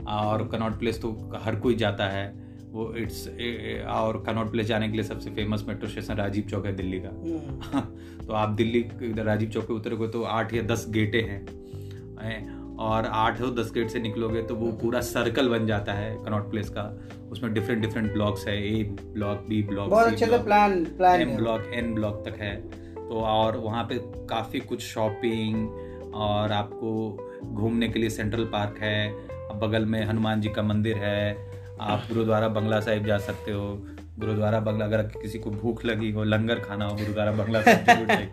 और 0.07 0.47
कनॉट 0.47 0.79
प्लेस 0.79 1.01
तो 1.01 1.11
हर 1.35 1.55
कोई 1.55 1.75
जाता 1.75 2.07
है। 2.07 2.27
वो 2.71 2.93
इट्स 2.93 3.27
और 3.87 4.23
कनॉट 4.25 4.51
प्लेस 4.51 4.67
जाने 4.67 4.87
के 4.87 4.93
लिए 4.93 5.03
सबसे 5.03 5.29
famous 5.29 5.65
metro 5.67 5.89
station 5.89 6.15
Rajiv 6.15 6.43
Chowk 6.43 6.65
है 6.65 6.75
दिल्ली 6.75 6.99
का। 6.99 7.09
हम्म, 7.09 7.79
तो 8.25 8.33
आप 8.33 8.49
दिल्ली 8.49 8.81
राजीव 9.23 9.49
चौक 9.49 9.67
पे 9.67 9.73
उतरोगे 9.73 10.07
तो 10.07 10.23
आठ 10.23 10.53
या 10.53 10.63
दस 10.63 10.85
गेटे 10.89 11.21
हैं, 11.21 11.45
और 12.79 13.05
आठ 13.05 13.41
या 13.41 13.47
दस 13.47 13.71
गेट 13.73 13.89
से 13.89 13.99
निकलोगे 13.99 14.41
तो 14.41 14.55
वो 14.55 14.71
पूरा 14.71 15.01
सर्कल 15.01 15.49
बन 15.49 15.67
जाता 15.67 15.93
है 15.93 16.15
कनॉट 16.25 16.49
प्लेस 16.51 16.69
का। 16.69 16.83
उसमें 17.31 17.53
डिफरेंट 17.53 17.81
डिफरेंट 17.81 18.13
ब्लॉक्स 18.13 18.47
है 18.47 18.57
ए 18.67 18.83
ब्लॉक 18.83 19.45
बी 19.49 19.63
ब्लॉक 19.63 19.89
बहुत 19.89 20.07
अच्छे 20.07 20.25
से 20.25 20.37
plan 20.37 20.85
plan 20.85 21.21
M 21.21 21.35
block 21.37 21.61
N 21.73 21.93
block 21.95 22.23
तक 22.27 22.39
है। 22.41 22.55
तो 22.95 23.21
और 23.21 23.57
वहाँ 23.57 23.83
पे 23.83 23.95
काफ़ी 24.03 24.59
कुछ 24.59 24.81
शॉपिंग 24.81 26.13
और 26.13 26.51
आपको 26.51 27.17
घूमने 27.45 27.89
के 27.89 27.99
लिए 27.99 28.09
सेंट्रल 28.09 28.45
पार्क 28.45 28.75
है 28.81 29.11
बगल 29.59 29.85
में 29.85 30.05
हनुमान 30.05 30.41
जी 30.41 30.49
का 30.49 30.61
मंदिर 30.61 30.97
है। 30.97 31.51
आप 31.81 32.03
गुरुद्वारा 32.07 32.47
बंगला 32.47 32.79
साहिब 32.79 33.05
जा 33.05 33.17
सकते 33.17 33.51
हो। 33.51 33.85
गुरुद्वारा 34.19 34.59
बंगला 34.59 34.85
अगर 34.85 35.01
किसी 35.01 35.39
को 35.39 35.49
भूख 35.51 35.85
लगी 35.85 36.11
हो 36.11 36.23
लंगर 36.23 36.59
खाना 36.59 36.85
हो 36.85 36.95
गुरुद्वारा 36.95 37.31
बंगला 37.31 37.61
साहिब 37.61 38.29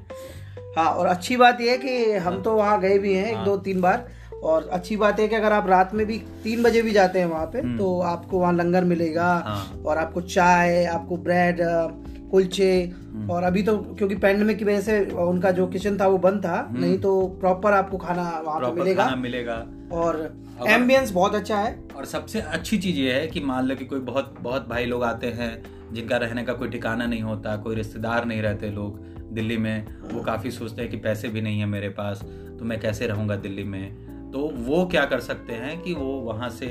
हाँ 0.79 0.91
और 0.91 1.07
अच्छी 1.07 1.37
बात 1.37 1.61
यह 1.61 1.71
है 1.71 1.79
कि 1.79 2.13
हम 2.13 2.43
तो 2.43 2.55
वहाँ 2.57 2.81
गए 2.81 2.99
भी 2.99 3.15
हैं 3.15 3.31
एक 3.31 3.37
हाँ। 3.37 3.45
दो 3.45 3.57
तीन 3.57 3.81
बार। 3.81 4.22
और 4.43 4.69
अच्छी 4.73 4.97
बात 4.97 5.21
है 5.21 5.29
कि 5.29 5.37
अगर 5.37 5.53
आप 5.53 5.67
रात 5.67 5.95
में 5.95 6.07
भी 6.07 6.19
तीन 6.45 6.63
बजे 6.63 6.83
भी 6.83 6.91
जाते 6.91 7.19
हैं 7.19 7.27
वहाँ 7.27 7.47
पे 7.47 7.61
हम्म। 7.61 7.79
तो 7.79 8.01
आपको 8.01 8.39
वहाँ 8.39 8.53
लंगर 8.53 8.85
मिलेगा 8.85 9.43
हाँ। 9.47 9.83
और 9.87 9.99
आपको 9.99 10.21
चाय 10.21 10.85
आपको 10.85 11.17
ब्रेड 11.17 11.59
कुलचे 12.31 12.93
और 13.31 13.43
अभी 13.43 13.63
तो 13.63 13.77
क्योंकि 13.79 14.15
पैंडमिक 14.15 14.59
की 14.59 14.65
वजह 14.65 14.81
से 14.81 15.01
उनका 15.05 15.51
जो 15.51 15.67
किचन 15.67 15.99
था 16.01 16.07
वो 16.07 16.19
बंद 16.19 16.45
था 16.45 16.69
नहीं 16.73 16.99
तो 16.99 17.27
प्रॉपर 17.41 17.73
आपको 17.73 17.99
खाना 17.99 18.43
वहाँ 18.47 18.61
पे 18.61 18.73
मिलेगा। 18.73 19.05
खाना 19.05 19.17
मिलेगा। 19.17 19.67
और 19.93 20.37
एम्बियंस 20.69 21.11
बहुत 21.11 21.35
अच्छा 21.35 21.57
है। 21.57 21.79
और 21.97 22.05
सबसे 22.05 22.41
अच्छी 22.41 22.79
चीज़ 22.79 22.97
ये 22.97 23.13
है 23.13 23.27
कि 23.27 23.41
मान 23.41 23.67
लो 23.67 23.75
कि 23.77 23.85
कोई 23.85 24.01
बहुत 24.01 24.35
बहुत 24.41 24.69
भाई 24.69 24.85
लोग 24.85 25.05
आते 25.05 25.27
हैं 25.27 25.53
जिनका 25.93 26.17
रहने 26.17 26.45
का 26.45 26.53
कोई 26.53 26.69
ठिकाना 26.69 27.07
नहीं 27.07 27.23
होता 27.23 27.57
कोई 27.57 27.75
रिश्तेदार 27.75 28.25
नहीं 28.25 28.43
रहते 28.43 28.71
लोग 28.71 28.99
दिल्ली 29.33 29.57
में 29.57 29.87
वो 30.13 30.23
काफ़ी 30.23 30.51
सोचते 30.51 30.83
हैं 30.83 30.91
कि 30.91 30.97
पैसे 30.97 31.29
भी 31.29 31.41
नहीं 31.41 31.61
है 31.61 31.67
मेरे 31.67 31.89
पास 31.89 32.23
तो 32.59 32.65
मैं 32.65 32.81
कैसे 32.81 33.07
रहूँगा 33.07 33.37
दिल्ली 33.37 33.65
में? 33.65 34.12
तो 34.33 34.39
वो 34.39 34.85
क्या 34.87 35.05
कर 35.05 35.21
सकते 35.21 35.53
हैं 35.53 35.81
कि 35.83 35.95
वो 35.95 36.13
वहाँ 36.21 36.49
से 36.51 36.67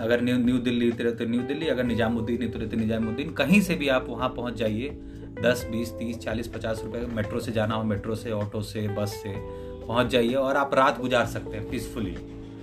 अगर 0.00 0.20
न्यू 0.20 0.36
न्यू 0.36 0.58
दिल्ली 0.58 0.90
उतरे 0.90 1.10
तो 1.10 1.26
न्यू 1.26 1.42
दिल्ली 1.42 1.66
अगर 1.66 1.84
निजामुद्दीन 1.84 2.44
उतरे 2.48 2.66
तो 2.66 2.76
निजामुद्दीन 2.76 3.30
कहीं 3.30 3.60
से 3.60 3.74
भी 3.74 3.88
आप 3.88 4.06
वहाँ 4.08 4.28
पहुँच 4.28 4.54
जाइए। 4.54 4.88
दस 5.42 5.66
बीस 5.72 5.92
तीस 5.92 6.18
चालीस 6.18 6.48
पचास 6.48 6.82
रुपये 6.84 7.06
मेट्रो 7.06 7.40
से 7.40 7.52
जाना 7.52 7.74
हो 7.74 7.84
मेट्रो 7.84 8.14
से 8.14 8.30
ऑटो 8.30 8.62
से 8.62 8.88
बस 8.88 9.10
से 9.22 9.34
पहुँच 9.86 10.06
जाइए 10.06 10.34
और 10.34 10.56
आप 10.56 10.74
रात 10.74 11.00
गुजार 11.00 11.26
सकते 11.26 11.56
हैं 11.56 11.68
पीसफुली 11.70 12.14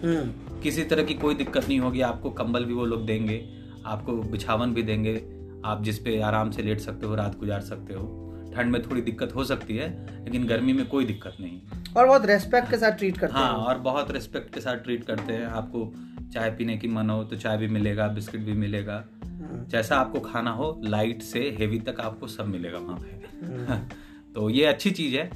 हम्म। 0.04 0.60
किसी 0.62 0.84
तरह 0.84 1.04
की 1.04 1.14
कोई 1.14 1.36
दिक्कत 1.36 1.68
नहीं 1.68 1.80
होगी 1.80 2.02
आपको 2.02 2.30
कंबल 2.30 2.66
भी 2.66 2.74
वो 2.74 2.86
लोग 2.86 3.06
देंगे 3.06 3.44
आपको 3.86 4.14
बिछावन 4.14 4.74
भी 4.74 4.84
देंगे 4.84 5.22
आप 5.66 5.84
जिस 5.84 6.00
पे 6.00 6.20
आराम 6.22 6.52
से 6.52 6.62
लेट 6.62 6.80
सकते 6.80 7.06
हो 7.06 7.16
रात 7.16 7.40
गुजार 7.40 7.62
सकते 7.62 7.94
हो। 7.94 8.23
ठंड 8.56 8.72
में 8.72 8.82
थोड़ी 8.82 9.02
दिक्कत 9.02 9.36
हो 9.36 9.44
सकती 9.44 9.78
है 9.78 9.90
लेकिन 10.26 10.46
गर्मी 10.48 10.74
में 10.74 10.86
कोई 10.88 11.06
दिक्कत 11.06 11.38
नहीं। 11.42 11.60
और 11.98 12.08
बहुत 12.08 12.26
रेस्पेक्ट 12.26 12.70
के 12.70 12.78
साथ 12.78 12.92
ट्रीट 12.92 13.18
करते 13.18 13.34
हाँ 13.34 13.48
हैं। 13.48 13.56
और 13.56 13.78
बहुत 13.80 14.12
रेस्पेक्ट 14.12 14.54
के 14.54 14.60
साथ 14.62 14.76
ट्रीट 14.76 15.04
करते 15.04 15.34
हैं। 15.34 15.46
आपको 15.46 15.92
चाय 16.34 16.50
पीने 16.50 16.78
की 16.78 16.88
मन 16.88 17.10
हो 17.10 17.24
तो 17.24 17.36
चाय 17.36 17.58
भी 17.58 17.68
मिलेगा 17.68 18.08
बिस्किट 18.08 18.42
भी 18.42 18.54
मिलेगा। 18.54 19.04
हम्म, 19.24 19.66
जैसा 19.68 19.98
आपको 19.98 20.20
खाना 20.20 20.52
हो 20.52 20.82
लाइट 20.86 21.22
से 21.22 21.40
हेवी 21.60 21.80
तक 21.80 22.00
आपको 22.02 22.28
सब 22.28 22.48
मिलेगा 22.48 22.78
वहाँ। 22.78 22.98
पे। 22.98 24.34
तो 24.36 24.50
ये 24.50 24.66
अच्छी 24.66 24.92
चीज़ 24.92 25.16
है। 25.16 25.30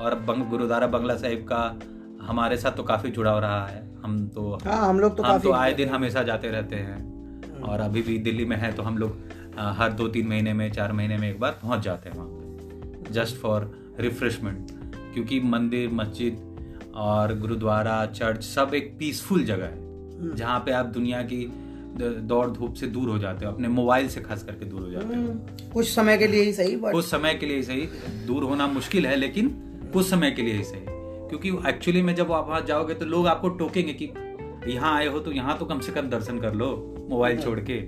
और 0.00 0.14
बंग 0.14 0.44
गुरुद्वारा 0.44 0.86
बंगला 0.86 1.14
साहिब 1.16 1.46
का 1.52 1.78
हमारे 2.26 2.56
साथ 2.56 2.72
तो 2.72 2.82
काफ़ी 2.82 3.10
जुड़ाव 3.10 3.38
रहा 3.38 3.66
है। 3.66 3.82
हम 4.02 4.26
तो 4.28 4.58
हाँ 4.64 4.88
हम 4.88 5.00
लोग 5.00 5.16
तो 5.16 5.22
हम 5.22 5.38
तो 5.38 5.52
आए 5.52 5.72
दिन 5.72 5.88
हमेशा 5.88 6.22
जाते 6.22 6.48
रहते 6.48 6.76
हैं। 6.76 7.60
और 7.62 7.80
अभी 7.80 8.02
भी 8.02 8.18
दिल्ली 8.18 8.44
में 8.44 8.56
है 8.56 8.72
तो 8.72 8.82
हम 8.82 8.98
लोग 8.98 9.18
हर 9.58 9.92
दो 9.92 10.08
तीन 10.08 10.26
महीने 10.28 10.52
में 10.52 10.70
चार 10.72 10.92
महीने 10.92 11.16
में 11.16 11.30
एक 11.30 11.40
बार 11.40 11.58
पहुँच 11.62 11.80
जाते 11.80 12.08
हैं 12.08 12.16
वहाँ। 12.16 12.37
जस्ट 13.12 13.36
फॉर 13.36 13.70
रिफ्रेशमेंट 14.00 14.70
क्योंकि 15.14 15.40
मंदिर 15.40 15.88
मस्जिद 15.92 16.92
और 16.96 17.38
गुरुद्वारा 17.38 18.04
चर्च 18.06 18.42
सब 18.44 18.74
एक 18.74 18.94
पीसफुल 18.98 19.44
जगह 19.44 19.64
है। 19.64 20.36
जहाँ 20.36 20.58
पे 20.60 20.72
आप 20.72 20.86
दुनिया 20.94 21.22
की 21.22 21.46
दौड़ 21.98 22.46
धूप 22.48 22.74
से 22.74 22.86
दूर 22.86 23.08
हो 23.08 23.18
जाते 23.18 23.46
हो 23.46 23.52
अपने 23.52 23.68
मोबाइल 23.68 24.08
से 24.08 24.20
खास 24.20 24.42
करके 24.42 24.64
दूर 24.64 24.80
हो 24.80 24.90
जाते 24.90 25.06
हो। 25.06 25.12
हम्म, 25.12 25.70
कुछ 25.72 25.88
समय 25.88 26.18
के 26.18 26.26
लिए 26.26 26.42
ही 26.42 26.52
सही 26.52 26.76
कुछ 26.76 27.04
समय 27.04 27.34
के 27.34 27.46
लिए 27.46 27.56
ही 27.56 27.62
सही 27.62 27.86
दूर 28.26 28.44
होना 28.44 28.66
मुश्किल 28.66 29.06
है 29.06 29.16
लेकिन 29.16 29.48
कुछ 29.92 30.06
समय 30.06 30.30
के 30.30 30.42
लिए 30.42 30.54
ही 30.54 30.64
सही। 30.64 30.80
क्योंकि 31.28 31.50
एक्चुअली 31.68 32.02
में 32.02 32.14
जब 32.14 32.32
आप 32.32 32.48
वहाँ 32.48 32.60
जाओगे 32.66 32.94
तो 32.94 33.06
लोग 33.06 33.26
आपको 33.26 33.48
टोकेंगे 33.48 33.92
कि 33.92 34.12
यहाँ 34.72 34.94
आए 34.96 35.06
हो 35.06 35.20
तो 35.20 35.32
यहाँ 35.32 35.58
तो 35.58 35.64
कम 35.64 35.80
से 35.80 35.92
कम 35.92 36.08
दर्शन 36.10 36.38
कर 36.38 36.54
लो 36.54 36.68
मोबाइल 37.10 37.40
छोड़ 37.40 37.58
के। 37.60 37.80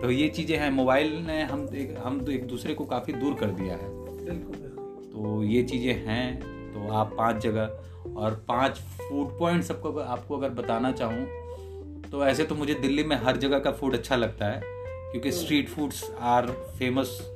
तो 0.00 0.10
ये 0.10 0.28
चीज़ें 0.28 0.56
हैं 0.58 0.70
मोबाइल 0.70 1.12
ने 1.26 1.42
हम 1.42 1.66
हम 2.04 2.24
एक 2.30 2.46
दूसरे 2.46 2.74
को 2.74 2.84
काफ़ी 2.84 3.12
दूर 3.12 3.34
कर 3.34 3.50
दिया 3.52 3.74
है। 3.74 4.05
तो 4.32 5.44
ये 5.44 5.62
चीज़ें 5.62 5.94
हैं 5.94 6.40
तो 6.72 6.92
आप 6.92 7.14
पाँच 7.18 7.36
जगह 7.36 7.62
और 8.16 8.44
पाँच 8.48 8.72
फ़ूड 8.72 9.38
पॉइंट 9.38 9.62
सबको 9.62 9.98
आपको 9.98 10.36
अगर 10.36 10.50
बताना 10.50 10.92
चाहूँ 10.92 11.26
तो 12.10 12.26
ऐसे 12.26 12.44
तो 12.44 12.54
मुझे 12.54 12.74
दिल्ली 12.74 13.04
में 13.04 13.16
हर 13.16 13.36
जगह 13.36 13.58
का 13.58 13.70
फ़ूड 13.70 13.94
अच्छा 13.94 14.16
लगता 14.16 14.46
है 14.46 14.60
क्योंकि 14.64 15.32
स्ट्रीट 15.32 15.68
फूड्स 15.68 16.12
आर 16.20 16.46
फ़ेमस 16.50 17.32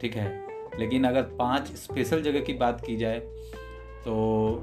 ठीक 0.00 0.14
है? 0.14 0.46
लेकिन 0.78 1.04
अगर 1.04 1.22
पाँच 1.22 1.66
स्पेशल 1.66 2.22
जगह 2.22 2.40
की 2.40 2.52
बात 2.52 2.84
की 2.86 2.96
जाए 2.96 3.18
तो 4.04 4.54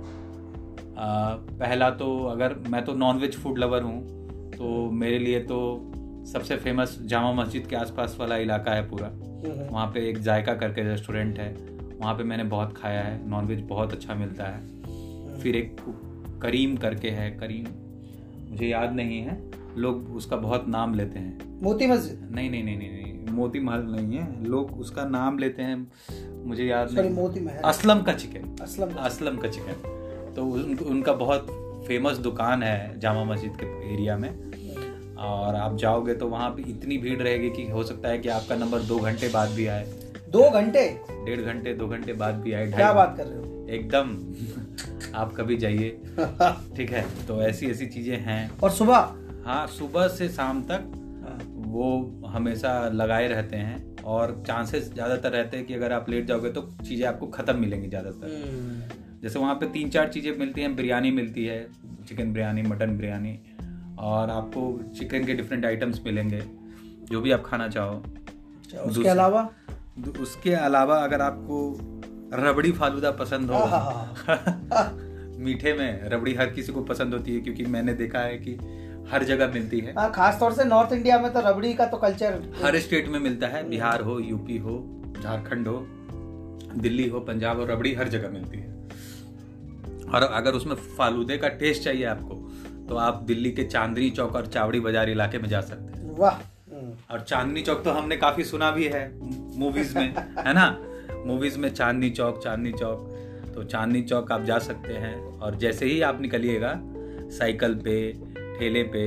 आ, 0.98 1.34
पहला 1.34 1.90
तो 1.90 2.26
अगर 2.26 2.56
मैं 2.56 2.86
तो 2.86 2.94
नॉनवेज 2.94 3.36
फ़ूड 3.36 3.58
लवर 3.58 3.82
हूँ 3.82 4.08
तो 4.52 4.92
मेरे 4.92 5.20
लिए 5.20 5.40
तो 5.40 5.92
सबसे 6.26 6.58
फ़ेमस 6.58 7.00
जामा 7.02 7.34
मस्जिद 7.34 7.68
के 7.68 7.76
आसपास 7.76 8.18
वाला 8.20 8.38
इलाका 8.38 8.72
है 8.72 8.90
पूरा। 8.90 9.35
वहाँ 9.46 9.88
पे 9.88 10.10
एक 10.10 10.18
जायका 10.18 10.54
करके 10.54 10.84
रेस्टोरेंट 10.84 11.40
है। 11.40 11.54
वहाँ 12.02 12.18
पे 12.18 12.24
मैंने 12.24 12.44
बहुत 12.44 12.78
खाया 12.78 13.02
है। 13.02 13.30
नॉनवेज 13.30 13.62
बहुत 13.62 13.92
अच्छा 13.92 14.16
मिलता 14.16 14.44
है। 14.44 14.76
फिर 15.40 15.56
एक 15.56 15.78
करीम 16.42 16.78
करके 16.78 17.10
है 17.10 17.32
करीम। 17.32 17.66
मुझे 18.52 18.68
याद 18.68 18.94
नहीं 18.94 19.20
है। 19.22 19.52
लोग 19.78 20.16
उसका 20.16 20.36
बहुत 20.36 20.68
नाम 20.68 20.94
लेते 20.94 21.20
हैं। 21.20 21.64
मोती 21.64 21.88
मस्जिद? 21.88 22.30
नहीं 22.32 22.50
नहीं 22.50 22.64
नहीं 22.64 22.78
नहीं 22.78 22.90
नहीं। 22.90 23.28
मोती 23.28 23.60
महल 23.60 23.82
नहीं 23.82 24.18
है। 24.18 24.46
लोग 24.46 24.80
उसका 24.80 25.06
नाम 25.06 25.38
लेते 25.38 25.62
हैं। 25.62 25.92
मुझे 26.46 26.66
याद 26.66 26.92
नहीं। 26.92 27.10
मोती 27.10 27.40
महल। 27.40 27.58
असलम 27.58 28.02
का 28.02 28.14
चिकन। 28.14 28.64
असलम 28.64 28.90
असलम 28.90 29.38
का 29.38 29.48
चिकन। 29.48 29.74
तो 30.36 30.46
उन, 30.46 30.78
उनका 30.78 31.14
बहुत 31.14 31.48
फ़ेमस 31.88 32.18
दुकान 32.18 32.64
है 32.64 33.00
जामा 33.00 33.24
मस्जिद 33.24 33.54
के 33.56 33.94
एरिया 33.94 34.18
में। 34.18 34.30
और 35.18 35.56
आप 35.56 35.78
जाओगे 35.78 36.14
तो 36.14 36.28
वहाँ 36.28 36.50
पे 36.50 36.70
इतनी 36.72 36.98
भीड़ 36.98 37.22
रहेगी 37.22 37.50
कि 37.50 37.68
हो 37.70 37.84
सकता 37.84 38.10
है 38.10 38.18
कि 38.20 38.30
आपका 38.30 38.56
नंबर 38.56 38.80
दो 38.84 38.98
घंटे 39.00 39.30
बाद 39.30 39.50
भी 39.50 39.68
आए। 39.68 39.86
दो 40.30 40.50
घंटे? 40.50 40.88
डेढ़ 41.26 41.42
घंटे 41.42 41.74
दो 41.74 41.88
घंटे 41.88 42.14
बाद 42.14 42.36
भी 42.36 42.54
आए 42.54 42.68
क्या 42.72 42.92
बात 42.94 43.16
कर 43.18 43.26
रहे 43.28 43.38
हो? 43.38 43.66
एकदम। 43.70 45.14
आप 45.16 45.34
कभी 45.36 45.58
जाइए। 45.58 45.90
ठीक 46.78 46.92
है 46.92 47.06
तो 47.28 47.42
ऐसी 47.42 47.70
ऐसी 47.72 47.86
चीज़ें 47.86 48.18
हैं। 48.18 48.58
और 48.60 48.72
सुबह? 48.72 49.14
हाँ 49.46 49.66
सुबह 49.68 50.08
से 50.08 50.30
शाम 50.30 50.62
तक 50.64 50.92
वो 51.68 51.88
हमेशा 52.28 52.72
लगाए 52.90 53.28
रहते 53.28 53.58
हैं 53.58 54.04
और 54.04 54.44
चांसेस 54.48 54.94
ज़्यादातर 54.94 55.32
रहते 55.32 55.58
हैं 55.58 55.66
कि 55.66 55.74
अगर 55.74 55.94
आप 55.94 56.10
लेट 56.10 56.26
जाओगे 56.26 56.50
तो 56.50 56.62
चीज़ें 56.88 57.08
आपको 57.08 57.28
ख़त्म 57.28 57.56
मिलेंगी 57.60 57.88
ज़्यादातर। 57.88 58.28
हम्म, 58.28 58.82
जैसे 59.24 59.40
वहाँ 59.40 59.56
पे 59.56 59.66
तीन 59.66 59.90
चार 59.90 60.08
चीज़ें 60.08 60.38
मिलती 60.38 60.62
हैं 60.62 60.76
बिरयानी 60.76 61.12
मिलती 61.12 61.46
है 61.46 61.68
चिकन 62.08 62.34
बिरयानी 62.34 62.62
मटन 62.62 62.98
बिरयानी। 62.98 63.40
और 64.00 64.30
आपको 64.30 64.80
चिकन 65.00 65.26
के 65.26 65.34
डिफरेंट 65.34 65.66
आइटम्स 65.66 66.02
मिलेंगे 66.06 66.42
जो 67.12 67.22
भी 67.22 67.32
आप 67.32 67.44
खाना 67.46 67.68
चाहो। 67.68 67.96
अच्छा, 67.96 68.80
उसके 68.80 69.10
अलावा? 69.10 69.50
उसके 70.20 70.54
अलावा 70.54 70.96
अगर 70.98 71.22
आपको 71.22 71.78
रबड़ी 72.34 72.72
फालूदा 72.72 73.12
पसंद 73.12 73.52
हो 73.52 73.60
मीठे 75.44 75.74
में 75.74 76.10
रबड़ी 76.10 76.34
हर 76.34 76.50
किसी 76.50 76.72
को 76.72 76.82
पसंद 76.82 77.14
होती 77.14 77.36
है 77.36 77.42
क्योंकि 77.42 77.66
मैंने 77.66 77.94
देखा 77.94 78.20
है 78.20 78.38
कि 78.38 78.54
हर 79.12 79.24
जगह 79.24 79.48
मिलती 79.48 79.80
है। 79.80 79.94
हाँ 79.94 80.12
खास 80.12 80.40
तौर 80.40 80.54
से 80.54 80.64
नॉर्थ 80.64 80.94
इंडिया 80.94 81.20
में 81.20 81.34
तो 81.34 81.40
रबड़ी 81.40 81.74
का 81.74 81.86
तो 81.86 81.98
कल्चर 81.98 82.54
हर 82.64 82.80
स्टेट 82.80 83.08
में 83.08 83.20
मिलता 83.20 83.48
है 83.48 83.70
बिहार 83.70 84.02
हो 84.02 84.20
यूपी 84.20 84.58
हो 84.58 85.02
झारखंड 85.24 85.68
हो 85.68 85.88
दिल्ली 86.78 87.08
हो 87.10 87.20
पंजाब 87.20 87.60
हो 87.60 87.66
रबड़ी 87.66 87.94
हर 87.94 88.08
जगह 88.08 88.30
मिलती 88.30 88.58
है। 88.58 88.74
और 90.14 90.24
अगर 90.24 90.52
उसमें 90.52 90.76
फालूदे 90.76 91.38
का 91.38 91.48
टेस्ट 91.48 91.84
चाहिए 91.84 92.06
आपको 92.06 92.45
तो 92.90 92.96
आप 92.98 93.22
दिल्ली 93.28 93.52
के 93.52 93.64
चांदनी 93.66 94.10
चौक 94.12 94.36
और 94.36 94.46
चावड़ी 94.48 94.80
बाज़ार 94.80 95.10
इलाके 95.10 95.38
में 95.38 95.48
जा 95.50 95.62
सकते 95.62 96.00
हैं। 96.00 96.18
वाह। 96.18 96.42
और 97.12 97.22
चांदनी 97.22 97.62
चौक 97.62 97.84
तो 97.84 97.92
हमने 97.92 98.18
काफ़ी 98.18 98.44
सुना 98.44 98.70
भी 98.72 98.86
है 98.86 99.04
मूवीज़ 99.60 99.98
में 99.98 100.14
है 100.40 100.54
ना? 100.54 100.68
मूवीज़ 101.26 101.58
में 101.60 101.70
चांदनी 101.72 102.10
चौक 102.12 102.44
चांदनी 102.44 102.72
चौक। 102.74 103.12
तो 103.56 103.64
चांदनी 103.64 104.02
चौक 104.04 104.32
आप 104.32 104.44
जा 104.44 104.58
सकते 104.60 104.94
हैं 104.96 105.16
और 105.40 105.56
जैसे 105.58 105.86
ही 105.86 106.02
आप 106.02 106.22
निकलिएगा 106.22 106.74
साइकिल 107.38 107.76
पे 107.86 107.96
ठेले 108.60 108.84
पे 108.96 109.06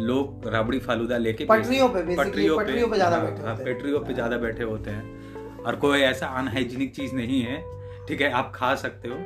लोग 0.00 0.46
राबड़ी 0.48 0.78
फालूदा 0.78 1.16
लेके 1.18 1.44
पटरियों 1.44 1.88
पे, 1.88 2.02
पटरियों 2.16 2.58
पे। 2.58 2.96
ज़्यादा 2.96 3.16
हाँ, 3.16 3.54
हैं। 3.56 3.64
पटरियों 3.64 4.00
पे 4.00 4.14
ज़्यादा 4.14 4.36
बैठे 4.38 4.64
होते 4.64 4.90
हैं। 4.90 5.62
और 5.62 5.76
कोई 5.76 6.00
ऐसा 6.00 6.26
अनहाइजीनिक 6.38 6.94
चीज़ 6.96 7.14
नहीं 7.14 7.40
है 7.42 7.62
ठीक 8.08 8.20
है? 8.20 8.30
आप 8.32 8.52
खा 8.54 8.74
सकते 8.76 9.08
हो। 9.08 9.16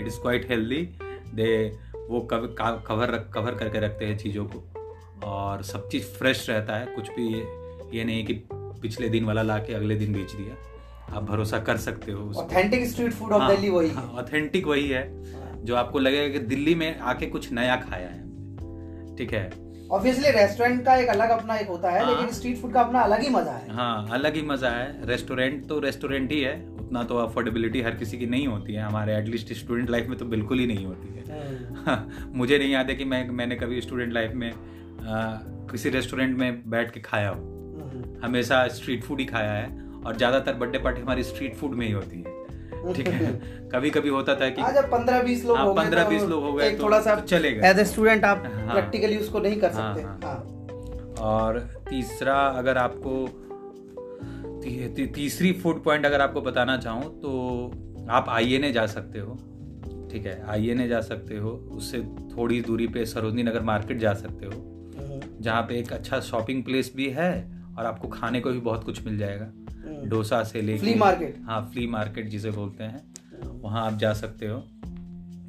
It 0.00 0.06
is 0.06 0.20
quite 0.20 0.48
healthy 0.50 0.82
they 1.34 1.50
वो 2.10 2.20
कवर 2.20 2.82
कवर 2.88 3.16
कवर 3.34 3.54
करके 3.54 3.80
रखते 3.80 4.04
हैं 4.04 4.16
चीज़ों 4.18 4.44
को। 4.44 4.62
और 5.24 5.62
सब 5.62 5.88
चीज़ 5.88 6.04
फ्रेश 6.04 6.48
रहता 6.50 6.76
है 6.76 6.86
कुछ 6.86 7.08
भी 7.08 7.26
ये 7.28 7.46
ये 7.92 8.04
नहीं 8.04 8.24
कि 8.26 8.34
पिछले 8.52 9.08
दिन 9.08 9.24
वाला 9.24 9.42
ला 9.42 9.58
के 9.58 9.74
अगले 9.74 9.94
दिन 9.94 10.12
बेच 10.12 10.32
दिया। 10.32 11.16
आप 11.16 11.22
भरोसा 11.22 11.58
कर 11.58 11.76
सकते 11.76 12.12
हो 12.12 12.30
authentic 12.36 12.86
street 12.86 13.12
food 13.12 13.32
of 13.32 13.50
Delhi 13.50 13.70
वही। 13.70 13.88
है 13.88 14.06
ऑथेंटिक 14.18 14.66
वही 14.66 14.88
है 14.88 15.64
जो 15.64 15.74
आपको 15.76 15.98
लगेगा 15.98 16.32
कि 16.32 16.38
दिल्ली 16.46 16.74
में 16.74 16.98
आके 16.98 17.26
कुछ 17.26 17.52
नया 17.52 17.76
खाया 17.76 18.08
है। 18.08 19.16
ठीक 19.16 19.32
है? 19.32 19.44
ऑब्वियसली 19.92 20.30
रेस्टोरेंट 20.30 20.84
का 20.84 20.94
एक 20.96 21.08
अलग 21.08 21.30
अपना 21.30 21.56
एक 21.56 21.68
होता 21.68 21.90
है 21.90 22.04
हाँ। 22.04 22.10
लेकिन 22.10 22.32
स्ट्रीट 22.34 22.56
फ़ूड 22.58 22.72
का 22.72 22.80
अपना 22.80 23.00
अलग 23.00 23.20
ही 23.20 23.28
मज़ा 23.28 23.52
है। 23.52 23.72
हाँ 23.72 24.08
अलग 24.10 24.34
ही 24.34 24.42
मज़ा 24.42 24.70
है। 24.70 25.06
रेस्टोरेंट 25.06 25.66
तो 25.66 25.78
रेस्टोरेंट 25.80 26.32
ही 26.32 26.40
है 26.40 26.54
उतना 26.84 27.02
तो 27.02 27.16
अफोर्डेबिलिटी 27.16 27.80
हर 27.82 27.94
किसी 27.94 28.18
की 28.18 28.26
नहीं 28.26 28.46
होती 28.46 28.74
है। 28.74 28.82
हमारे 28.82 29.16
एटलीस्ट 29.16 29.52
स्टूडेंट 29.52 29.90
लाइफ 29.90 30.06
में 30.06 30.18
तो 30.18 30.24
बिल्कुल 30.24 30.58
ही 30.58 30.66
नहीं 30.66 30.86
होती 30.86 31.08
है। 31.08 31.24
हम्म, 31.30 32.38
मुझे 32.38 32.58
नहीं 32.58 32.72
याद 32.72 32.90
है 32.90 32.94
कि 32.94 33.04
मैं 33.04 33.28
मैंने 33.30 33.56
कभी 33.56 33.80
स्टूडेंट 33.80 34.12
लाइफ 34.12 34.32
में 34.34 34.50
आ, 34.50 35.24
किसी 35.70 35.90
रेस्टोरेंट 35.90 36.38
में 36.38 36.70
बैठ 36.70 36.90
के 36.90 37.00
खाया 37.00 37.28
हो। 37.28 37.34
हम्म, 37.34 38.24
हमेशा 38.24 38.66
स्ट्रीट 38.68 39.02
फ़ूड 39.04 39.20
ही 39.20 39.24
खाया 39.26 39.52
है 39.52 39.66
और 40.06 40.16
ज़्यादातर 40.16 40.54
बर्थडे 40.54 40.78
पार्टी 40.78 41.00
हमारी 41.02 41.22
स्ट्रीट 41.22 41.54
फ़ूड 41.54 41.74
में 41.74 41.86
ही 41.86 41.92
होती 41.92 42.18
है। 42.18 42.92
ठीक 42.94 43.08
है? 43.08 43.32
कभी 43.72 43.90
कभी 43.90 44.08
होता 44.08 44.34
था 44.34 44.48
कि 44.48 44.62
हाँ 44.62 44.82
पंद्रह 44.82 45.22
बीस 45.22 45.44
लोग 45.44 45.56
हाँ, 45.56 45.66
हो 45.66 45.74
गए 45.74 45.82
15-20 45.84 46.22
लोग 46.22 46.42
हो 46.44 46.52
गए 46.52 46.70
तो- 46.70 46.82
थोड़ा 46.82 47.00
सा 47.00 47.14
तो 47.14 47.26
चलेगा। 47.26 47.68
एज 47.68 47.78
ए 47.78 47.84
स्टूडेंट 47.84 48.24
आप 48.24 48.42
हाँ। 48.54 48.72
प्रैक्टिकली 48.72 49.16
उसको 49.16 49.40
नहीं 49.40 49.60
कर 49.60 49.72
हाँ, 49.72 49.94
सकते 49.94 50.06
हाँ। 50.06 50.20
हाँ। 50.24 50.36
और 51.30 51.58
तीसरा 51.88 52.34
अगर 52.34 52.78
आपको 52.78 53.14
ती, 54.64 54.88
ती, 54.88 55.06
तीसरी 55.06 55.52
फ़ूड 55.52 55.84
पॉइंट 55.84 56.06
अगर 56.06 56.20
आपको 56.20 56.40
बताना 56.40 56.76
चाहूँ 56.76 57.20
तो 57.20 58.06
आप 58.10 58.26
आई 58.28 58.72
जा 58.72 58.86
सकते 58.86 59.18
हो 59.18 59.34
ठीक 60.12 60.26
है? 60.26 60.44
आई 60.46 60.88
जा 60.88 61.00
सकते 61.00 61.36
हो 61.36 61.50
उससे 61.50 61.98
थोड़ी 62.36 62.60
दूरी 62.60 62.86
पे 62.88 63.06
सरोजनी 63.06 63.42
नगर 63.42 63.62
मार्केट 63.62 63.98
जा 63.98 64.14
सकते 64.14 64.46
हो 64.46 64.70
जहाँ 65.40 65.62
पे 65.62 65.78
एक 65.78 65.92
अच्छा 65.92 66.20
शॉपिंग 66.20 66.64
प्लेस 66.64 66.92
भी 66.96 67.10
है 67.10 67.62
और 67.78 67.86
आपको 67.86 68.08
खाने 68.08 68.40
को 68.40 68.50
भी 68.50 68.58
बहुत 68.58 68.84
कुछ 68.84 69.06
मिल 69.06 69.18
जाएगा। 69.18 69.44
हम्म। 69.44 70.08
डोसा 70.08 70.44
से 70.44 70.62
लेके 70.62 70.78
फ्ली 70.78 70.94
मार्केट 70.94 71.36
हाँ 71.44 71.70
फ्ली 71.72 71.86
मार्केट 71.86 72.28
जिसे 72.28 72.50
बोलते 72.50 72.84
हैं 72.84 73.14
वहाँ 73.60 73.86
आप 73.86 73.98
जा 73.98 74.12
सकते 74.12 74.46
हो। 74.46 74.58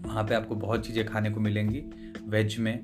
वहाँ 0.06 0.24
पे 0.24 0.36
आपको 0.36 0.56
बहुत 0.56 0.88
चीज़ें 0.88 1.06
खाने 1.06 1.30
को 1.30 1.40
मिलेंगी। 1.40 1.84
वेज 2.28 2.60
में 2.60 2.84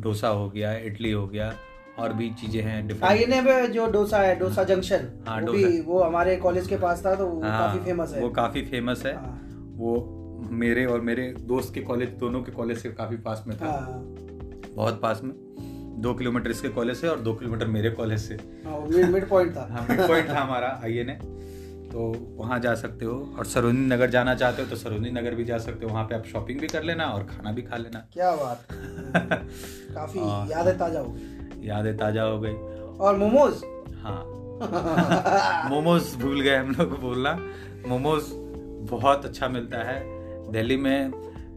डोसा 0.00 0.28
हो 0.28 0.50
गया 0.50 0.76
इडली 0.76 1.10
हो 1.12 1.28
गया 1.28 1.54
और 1.98 2.12
भी 2.12 2.28
चीज़ें 2.30 2.62
हैं 2.62 3.00
आईएनए 3.02 3.40
में 3.40 3.72
जो 3.72 3.86
डोसा 3.86 4.18
है 4.18 4.34
डोसा 4.38 4.64
जंक्शन 4.64 5.08
हाँ, 5.28 5.40
वो 5.40 5.52
भी 5.52 5.80
वो 5.80 6.02
हमारे 6.02 6.36
कॉलेज 6.36 6.66
के 6.66 6.76
पास 6.76 7.04
था 7.06 7.14
तो 7.14 7.26
वो 7.26 7.42
हाँ, 7.42 7.58
काफ़ी 7.58 7.84
फ़ेमस 7.84 8.12
है। 8.14 8.20
वो 8.22 8.30
काफ़ी 8.30 8.62
फ़ेमस 8.62 9.02
है। 9.06 9.14
हाँ, 9.14 9.40
वो 9.76 10.48
मेरे 10.50 10.84
और 10.86 11.00
मेरे 11.00 11.34
दोस्त 11.40 11.74
के 11.74 11.80
कॉलेज 11.80 12.08
दोनों 12.08 12.42
के 12.42 12.52
कॉलेज 12.52 12.78
से 12.78 12.88
काफ़ी 12.88 13.16
पास 13.16 13.44
में 13.46 13.56
था। 13.58 13.66
हाँ, 13.66 14.02
बहुत 14.74 15.00
पास 15.02 15.20
में। 15.24 15.32
दो 16.00 16.14
किलोमीटर 16.14 16.50
इसके 16.50 16.68
कॉलेज 16.68 16.96
से 16.96 17.08
और 17.08 17.20
दो 17.20 17.32
किलोमीटर 17.34 17.66
मेरे 17.66 17.90
कॉलेज 17.90 18.20
से। 18.20 18.34
हाँ, 18.34 18.80
मिड 18.80 19.10
मिड 19.10 19.28
पॉइंट 19.28 19.56
था। 19.56 19.68
हाँ 19.72 19.86
मिड 19.90 20.06
पॉइंट 20.06 20.28
था 20.28 20.40
हमारा 20.40 20.80
आई 20.84 21.04
ने 21.04 21.14
तो 21.92 22.12
वहाँ 22.36 22.58
जा 22.60 22.74
सकते 22.74 23.04
हो। 23.04 23.34
और 23.38 23.44
सरोजनी 23.44 23.86
नगर 23.86 24.10
जाना 24.10 24.34
चाहते 24.34 24.62
हो 24.62 24.68
तो 24.68 24.76
सरोजनी 24.76 25.10
नगर 25.10 25.34
भी 25.34 25.44
जा 25.44 25.58
सकते 25.58 25.86
हो। 25.86 25.92
वहाँ 25.92 26.04
पे 26.04 26.14
आप 26.14 26.24
शॉपिंग 26.26 26.60
भी 26.60 26.66
कर 26.66 26.82
लेना 26.82 27.04
और 27.04 27.22
खाना 27.22 27.52
भी 27.52 27.62
खा 27.62 27.76
लेना। 27.76 27.98
क्या 28.12 28.34
बात। 28.36 28.66
काफ़ी 29.94 30.20
हाँ। 30.20 30.48
यादें 30.50 30.78
ताज़ा 30.78 31.00
हो 31.00 31.16
यादें 31.64 31.96
ताज़ा 31.96 32.22
हो 32.22 32.40
गई। 32.40 32.54
और 32.98 33.16
मोमोज? 33.16 33.62
हाँ। 34.02 34.22
मोमोज 35.70 36.14
भूल 36.14 36.40
गए 36.40 36.56
हम 36.56 36.70
लोग 36.70 37.00
बोलना। 37.00 37.38
मोमोज 37.88 38.22
बहुत 38.90 39.24
अच्छा 39.24 39.48
मिलता 39.48 39.78
है। 39.78 40.00
दिल्ली 40.52 40.76
में 40.76 41.08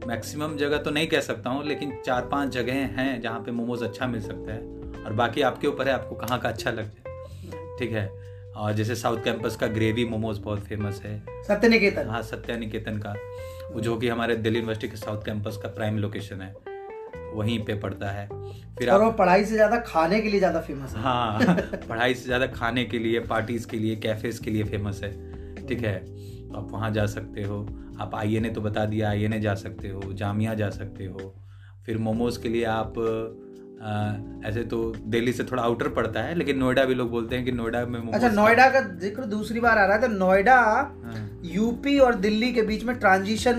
मैक्सिमम 0.08 0.56
जगह 0.58 0.78
तो 0.78 0.92
नहीं 0.92 1.08
कह 1.08 1.20
सकता 1.20 1.50
हूँ 1.50 1.64
लेकिन 1.66 1.98
चार 2.06 2.26
पाँच 2.26 2.50
जगह 2.50 2.74
हैं 2.74 3.22
जहाँ 3.22 3.40
पे 3.40 3.52
मोमोज 3.52 3.84
अच्छा 3.84 4.08
मिल 4.08 4.22
सकता 4.22 4.54
है। 4.54 5.04
और 5.06 5.14
बाकी 5.14 5.42
आपके 5.42 5.68
ऊपर 5.68 5.88
है 5.88 5.94
आपको 5.94 6.16
कहाँ 6.16 6.40
का 6.40 6.50
अच्छा 6.50 6.72
लग 6.72 6.86
जाए। 6.86 7.78
ठीक 7.80 7.92
है? 7.92 8.08
और 8.56 8.74
जैसे 8.74 8.96
साउथ 8.96 9.18
कैंपस 9.18 9.56
का 9.56 9.68
ग्रेवी 9.68 10.06
मोमोज 10.06 10.38
बहुत 10.38 10.60
फ़ेमस 10.60 11.02
है। 11.06 11.44
सत्य 11.48 11.68
निकेतन 11.68 12.08
हाँ 12.08 12.22
सत्या 12.22 12.58
निकेतन 12.58 12.98
का 12.98 13.14
वो 13.74 13.82
जो 13.82 13.98
कि 13.98 14.08
हमारे 14.10 14.36
दिल्ली 14.36 14.60
यूनिवर्सिटी 14.60 14.88
के 14.88 14.98
साउथ 14.98 15.24
कैंपस 15.26 15.58
का 15.58 15.70
प्राइम 15.70 15.98
लोकेशन 15.98 16.42
है। 16.42 16.54
वहीं 17.34 17.66
पे 17.66 17.76
पड़ता 17.76 18.10
है। 18.10 18.28
फिर 18.78 18.90
और 18.90 19.02
आप 19.02 19.06
वो 19.06 19.12
पढ़ाई 19.12 19.46
से 19.46 19.54
ज़्यादा 19.56 19.78
खाने 19.78 20.22
के 20.22 20.30
लिए 20.30 20.40
ज़्यादा 20.40 20.62
फ़ेमस 20.62 20.94
है। 20.96 21.02
हाँ 21.02 21.40
पढ़ाई 21.90 22.14
से 22.14 22.24
ज़्यादा 22.24 22.48
खाने 22.48 22.86
के 22.86 23.00
लिए 23.00 23.20
पार्टीज़ 23.20 23.68
के 23.68 23.78
लिए 23.78 23.96
कैफेज 23.96 24.40
के 24.40 24.52
लिए 24.52 24.64
फ़ेमस 24.64 25.02
है। 25.04 25.12
ठीक 25.68 25.84
है? 25.84 26.00
तो 26.50 26.58
आप 26.58 26.72
वहाँ 26.72 26.92
जा 26.92 27.06
सकते 27.06 27.44
हो। 27.44 27.68
आप 28.02 28.16
आई 28.16 28.40
ने 28.40 28.50
तो 28.50 28.62
बता 28.62 28.86
दिया 28.86 29.10
आई 29.10 29.40
जा 29.40 29.56
सकते 29.56 29.90
हो 29.90 30.14
जामिया 30.14 30.54
जा 30.54 30.70
सकते 30.70 31.06
हो। 31.06 31.36
फिर 31.86 31.98
मोमोज 31.98 32.38
के 32.38 32.50
लिए 32.50 32.64
आप 32.64 32.94
अ, 33.80 34.48
ऐसे 34.48 34.64
तो 34.64 34.94
दिल्ली 34.96 35.34
से 35.34 35.44
थोड़ा 35.44 35.64
आउटर 35.64 35.90
पड़ता 35.90 36.22
है 36.22 36.36
लेकिन 36.36 36.58
नोएडा 36.58 36.86
भी 36.86 36.94
लोग 36.94 37.12
बोलते 37.12 37.36
हैं 37.36 37.46
कि 37.46 37.52
नोएडा 37.52 37.86
में 37.86 38.12
अच्छा 38.14 38.30
नोएडा 38.30 38.70
का 38.70 38.80
ज़िक्र 38.80 39.24
दूसरी 39.24 39.60
बार 39.60 39.78
आ 39.78 39.86
रहा 39.86 39.96
है 39.96 40.02
तो 40.02 40.08
नोएडा 40.08 40.56
हाँ, 40.56 41.40
यूपी 41.44 42.00
और 42.00 42.16
दिल्ली 42.16 42.54
के 42.54 42.62
बीच 42.62 42.84
में 42.84 43.00
ट्रांजिशन 43.00 43.58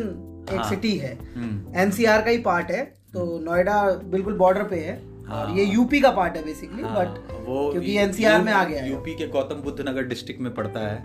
एक 0.52 0.58
हाँ। 0.58 0.70
सिटी 0.70 0.96
है। 0.96 1.18
हम्म, 1.34 1.78
एनसीआर 1.80 2.22
का 2.22 2.30
ही 2.30 2.38
पार्ट 2.38 2.70
है। 2.70 2.99
तो 3.14 3.38
नोएडा 3.40 3.82
बिल्कुल 4.10 4.34
बॉर्डर 4.38 4.62
पे 4.62 4.76
है 4.80 4.96
और 4.96 5.46
हाँ। 5.46 5.54
ये 5.56 5.64
यूपी 5.64 6.00
का 6.00 6.10
पार्ट 6.10 6.36
है 6.36 6.44
बेसिकली 6.44 6.82
हाँ, 6.82 6.94
बट 6.96 7.32
वो 7.46 7.70
क्योंकि 7.72 7.96
एनसीआर 7.98 8.42
में 8.42 8.52
आ 8.52 8.62
गया 8.64 8.82
है। 8.82 8.90
यूपी 8.90 9.14
के 9.14 9.26
गौतम 9.28 9.62
बुद्ध 9.62 9.88
नगर 9.88 10.02
डिस्ट्रिक्ट 10.02 10.40
में 10.40 10.52
पड़ता 10.54 10.80
है 10.80 10.98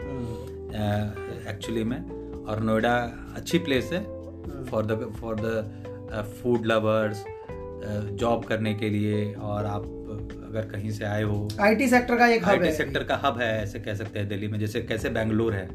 एक्चुअली 1.49 1.83
में। 1.83 1.97
और 2.45 2.59
नोएडा 2.59 2.93
अच्छी 3.35 3.59
प्लेस 3.59 3.89
है 3.93 4.03
for 4.65 4.85
the 4.85 5.11
for 5.19 5.35
the 5.39 6.33
food 6.41 6.65
lovers 6.65 7.23
job 8.13 8.43
करने 8.43 8.73
के 8.73 8.89
लिए। 8.89 9.33
और 9.33 9.65
आप 9.65 9.83
अगर 10.49 10.69
कहीं 10.71 10.91
से 10.91 11.05
आए 11.05 11.23
हो 11.23 11.47
आईटी 11.61 11.87
सेक्टर 11.87 12.17
का 12.17 12.27
एक 12.27 12.43
हब 12.43 12.49
आईटी 12.49 12.65
है। 12.65 12.73
सेक्टर 12.73 13.03
का 13.03 13.19
हब 13.23 13.39
है 13.39 13.49
ऐसे 13.63 13.79
कह 13.79 13.95
सकते 13.95 14.19
हैं 14.19 14.27
दिल्ली 14.29 14.47
में। 14.47 14.59
जैसे 14.59 14.81
कैसे 14.83 15.09
बेंगलोर 15.09 15.53
है 15.53 15.67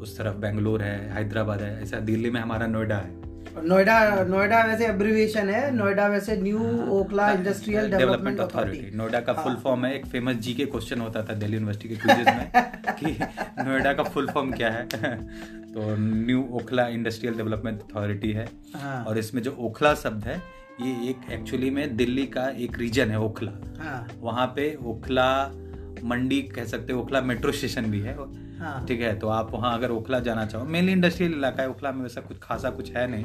उस 0.00 0.16
तरफ़ 0.18 0.36
बेंगलोर 0.36 0.82
है 0.82 0.96
हैदराबाद 1.14 1.60
है 1.60 1.82
ऐसा 1.82 2.00
दिल्ली 2.02 2.30
में 2.30 2.40
हमारा 2.40 2.66
नोएडा 2.66 2.96
है। 2.96 3.12
और 3.12 3.23
नोएडा 3.64 4.24
नोएडा 4.28 4.62
वैसे 4.64 4.86
एब्रिविएशन 4.86 5.48
है 5.48 5.70
नोएडा 5.74 6.06
वैसे 6.08 6.36
new 6.36 6.58
Okhla 6.90 7.30
industrial 7.32 7.90
development 7.90 8.40
authority 8.40 8.96
Noida 8.96 9.20
का 9.20 9.32
फुल 9.32 9.52
हाँ। 9.52 9.60
फॉर्म 9.64 9.84
है 9.86 9.94
एक 9.96 10.06
फ़ेमस 10.06 10.36
जी 10.36 10.54
के 10.54 10.64
क्वेश्चन 10.64 11.00
होता 11.00 11.22
था 11.22 11.34
दिल्ली 11.34 11.56
यूनिवर्सिटी 11.56 11.88
के 11.88 11.96
क्विजेज 11.96 12.26
में 12.26 12.50
कि 13.00 13.16
नोएडा 13.64 13.92
का 13.92 14.02
फुल 14.02 14.28
फॉर्म 14.28 14.52
क्या 14.52 14.70
है? 14.70 14.86
तो 15.74 15.96
new 15.98 16.44
Okhla 16.52 16.86
industrial 16.88 17.34
development 17.34 17.80
authority 17.82 18.32
है। 18.32 18.46
हाँ। 18.74 19.04
और 19.04 19.18
इसमें 19.18 19.42
जो 19.42 19.56
ओखला 19.60 19.94
शब्द 19.94 20.24
है 20.24 20.36
ये 20.80 20.92
एक 21.10 21.30
एक्चुअली 21.32 21.70
में 21.70 21.96
दिल्ली 21.96 22.26
का 22.26 22.48
एक 22.58 22.78
रीजन 22.78 23.10
है 23.10 23.20
ओखला 23.20 23.52
हाँ। 23.80 24.06
वहाँ 24.20 24.46
पे 24.56 24.74
ओखला 24.84 25.28
मंडी 26.04 26.40
कह 26.42 26.64
सकते 26.64 26.92
हो 26.92 27.00
ओखला 27.00 27.20
मेट्रो 27.20 27.52
स्टेशन 27.52 27.90
भी 27.90 28.00
है। 28.00 28.16
हाँ। 28.64 28.84
ठीक 28.86 29.00
है 29.00 29.14
तो 29.18 29.28
आप 29.30 29.50
वहाँ 29.52 29.76
अगर 29.78 29.90
ओखला 29.90 30.20
जाना 30.20 30.44
चाहो 30.46 30.64
मेनली 30.66 30.92
इंडस्ट्रियल 30.92 31.32
इलाका 31.32 31.62
है 31.62 31.68
ओखला 31.70 31.92
में 31.92 32.02
वैसा 32.02 32.20
कुछ 32.20 32.38
खासा 32.42 32.70
कुछ 32.70 32.90
है 32.92 33.06
नहीं। 33.10 33.24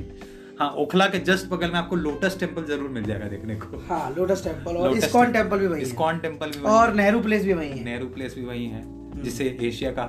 हाँ 0.59 0.69
ओखला 0.77 1.05
के 1.07 1.19
जस्ट 1.25 1.47
बगल 1.49 1.71
में 1.71 1.77
आपको 1.79 1.95
लोटस 1.95 2.39
टेंपल 2.39 2.63
ज़रूर 2.65 2.89
मिल 2.89 3.03
जाएगा 3.03 3.27
देखने 3.27 3.55
को। 3.55 3.77
हाँ 3.89 4.09
लोटस 4.15 4.43
टेंपल 4.43 4.77
और 4.77 4.97
इस्कॉन 4.97 5.31
टेंपल 5.31 5.59
भी 5.59 5.67
वही 5.67 5.81
इस्कॉन 5.81 6.19
टेंपल 6.19 6.51
भी 6.51 6.63
और 6.69 6.93
नेहरू 6.93 7.21
प्लेस 7.21 7.45
भी 7.45 7.53
वही 7.53 7.69
है। 7.69 7.83
नेहरू 7.83 8.07
प्लेस 8.09 8.35
भी 8.35 8.45
वही 8.45 8.65
है 8.65 8.83
जिसे 9.23 9.45
एशिया 9.61 9.91
का 9.91 10.05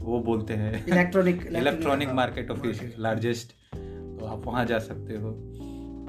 वो 0.00 0.20
बोलते 0.20 0.54
हैं। 0.54 0.84
Electronic 0.86 1.46
electronic 1.48 2.10
market 2.12 2.50
of 2.50 2.66
Asia 2.66 2.90
largest 2.98 3.52
तो 3.72 4.26
आप 4.26 4.46
वहाँ 4.46 4.64
जा 4.64 4.78
सकते 4.80 5.14
हो। 5.14 5.30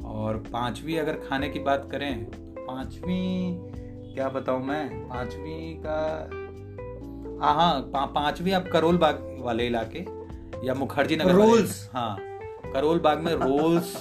और 0.10 0.38
पांचवी 0.54 0.96
अगर 0.98 1.20
खाने 1.30 1.50
की 1.50 1.60
बात 1.60 1.88
करें 1.92 2.26
तो 2.26 2.44
पांचवी 2.60 3.24
क्या 4.14 4.28
बताऊँ 4.30 4.66
मैं? 4.66 4.90
पांचवी 5.08 5.74
का 5.86 6.30
हाँ 7.42 7.54
हाँ 7.56 7.82
पा, 7.84 8.06
पांचवी 8.06 8.52
आप 8.52 8.68
करोल 8.68 8.98
बाग 8.98 9.20
वाले 9.40 9.66
इलाके 9.68 10.00
या 10.68 10.74
मुखर्जी 10.74 11.16
नगर 11.16 11.34
रोल्स। 11.34 11.90
हाँ 11.94 12.18
करोल 12.74 13.00
बाग 13.00 13.20
में 13.20 13.34
रोल्स 13.34 13.96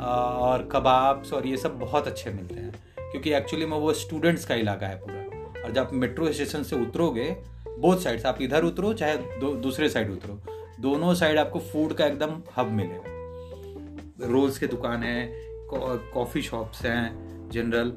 और 0.00 0.68
कबाब्स 0.72 1.32
और 1.32 1.46
ये 1.46 1.56
सब 1.56 1.78
बहुत 1.78 2.06
अच्छे 2.06 2.30
मिलते 2.30 2.54
हैं 2.54 2.72
क्योंकि 3.00 3.32
एक्चुअली 3.34 3.66
में 3.66 3.76
वो 3.76 3.92
स्टूडेंट्स 3.92 4.44
का 4.44 4.54
इलाका 4.54 4.86
है 4.86 4.98
पूरा। 4.98 5.62
और 5.62 5.72
जब 5.72 5.90
मेट्रो 5.94 6.32
स्टेशन 6.32 6.62
से 6.62 6.80
उतरोगे 6.82 7.30
बोथ 7.78 7.96
साइड 7.96 8.26
आप 8.26 8.42
इधर 8.42 8.64
उतरो 8.64 8.92
चाहे 8.92 9.16
दो, 9.16 9.54
दूसरे 9.54 9.88
साइड 9.88 10.10
उतरो 10.10 10.40
दोनों 10.80 11.14
साइड 11.14 11.38
आपको 11.38 11.58
फ़ूड 11.62 11.92
का 11.92 12.06
एकदम 12.06 12.40
हब 12.56 12.70
मिलेगा। 12.72 14.28
रोल्स 14.28 14.58
की 14.58 14.66
दुकान 14.66 15.02
है 15.02 15.28
कॉफ़ी 15.72 16.42
शॉप्स 16.42 16.84
हैं 16.86 17.48
जनरल 17.52 17.92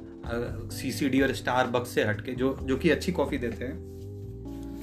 सीसीडी 0.72 1.22
और 1.22 1.34
स्टार 1.34 1.68
बक्स 1.68 1.90
से 1.90 2.04
हटके 2.04 2.32
जो 2.32 2.58
जो 2.64 2.78
कि 2.78 2.90
अच्छी 2.90 3.12
कॉफ़ी 3.12 3.38
देते 3.38 3.66
हैं। 3.66 3.99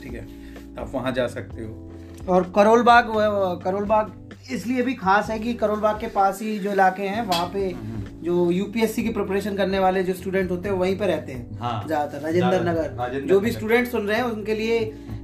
ठीक 0.06 0.14
है 0.14 0.74
तो 0.74 0.80
आप 0.82 0.90
वहाँ 0.94 1.12
जा 1.12 1.26
सकते 1.28 1.64
हो। 1.64 2.32
और 2.34 2.52
करोल 2.56 2.82
बाग 2.82 3.12
करोल 3.64 3.84
बाग 3.86 4.12
इसलिए 4.52 4.82
भी 4.82 4.94
खास 4.94 5.30
है 5.30 5.38
कि 5.38 5.52
करोल 5.54 5.80
बाग 5.80 6.00
के 6.00 6.06
पास 6.08 6.40
ही 6.42 6.58
जो 6.58 6.72
इलाके 6.72 7.02
हैं 7.04 7.26
वहाँ 7.26 7.46
पे 7.54 7.70
जो 8.24 8.50
यूपीएससी 8.50 9.02
की 9.02 9.08
प्रिपरेशन 9.08 9.56
करने 9.56 9.78
वाले 9.78 10.02
जो 10.02 10.14
स्टूडेंट 10.14 10.50
होते 10.50 10.68
हैं 10.68 10.76
वहीं 10.76 10.96
पे 10.98 11.06
रहते 11.06 11.32
हैं 11.32 11.58
हाँ 11.58 11.86
ज़्यादातर। 11.86 12.20
राजेंद्र 12.20 12.60
नगर। 12.60 13.20
जो 13.26 13.38
भी 13.40 13.52
स्टूडेंट 13.52 13.88
सुन 13.88 14.06
रहे 14.08 14.16
हैं 14.16 14.24
उनके 14.24 14.54
लिए 14.54 14.80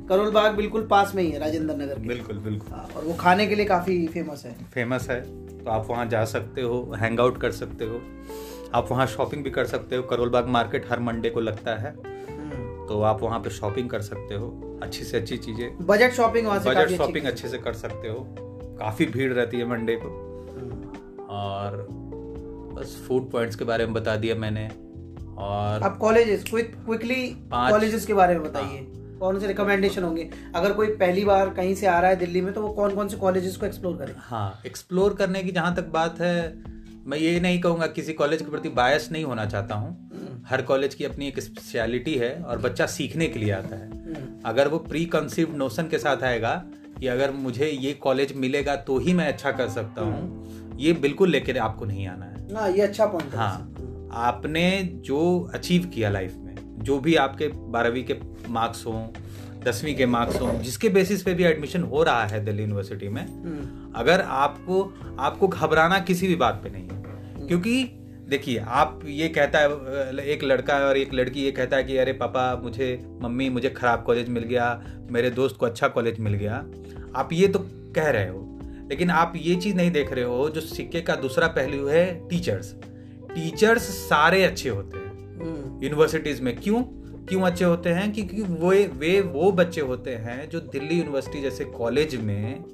करोल 0.09 0.31
बाग 0.31 0.55
बिल्कुल 0.57 0.87
पास 0.87 1.15
में 1.15 1.23
ही 1.23 1.31
है 1.31 1.39
राजेंद्र 1.39 1.75
नगर 1.75 1.95
के। 1.95 2.09
बिल्कुल 2.09 2.39
बिल्कुल। 2.39 2.73
हाँ, 2.73 2.89
और 2.97 3.05
वो 3.05 3.15
खाने 3.15 3.47
के 3.47 3.55
लिए 3.55 3.65
काफ़ी 3.67 4.07
फ़ेमस 4.09 4.43
है। 4.47 4.55
फ़ेमस 4.75 5.09
है 5.11 5.21
तो 5.59 5.71
आप 5.71 5.87
वहाँ 5.91 6.07
जा 6.07 6.25
सकते 6.27 6.63
हो 6.63 6.93
हैंग 7.01 7.21
आउट 7.21 7.41
कर 7.41 7.53
सकते 7.53 7.85
हो। 7.85 8.01
आप 8.75 8.91
वहाँ 8.91 9.07
शॉपिंग 9.07 9.45
भी 9.45 9.51
कर 9.51 9.67
सकते 9.67 9.97
हो 9.97 10.03
करोल 10.03 10.29
बाग 10.31 10.49
मार्केट 10.49 10.91
हर 10.91 11.01
मंडे 11.01 11.31
को 11.31 11.41
लगता 11.41 11.75
है। 11.77 11.91
हम्म। 11.91 12.12
तो 12.89 13.01
आप 13.03 13.23
वहाँ 13.23 13.39
पे 13.41 13.51
शॉपिंग 13.51 13.91
कर 13.91 14.01
सकते 14.01 14.35
हो। 14.35 14.79
अच्छी 14.83 15.05
से 15.05 15.17
अच्छी 15.17 15.37
चीज़ें। 15.37 15.87
बजट 15.87 16.13
शॉपिंग 16.13 16.47
वहाँ 16.47 16.59
से 16.61 16.71
बजट 16.71 16.97
शॉपिंग 16.97 17.27
अच्छे 17.27 17.49
से 17.49 17.59
कर 17.59 17.73
सकते 17.73 18.09
हो। 18.09 18.27
काफ़ी 18.79 19.07
भीड़ 19.07 19.33
रहती 19.33 19.59
है 19.59 19.69
मंडे 19.69 19.97
को। 19.97 20.09
हम्म। 20.55 21.27
और 21.31 21.87
बस 22.77 23.05
फ़ूड 23.09 23.31
पॉइंट्स 23.31 23.57
के 23.57 23.65
बारे 23.65 23.87
में 23.87 23.95
बता 23.95 24.17
दिया 24.17 24.35
मैंने। 24.35 24.69
और 25.39 25.83
अब 25.83 25.97
कॉलेजेस 25.99 26.45
क्विक 26.45 26.75
क्विकली 26.77 27.27
कॉलेजेस 27.53 28.07
के 28.07 28.15
बारे 28.15 28.35
में 28.35 28.43
बताइए। 28.43 28.87
कौन 29.21 29.39
से 29.41 29.47
रिकमेंडेशन 29.47 30.03
होंगे? 30.03 30.29
अगर 30.55 30.73
कोई 30.73 30.87
पहली 30.97 31.25
बार 31.25 31.51
कहीं 31.51 31.75
से 31.75 31.87
आ 31.87 31.99
रहा 32.01 32.11
है 32.11 32.17
दिल्ली 32.17 32.41
में 32.41 32.53
तो 32.55 32.63
वो 32.63 32.69
कौन 32.69 32.95
कौन 32.95 33.09
से 33.09 33.17
कॉलेजेस 33.17 33.57
को 33.57 33.67
एक्सप्लोर 33.67 33.97
करे? 33.97 34.15
हाँ 34.19 34.61
एक्सप्लोर 34.67 35.15
करने 35.15 35.43
की 35.43 35.51
जहाँ 35.51 35.75
तक 35.77 35.89
बात 35.89 36.21
है 36.21 36.63
मैं 37.07 37.19
ये 37.19 37.39
नहीं 37.41 37.61
कहूँगा 37.61 37.87
किसी 37.87 38.13
कॉलेज 38.13 38.43
के 38.43 38.51
प्रति 38.51 38.69
बायस 38.69 39.09
नहीं 39.13 39.25
होना 39.25 39.47
चाहता 39.47 39.75
हूँ। 39.75 40.12
हर 40.49 40.63
कॉलेज 40.63 40.95
की 40.95 41.05
अपनी 41.05 41.29
एक 41.29 41.41
स्पेशलिटी 41.41 42.15
है 42.15 42.33
और 42.43 42.59
बच्चा 42.59 42.87
सीखने 42.87 43.27
के 43.27 43.39
लिए 43.39 43.51
आता 43.51 43.77
है। 43.77 43.89
हम्म। 43.91 44.49
अगर 44.51 44.69
वो 44.69 44.79
प्री 44.79 45.05
कंसीव्ड 45.07 45.57
नोशन 45.57 45.89
के 45.89 45.99
साथ 45.99 46.23
आएगा 46.23 46.55
कि 47.01 47.07
अगर 47.07 47.31
मुझे 47.31 47.71
ये 47.71 47.93
कॉलेज 48.03 48.33
मिलेगा 48.37 48.77
तो 48.77 48.99
ही 48.99 49.13
मैं 49.13 49.27
अच्छा 49.29 49.51
कर 49.51 49.69
सकता 49.69 50.03
हूँ 50.03 50.77
ये 50.79 50.93
बिल्कुल 50.93 51.31
लेकर 51.31 51.59
आपको 51.59 51.85
नहीं 51.85 52.07
आना 52.07 52.25
है। 52.25 52.53
ना 52.53 52.67
ये 52.67 52.81
अच्छा 52.81 53.07
पॉइंट 53.07 53.35
हाँ। 53.35 53.53
आपने 54.27 54.65
जो 55.07 55.21
अचीव 55.55 55.87
किया 55.95 56.11
लाइफ 56.11 56.35
में 56.37 56.55
जो 56.85 56.99
भी 57.01 57.15
आपके 57.17 57.49
बारहवीं 57.49 58.03
के 58.05 58.15
मार्क्स 58.49 58.87
हों 58.87 59.07
दसवीं 59.65 59.95
के 59.95 60.07
मार्क्स 60.07 60.41
हों 60.41 60.59
जिसके 60.61 60.89
बेसिस 60.89 61.23
पे 61.23 61.35
भी 61.35 61.45
एडमिशन 61.45 61.83
हो 61.83 62.03
रहा 62.03 62.25
है 62.27 62.45
दिल्ली 62.45 62.63
यूनिवर्सिटी 62.63 63.09
में 63.09 63.25
अगर 63.97 64.21
आपको 64.21 64.83
आपको 65.19 65.49
घबराना 65.49 65.99
किसी 65.99 66.29
भी 66.29 66.37
बात 66.37 66.61
पे 66.65 66.71
नहीं 66.71 66.89
है 66.89 67.47
क्योंकि 67.49 67.83
देखिए 68.33 68.59
आप 68.81 69.01
ये 69.07 69.29
कहता 69.29 69.59
है 69.59 70.27
एक 70.27 70.45
लड़का 70.45 70.79
और 70.79 70.97
एक 70.97 71.13
लड़की 71.15 71.43
ये 71.45 71.51
कहता 71.53 71.77
है 71.77 71.85
कि 71.85 71.97
अरे 71.97 72.13
पापा 72.13 72.45
मुझे 72.63 72.89
मम्मी 73.23 73.49
मुझे 73.51 73.71
खराब 73.71 74.03
कॉलेज 74.03 74.29
मिल 74.29 74.43
गया 74.43 74.69
मेरे 75.11 75.31
दोस्त 75.31 75.57
को 75.57 75.67
अच्छा 75.67 75.89
कॉलेज 75.89 76.21
मिल 76.21 76.35
गया। 76.35 76.55
आप 77.17 77.33
ये 77.33 77.49
तो 77.49 77.59
कह 77.97 78.09
रहे 78.11 78.29
हो 78.29 78.49
लेकिन 78.91 79.11
आप 79.11 79.33
ये 79.37 79.57
चीज़ 79.57 79.77
नहीं 79.77 79.91
देख 79.91 80.13
रहे 80.13 80.25
हो 80.25 80.49
जो 80.51 80.61
सिक्के 80.61 81.01
का 81.01 81.17
दूसरा 81.17 81.47
पहलू 81.49 81.87
है 81.87 82.05
टीचर्स 82.29 82.75
टीचर्स 83.35 83.83
सारे 83.83 84.43
अच्छे 84.45 84.69
होते 84.69 84.99
हैं। 84.99 85.81
यूनिवर्सिटीज 85.83 86.41
में 86.41 86.55
क्यों? 86.57 86.83
क्यों 87.29 87.43
अच्छे 87.43 87.65
होते 87.65 87.91
हैं? 87.91 88.13
क्योंकि 88.13 88.43
वो 88.43 88.71
वे 88.99 89.21
वो 89.21 89.51
बच्चे 89.53 89.81
होते 89.81 90.15
हैं 90.19 90.49
जो 90.51 90.61
दिल्ली 90.61 90.95
यूनिवर्सिटी 90.95 91.43
जैसे 91.43 91.65
कॉलेज 91.65 92.17
में 92.21 92.65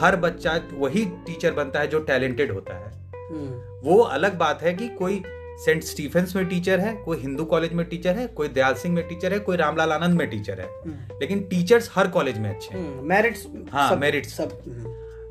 हर 0.00 0.16
बच्चा 0.16 0.60
वही 0.72 1.04
टीचर 1.26 1.52
बनता 1.52 1.80
है 1.80 1.86
जो 1.86 2.00
टैलेंटेड 2.00 2.52
होता 2.52 2.78
है। 2.78 2.92
हम्म। 3.30 3.69
वो 3.84 3.98
अलग 3.98 4.38
बात 4.38 4.62
है 4.62 4.74
कि 4.74 4.88
कोई 4.88 5.22
सेंट 5.64 5.82
स्टीफेंस 5.84 6.34
में 6.36 6.44
टीचर 6.48 6.80
है 6.80 6.92
कोई 7.04 7.18
हिंदू 7.18 7.44
कॉलेज 7.44 7.72
में 7.72 7.84
टीचर 7.88 8.16
है 8.16 8.26
कोई 8.26 8.48
दयाल 8.48 8.74
सिंह 8.74 8.94
में 8.94 9.06
टीचर 9.08 9.32
है 9.32 9.38
कोई 9.38 9.56
रामलाल 9.56 9.92
आनंद 9.92 10.18
में 10.18 10.28
टीचर 10.30 10.60
है। 10.60 10.66
हम्म। 10.84 11.18
लेकिन 11.20 11.40
टीचर्स 11.40 11.90
हर 11.94 12.08
कॉलेज 12.08 12.38
में 12.38 12.48
अच्छे 12.50 12.74
हैं। 12.74 13.02
मेरिट्स 13.02 13.46
हम्म, 13.46 13.64
हाँ 13.72 13.96
मेरिट्स 13.96 14.36
सब 14.36 14.52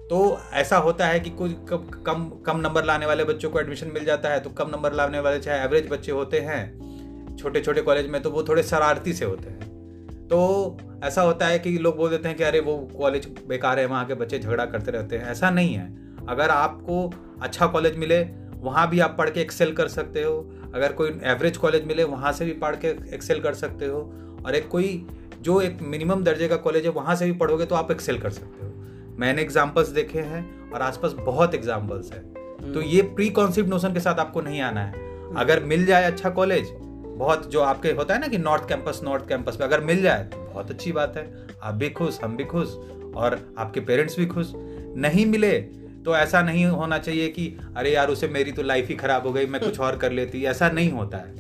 तो 0.09 0.39
ऐसा 0.53 0.77
होता 0.77 1.07
है 1.07 1.19
कि 1.19 1.29
कोई 1.29 1.55
कम 1.69 2.01
कम 2.05 2.29
कम 2.45 2.59
नंबर 2.59 2.85
लाने 2.85 3.05
वाले 3.05 3.23
बच्चों 3.23 3.49
को 3.49 3.59
एडमिशन 3.59 3.91
मिल 3.93 4.05
जाता 4.05 4.29
है 4.29 4.39
तो 4.39 4.49
कम 4.49 4.69
नंबर 4.69 4.93
लाने 4.93 5.19
वाले 5.19 5.39
चाहे 5.39 5.63
एवरेज 5.63 5.87
बच्चे 5.91 6.11
होते 6.11 6.39
हैं 6.39 7.35
छोटे 7.37 7.61
छोटे 7.61 7.81
कॉलेज 7.81 8.07
में 8.07 8.21
तो 8.21 8.31
वो 8.31 8.43
थोड़े 8.43 8.63
शरारती 8.63 9.13
से 9.13 9.25
होते 9.25 9.49
हैं। 9.49 9.67
तो 10.27 10.77
ऐसा 11.03 11.21
होता 11.21 11.47
है 11.47 11.59
कि 11.59 11.77
लोग 11.77 11.97
बोल 11.97 12.09
देते 12.09 12.27
हैं 12.27 12.37
कि 12.37 12.43
अरे 12.43 12.59
वो 12.59 12.77
कॉलेज 12.97 13.27
बेकार 13.47 13.79
है 13.79 13.85
वहाँ 13.85 14.05
के 14.05 14.13
बच्चे 14.13 14.39
झगड़ा 14.39 14.65
करते 14.65 14.91
रहते 14.91 15.17
हैं। 15.17 15.27
ऐसा 15.27 15.49
नहीं 15.49 15.73
है। 15.75 16.08
अगर 16.29 16.49
आपको 16.49 17.11
अच्छा 17.41 17.67
कॉलेज 17.67 17.97
मिले 17.97 18.21
वहाँ 18.61 18.89
भी 18.89 18.99
आप 18.99 19.15
पढ़ 19.17 19.29
के 19.29 19.41
एक्सेल 19.41 19.71
कर 19.73 19.87
सकते 19.87 20.23
हो। 20.23 20.33
अगर 20.75 20.93
कोई 20.93 21.19
एवरेज 21.23 21.57
कॉलेज 21.57 21.85
मिले 21.85 22.03
वहाँ 22.03 22.31
से 22.31 22.45
भी 22.45 22.53
पढ़ 22.55 22.75
के 22.75 22.87
एक्सेल 23.15 23.39
कर 23.39 23.53
सकते 23.53 23.85
हो। 23.85 23.99
और 24.45 24.55
एक 24.55 24.67
कोई 24.67 25.05
जो 25.41 25.59
एक 25.61 25.81
मिनिमम 25.81 26.23
दर्जे 26.23 26.47
का 26.47 26.55
कॉलेज 26.57 26.85
है 26.85 26.91
वहाँ 26.91 27.15
से 27.15 27.25
भी 27.25 27.31
पढ़ोगे 27.33 27.65
तो 27.65 27.75
आप 27.75 27.91
एक्सेल 27.91 28.19
कर 28.19 28.29
सकते 28.29 28.65
हो। 28.65 29.15
मैंने 29.19 29.41
एग्जाम्पल्स 29.41 29.87
देखे 29.89 30.19
हैं 30.21 30.71
और 30.71 30.81
आसपास 30.81 31.13
बहुत 31.19 31.55
एग्जाम्पल्स 31.55 32.11
है। 32.13 32.73
तो 32.73 32.81
ये 32.81 33.01
प्री 33.15 33.29
कॉन्सेप्ट 33.29 33.69
नोशन 33.69 33.93
के 33.93 33.99
साथ 33.99 34.19
आपको 34.19 34.41
नहीं 34.41 34.61
आना 34.61 34.81
है। 34.81 35.07
अगर 35.35 35.63
मिल 35.63 35.85
जाए 35.85 36.03
अच्छा 36.03 36.29
कॉलेज 36.29 36.69
बहुत 37.17 37.49
जो 37.51 37.61
आपके 37.61 37.91
होता 37.91 38.13
है 38.13 38.19
ना 38.19 38.27
कि 38.27 38.37
नॉर्थ 38.37 38.67
कैंपस 38.69 38.99
नॉर्थ 39.03 39.27
कैंपस 39.27 39.55
पे 39.55 39.63
अगर 39.63 39.81
मिल 39.81 40.01
जाए 40.01 40.23
तो 40.25 40.37
बहुत 40.43 40.69
अच्छी 40.71 40.91
बात 40.91 41.17
है। 41.17 41.47
आप 41.63 41.75
भी 41.75 41.89
खुश 41.89 42.19
हम 42.23 42.37
भी 42.37 42.45
खुश 42.45 42.75
और 43.15 43.39
आपके 43.57 43.79
पेरेंट्स 43.79 44.17
भी 44.19 44.25
खुश। 44.25 44.51
नहीं 44.55 45.25
मिले 45.25 45.51
तो 46.09 46.15
ऐसा 46.15 46.41
नहीं 46.41 46.65
होना 46.65 46.97
चाहिए 46.97 47.27
कि, 47.27 47.57
अरे 47.77 47.93
यार, 47.93 48.07
उसे 48.07 48.27
मेरी 48.27 48.51
तो 48.51 48.61
लाइफ 48.63 48.87
ही 48.87 48.95
खराब 48.95 49.27
हो 49.27 49.33
गई, 49.33 49.45
मैं 49.45 49.61
कुछ 49.61 49.79
और 49.79 49.97
कर 49.97 50.11
लेती। 50.11 50.45
ऐसा 50.45 50.69
नहीं 50.69 50.91
होता 50.91 51.17
है। 51.17 51.35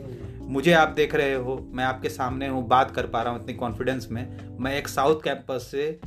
मुझे 0.47 0.73
आप 0.73 0.89
देख 0.89 1.15
रहे 1.15 1.33
हो, 1.33 1.69
मैं 1.71 1.83
आपके 1.83 2.09
सामने 2.09 2.47
हूँ, 2.47 2.67
बात 2.67 2.91
कर 2.91 3.07
पा 3.07 3.21
रहा 3.21 3.33
हूँ 3.33 3.41
इतनी 3.41 3.53
कॉन्फिडेंस 3.53 4.07
में। 4.11 4.37
मैं 4.59 4.77
एक 4.77 4.87
साउथ 4.87 5.15
कैंपस 5.23 5.67
से 5.71 5.99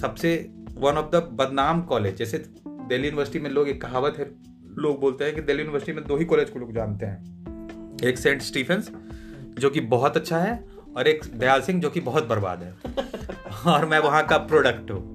सबसे 0.00 0.50
वन 0.74 0.94
ऑफ़ 0.94 1.06
द 1.06 1.14
बदनाम 1.14 1.82
कॉलेज 1.82 2.16
जैसे 2.16 2.38
दिल्ली 2.68 3.06
यूनिवर्सिटी 3.08 3.38
में 3.38 3.50
लोग, 3.50 3.68
एक 3.68 3.82
कहावत 3.82 4.18
है, 4.18 4.30
लोग 4.78 5.00
बोलते 5.00 5.24
हैं 5.24 5.34
कि 5.34 5.40
दिल्ली 5.40 5.62
यूनिवर्सिटी 5.62 5.92
में 5.92 6.04
दो 6.04 6.16
ही 6.16 6.24
कॉलेज 6.24 6.50
को 6.50 6.58
लोग 6.58 6.74
जानते 6.74 7.06
हैं। 7.06 7.18
एक 8.04 8.18
सेंट 8.18 8.42
स्टीफेंस 8.42 8.90
जो 9.58 9.70
कि 9.70 9.80
बहुत 9.80 10.16
अच्छा 10.16 10.38
है, 10.38 10.64
और 10.96 11.08
एक 11.08 11.24
दयाल 11.34 11.62
सिंह, 11.62 11.80
जो 11.80 11.90
कि 11.90 12.00
बहुत 12.00 12.26
बर्बाद 12.26 12.62
है। 12.62 12.74
और 13.66 13.86
मैं 13.86 13.98
वहाँ 13.98 14.26
का 14.26 14.38
प्रोडक्ट 14.38 14.90
हूँ। 14.90 15.12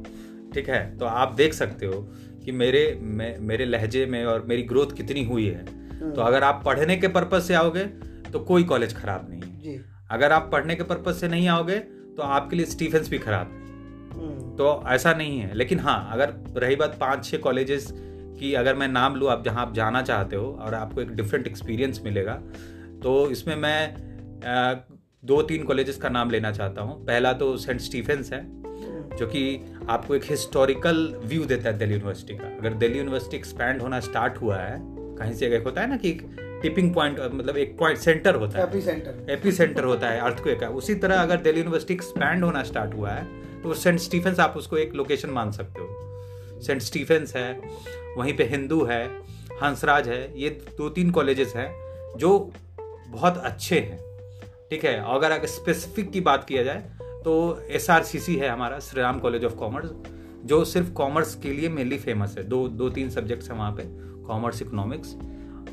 ठीक 0.54 0.70
है? 0.70 0.98
तो 0.98 1.06
आप 1.06 1.34
देख 1.34 1.54
सकते 1.54 1.86
हो 1.86 2.14
कि 2.48 2.52
मेरे 2.54 3.00
मे, 3.02 3.36
मेरे 3.40 3.66
लहजे 3.66 4.06
में 4.06 4.24
और 4.26 4.46
मेरी 4.48 4.64
ग्रोथ 4.64 4.96
कितनी 4.98 5.24
हुई 5.24 5.46
है। 5.46 6.12
तो 6.14 6.22
अगर 6.22 6.44
आप 6.44 6.62
पढ़ने 6.66 6.96
के 6.98 7.08
पर्पज 7.08 7.42
से 7.42 7.54
आओगे 7.54 7.84
तो 8.32 8.40
कोई 8.40 8.64
कॉलेज 8.64 8.96
खराब 8.96 9.28
नहीं 9.30 9.42
है। 9.42 9.84
अगर 10.12 10.32
आप 10.32 10.50
पढ़ने 10.52 10.76
के 10.76 10.84
पर्पज 10.84 11.16
से 11.16 11.28
नहीं 11.28 11.48
आओगे 11.48 11.80
तो 12.18 12.24
आपके 12.24 12.56
लिए 12.56 12.66
स्टीफेंस 12.66 13.10
भी 13.10 13.18
खराब 13.18 13.48
है। 13.48 13.66
हम्म। 14.14 14.56
तो 14.56 14.84
ऐसा 14.88 15.14
नहीं 15.14 15.40
है। 15.40 15.54
लेकिन 15.54 15.80
हाँ 15.80 16.10
अगर 16.12 16.34
रही 16.58 16.76
बात 16.76 16.98
पाँच 17.00 17.26
छः 17.26 17.38
कॉलेजेस 17.38 17.92
की 18.40 18.54
अगर 18.54 18.76
मैं 18.76 18.88
नाम 18.88 19.16
लूँ 19.16 19.30
आप 19.30 19.44
जहाँ 19.46 19.62
आप 19.62 19.74
जाना 19.74 20.02
चाहते 20.02 20.36
हो 20.36 20.52
और 20.62 20.74
आपको 20.74 21.02
एक 21.02 21.12
डिफरेंट 21.12 21.48
एक्सपीरियंस 21.48 22.02
मिलेगा 22.06 22.34
तो 23.04 23.30
इसमें 23.32 23.56
मैं 23.56 23.96
दो 25.26 25.42
तीन 25.42 25.64
कॉलेजेस 25.64 25.98
का 25.98 26.10
नाम 26.10 26.30
लेना 26.30 26.52
चाहता 26.52 26.82
हूँ। 26.82 27.06
पहला 27.06 27.34
तो 27.34 27.56
सेंट 27.58 27.82
स्टीफेंस 27.82 28.34
है। 28.34 28.42
जो 29.18 29.28
कि 29.28 29.44
आपको 29.90 30.16
एक 30.16 30.24
हिस्टोरिकल 30.24 30.98
व्यू 31.24 31.46
देता 31.46 31.70
है 31.70 31.78
दिल्ली 31.78 31.94
यूनिवर्सिटी 31.94 32.34
का। 32.34 32.48
अगर 32.58 32.74
दिल्ली 32.76 32.98
यूनिवर्सिटी 32.98 33.38
एक्सपैंड 33.38 33.82
होना 33.82 34.00
स्टार्ट 34.00 34.42
हुआ 34.42 34.58
है 34.58 34.78
कहीं 35.18 35.34
से 35.34 35.48
एक 35.48 35.64
होता 35.64 35.82
है 35.82 35.90
ना 35.90 35.98
कि 35.98 36.12
टिपिंग 36.62 36.94
पॉइंट 36.94 37.20
मतलब 37.34 37.58
एक 37.58 37.78
पॉइंट 37.78 37.98
सेंटर 38.00 38.36
होता 38.36 38.60
है। 38.60 38.66
एपी 38.66 38.82
सेंटर 38.82 39.32
एपी 39.32 39.52
सेंटर 39.52 39.84
होता 39.84 40.10
है 40.10 40.20
अर्थक्वेक 40.22 40.60
का 40.60 40.68
उसी 40.80 40.96
तरह 40.96 41.22
अगर 41.22 41.42
दिल्ली 41.42 41.60
यूनिवर्सिटी 41.60 41.94
एक्सपैंड 41.94 42.44
होना 42.44 42.64
स्टार्ट 42.64 42.94
हुआ 42.94 43.12
है 43.12 43.62
तो 43.62 43.74
सेंट 43.76 44.00
स्टीफेंस 44.00 44.40
आप 44.40 44.58
उसको 44.58 44.78
एक 44.78 44.94
लोकेशन 44.96 45.30
मान 45.30 45.52
सकते 45.52 45.82
हो। 45.82 46.62
सेंट 46.62 46.82
स्टीफेंस 46.82 47.36
है 47.36 47.52
वहीं 48.18 48.34
पे 48.38 48.44
हिंदू 48.46 48.84
है 48.86 49.04
हंसराज 49.64 50.08
है 50.10 50.22
ये 50.42 50.50
दो 50.78 50.90
तीन 50.90 51.12
कॉलेजेस 51.12 51.54
हैं 51.56 51.70
जो 52.18 52.38
बहुत 53.10 53.38
अच्छे 53.38 53.80
हैं। 53.80 54.00
ठीक 54.70 54.86
है 54.86 54.94
अगर 55.08 55.32
अगर 55.32 55.48
स्पेसिफिक 55.48 56.12
की 56.12 56.22
बात 56.22 56.44
किया 56.44 56.64
जाए 56.64 56.84
तो 57.28 57.34
एसआरसीसी 57.70 58.36
है 58.36 58.50
हमारा 58.50 58.80
Shri 58.80 59.02
Ram 59.02 59.20
college 59.20 59.46
of 59.46 59.56
commerce 59.56 59.90
जो 60.46 60.64
सिर्फ़ 60.66 60.92
कॉमर्स 60.92 61.34
के 61.36 61.54
लिए 61.54 61.70
मेनली 61.70 61.98
फ़ेमस 61.98 62.36
है। 62.38 62.44
दो 62.44 62.68
दो 62.68 62.90
तीन 62.90 63.10
सब्जेक्ट्स 63.10 63.50
हैं 63.52 63.58
वहाँ 63.58 63.72
पे 63.72 63.84
कॉमर्स 64.28 64.62
इकोनॉमिक्स 64.62 65.16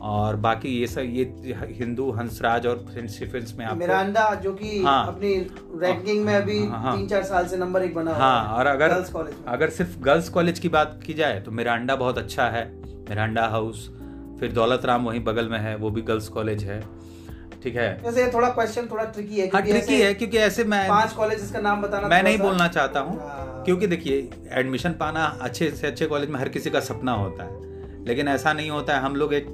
और 0.03 0.37
बाकी 0.37 0.69
ये 0.69 0.87
सब 0.87 1.01
ये 1.01 1.55
हिंदू 1.71 2.11
हंसराज 2.11 2.67
और 2.67 2.85
डिफेंस 2.97 3.55
में 3.59 3.65
आप 3.67 3.77
मिरांडा 3.77 4.35
जो 4.35 4.53
कि 4.55 4.83
हाँ, 4.83 5.07
अपनी 5.07 5.35
रैंकिंग 5.81 6.25
में 6.25 6.35
अभी 6.35 6.59
हाँ, 6.67 6.83
हाँ, 6.83 6.97
तीन 6.97 7.07
चार 7.09 7.23
साल 7.23 7.47
से 7.47 7.57
नंबर 7.57 7.83
एक 7.83 7.95
बना 7.95 8.15
हाँ 8.15 8.57
और 8.57 8.67
अगर 8.67 8.89
गर्ल्स 8.89 9.15
अगर 9.49 9.71
सिर्फ़ 9.71 9.99
गर्ल्स 10.01 10.29
कॉलेज 10.29 10.59
की 10.59 10.69
बात 10.69 11.01
की 11.07 11.15
जाए 11.15 11.41
तो 11.41 11.51
मिरांडा 11.51 11.97
बहुत 11.97 12.19
अच्छा 12.19 12.49
है। 12.49 12.65
मिरांडा 13.11 13.47
हाउस 13.47 13.89
फिर 14.41 14.53
दौलत 14.53 14.85
राम 14.85 15.05
वहीं 15.05 15.25
बगल 15.25 15.49
में 15.49 15.59
है 15.59 15.77
वो 15.77 15.91
भी 15.91 16.03
गर्ल्स 16.03 16.29
कॉलेज 16.29 16.65
है। 16.65 16.81
ठीक 17.65 17.77
है? 17.77 18.01
वैसे 18.05 18.27
थोड़ा 18.33 18.49
क्वेश्चन 18.49 18.87
थोड़ा 18.91 19.05
ट्रिकी 19.05 19.41
है 19.41 19.49
हाँ 19.49 19.63
ट्रिकी 19.63 20.01
है 20.01 20.13
क्योंकि 20.15 20.39
ऐसे 20.39 20.65
मैं 20.65 20.89
पाँच 20.89 21.13
कॉलेज 21.13 21.51
का 21.53 21.61
नाम 21.61 21.83
बताना 21.83 22.09
मैं 22.09 22.23
नहीं 22.23 22.39
बोलना 22.39 22.67
चाहता 22.69 23.01
हूँ 23.01 23.19
हाँ। 23.21 23.63
क्योंकि 23.65 23.87
देखिए 23.87 24.31
एडमिशन 24.53 24.93
पाना 24.93 25.25
अच्छे 25.43 25.71
से 25.71 25.87
अच्छे 25.87 26.07
कॉलेज 26.07 26.31
में 26.31 26.39
हर 26.41 26.49
किसी 26.49 26.71
का 26.71 26.81
सपना 26.81 27.13
होता 27.13 27.45
है। 27.45 28.05
लेकिन 28.05 28.29
ऐसा 28.29 28.53
नहीं 28.53 28.71
होता 28.71 28.97
है 28.97 29.01
हम 29.01 29.17
लोग 29.17 29.35
एक 29.35 29.47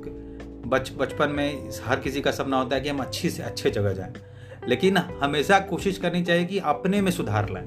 बच 0.67 0.93
बचपन 0.99 1.31
में 1.31 1.71
हर 1.85 2.01
किसी 2.01 2.21
का 2.21 2.31
सपना 2.31 2.57
होता 2.57 2.77
है 2.77 2.83
कि 2.83 2.89
हम 2.89 2.99
अच्छी 2.99 3.31
से 3.31 3.43
अच्छे 3.43 3.71
जगह 3.71 3.93
जाएँ। 3.93 4.13
लेकिन 4.69 4.97
हमेशा 5.23 5.59
कोशिश 5.61 5.99
करनी 5.99 6.23
चाहिए 6.23 6.45
कि 6.45 6.59
अपने 6.59 7.01
में 7.01 7.11
सुधार 7.13 7.51
लाएँ। 7.51 7.67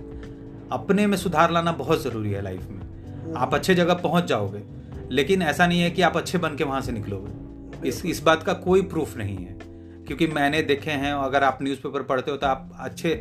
अपने 0.72 1.08
में 1.08 1.18
सुधार 1.18 1.52
लाना 1.52 1.72
बहुत 1.72 2.04
ज़रूरी 2.04 2.32
है 2.32 2.42
लाइफ 2.42 2.68
में। 2.70 3.34
आप 3.38 3.54
अच्छे 3.54 3.76
जगह 3.76 3.94
पहुँच 3.94 4.26
जाओगे 4.26 4.64
लेकिन 5.12 5.42
ऐसा 5.42 5.68
नहीं 5.68 5.82
है 5.82 5.90
कि 5.92 6.02
आप 6.02 6.18
अच्छे 6.18 6.38
बन 6.38 6.56
के 6.56 6.64
वहाँ 6.64 6.82
से 6.82 6.92
निकलोगे। 6.92 7.88
इस 7.90 8.06
इस 8.06 8.22
बात 8.24 8.44
का 8.44 8.54
कोई 8.54 8.82
प्रूफ 8.82 9.18
नहीं 9.18 9.38
है। 9.38 9.58
क्योंकि 10.08 10.28
मैंने 10.28 10.62
देखे 10.62 10.92
हैं 10.92 11.14
अगर 11.14 11.44
आप 11.44 11.60
न्यूज़पेपर 11.62 12.04
पढ़ते 12.04 12.32
हो 12.32 12.38
तो 12.38 12.48
आप 12.48 12.72
अच्छे 12.80 13.12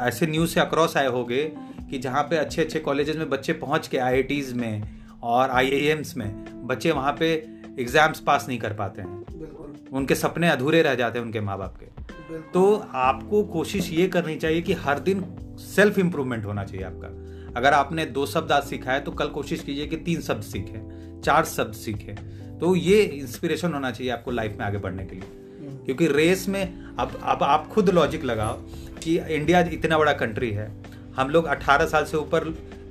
ऐसे 0.00 0.26
न्यूज़ 0.26 0.50
से 0.50 0.60
अक्रॉस 0.60 0.96
आए 0.96 1.06
होंगे 1.06 1.44
कि 1.90 1.98
जहाँ 1.98 2.22
पे 2.22 2.36
अच्छे 2.36 2.62
अच्छे 2.62 2.78
कॉलेजेस 2.80 3.16
में 3.16 3.28
बच्चे 3.30 3.52
पहुँच 3.52 3.88
के 3.88 3.98
आई 3.98 4.42
में 4.54 4.82
और 5.22 5.50
आई 5.50 5.94
में 6.16 6.66
बच्चे 6.66 6.90
वहाँ 6.90 7.12
पे 7.12 7.32
एग्ज़ाम्स 7.80 8.20
पास 8.20 8.46
नहीं 8.48 8.58
कर 8.58 8.72
पाते 8.72 9.02
हैं। 9.02 9.88
उनके 9.92 10.14
सपने 10.14 10.48
अधूरे 10.48 10.82
रह 10.82 10.94
जाते 10.94 11.18
हैं 11.18 11.26
उनके 11.26 11.40
माँ 11.40 11.58
बाप 11.58 11.76
के 11.76 12.40
तो 12.52 12.74
आपको 12.94 13.42
कोशिश 13.44 13.90
ये 13.92 14.06
करनी 14.08 14.36
चाहिए 14.36 14.62
कि 14.62 14.72
हर 14.74 14.98
दिन 14.98 15.24
सेल्फ 15.58 15.98
इम्प्रूवमेंट 15.98 16.44
होना 16.44 16.64
चाहिए 16.64 16.84
आपका। 16.86 17.08
अगर 17.56 17.72
आपने 17.72 18.06
दो 18.06 18.26
शब्द 18.26 18.52
आज 18.52 18.62
सीखा 18.62 18.92
है 18.92 19.00
तो 19.00 19.12
कल 19.12 19.28
कोशिश 19.28 19.62
कीजिए 19.62 19.86
कि 19.86 19.96
तीन 19.98 20.20
शब्द 20.20 20.42
सीखें 20.42 21.20
चार 21.20 21.44
शब्द 21.44 21.74
सीखें। 21.74 22.58
तो 22.58 22.74
ये 22.76 23.02
इंस्पिरेशन 23.02 23.72
होना 23.72 23.90
चाहिए 23.90 24.12
आपको 24.12 24.30
लाइफ 24.30 24.56
में 24.58 24.64
आगे 24.66 24.78
बढ़ने 24.78 25.04
के 25.04 25.16
लिए। 25.16 25.42
क्योंकि 25.86 26.06
रेस 26.06 26.48
में 26.48 26.62
अब 26.98 27.18
अब 27.22 27.42
आप 27.42 27.68
खुद 27.68 27.90
लॉजिक 27.90 28.24
लगाओ 28.24 28.56
कि 29.02 29.18
इंडिया 29.18 29.60
इतना 29.72 29.98
बड़ा 29.98 30.12
कंट्री 30.12 30.50
है। 30.50 30.70
हम 31.16 31.30
लोग 31.30 31.46
18 31.46 31.86
साल 31.86 32.04
से 32.04 32.16
ऊपर 32.16 32.44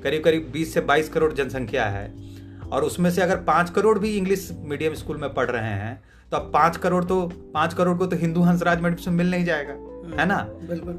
करीब 0.04 0.24
करीब 0.24 0.52
20 0.52 0.74
से 0.74 0.82
22 0.82 1.10
करोड़ 1.10 1.32
जनसंख्या 1.34 1.86
है। 1.86 2.12
और 2.72 2.84
उसमें 2.84 3.10
से 3.12 3.22
अगर 3.22 3.38
पाँच 3.38 3.70
करोड़ 3.70 3.98
भी 4.00 4.16
इंग्लिश 4.18 4.50
मीडियम 4.60 4.94
स्कूल 4.94 5.18
में 5.18 5.34
पढ़ 5.34 5.50
रहे 5.52 5.74
हैं 5.74 6.02
तो 6.32 6.38
अब 6.38 6.50
पाँच 6.54 6.78
करोड़ 6.78 7.04
तो 7.04 7.22
पाँच 7.54 7.74
करोड़ 7.74 7.98
को 7.98 8.06
तो 8.06 8.16
हिंदू 8.16 8.41
हंसराज 8.41 8.82
में 8.82 8.89
एडमिशन 8.89 9.14
मिल 9.14 9.32
नहीं 9.32 9.46
जाएगा 9.46 9.74
हम्म, 9.74 10.20
है 10.20 10.26
ना? 10.26 10.38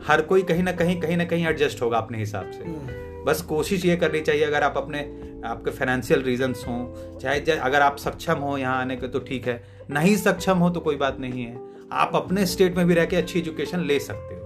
हर 0.06 0.22
कोई 0.22 0.42
कहीं 0.42 0.62
ना 0.62 0.72
कहीं 0.72 1.00
कहीं 1.00 1.16
ना 1.16 1.24
कहीं 1.24 1.46
एडजस्ट 1.46 1.82
होगा 1.82 1.98
अपने 1.98 2.18
हिसाब 2.18 2.50
से। 2.50 2.64
हम्म। 2.64 3.24
बस 3.24 3.42
कोशिश 3.42 3.84
ये 3.84 3.96
करनी 3.96 4.20
चाहिए 4.20 4.44
अगर 4.44 4.62
आप 4.62 4.74
अपने 4.76 4.98
आपके 5.46 5.70
फाइनेंशियल 5.70 6.22
रीजंस 6.22 6.64
हों 6.68 7.18
चाहे 7.18 7.40
अगर 7.40 7.80
आप 7.80 7.96
सक्षम 7.96 8.38
हो 8.38 8.56
यहाँ 8.58 8.80
आने 8.80 8.96
के 8.96 9.08
तो 9.08 9.18
ठीक 9.18 9.48
है। 9.48 9.62
नहीं 9.90 10.16
सक्षम 10.16 10.58
हो 10.58 10.70
तो 10.70 10.80
कोई 10.80 10.96
बात 10.96 11.20
नहीं 11.20 11.44
है। 11.44 11.73
आप 11.92 12.10
अपने 12.14 12.46
स्टेट 12.46 12.76
में 12.76 12.86
भी 12.86 12.94
रह 12.94 13.04
के 13.04 13.16
अच्छी 13.16 13.38
एजुकेशन 13.38 13.80
ले 13.80 14.00
सकते 14.00 14.34
हो। 14.34 14.44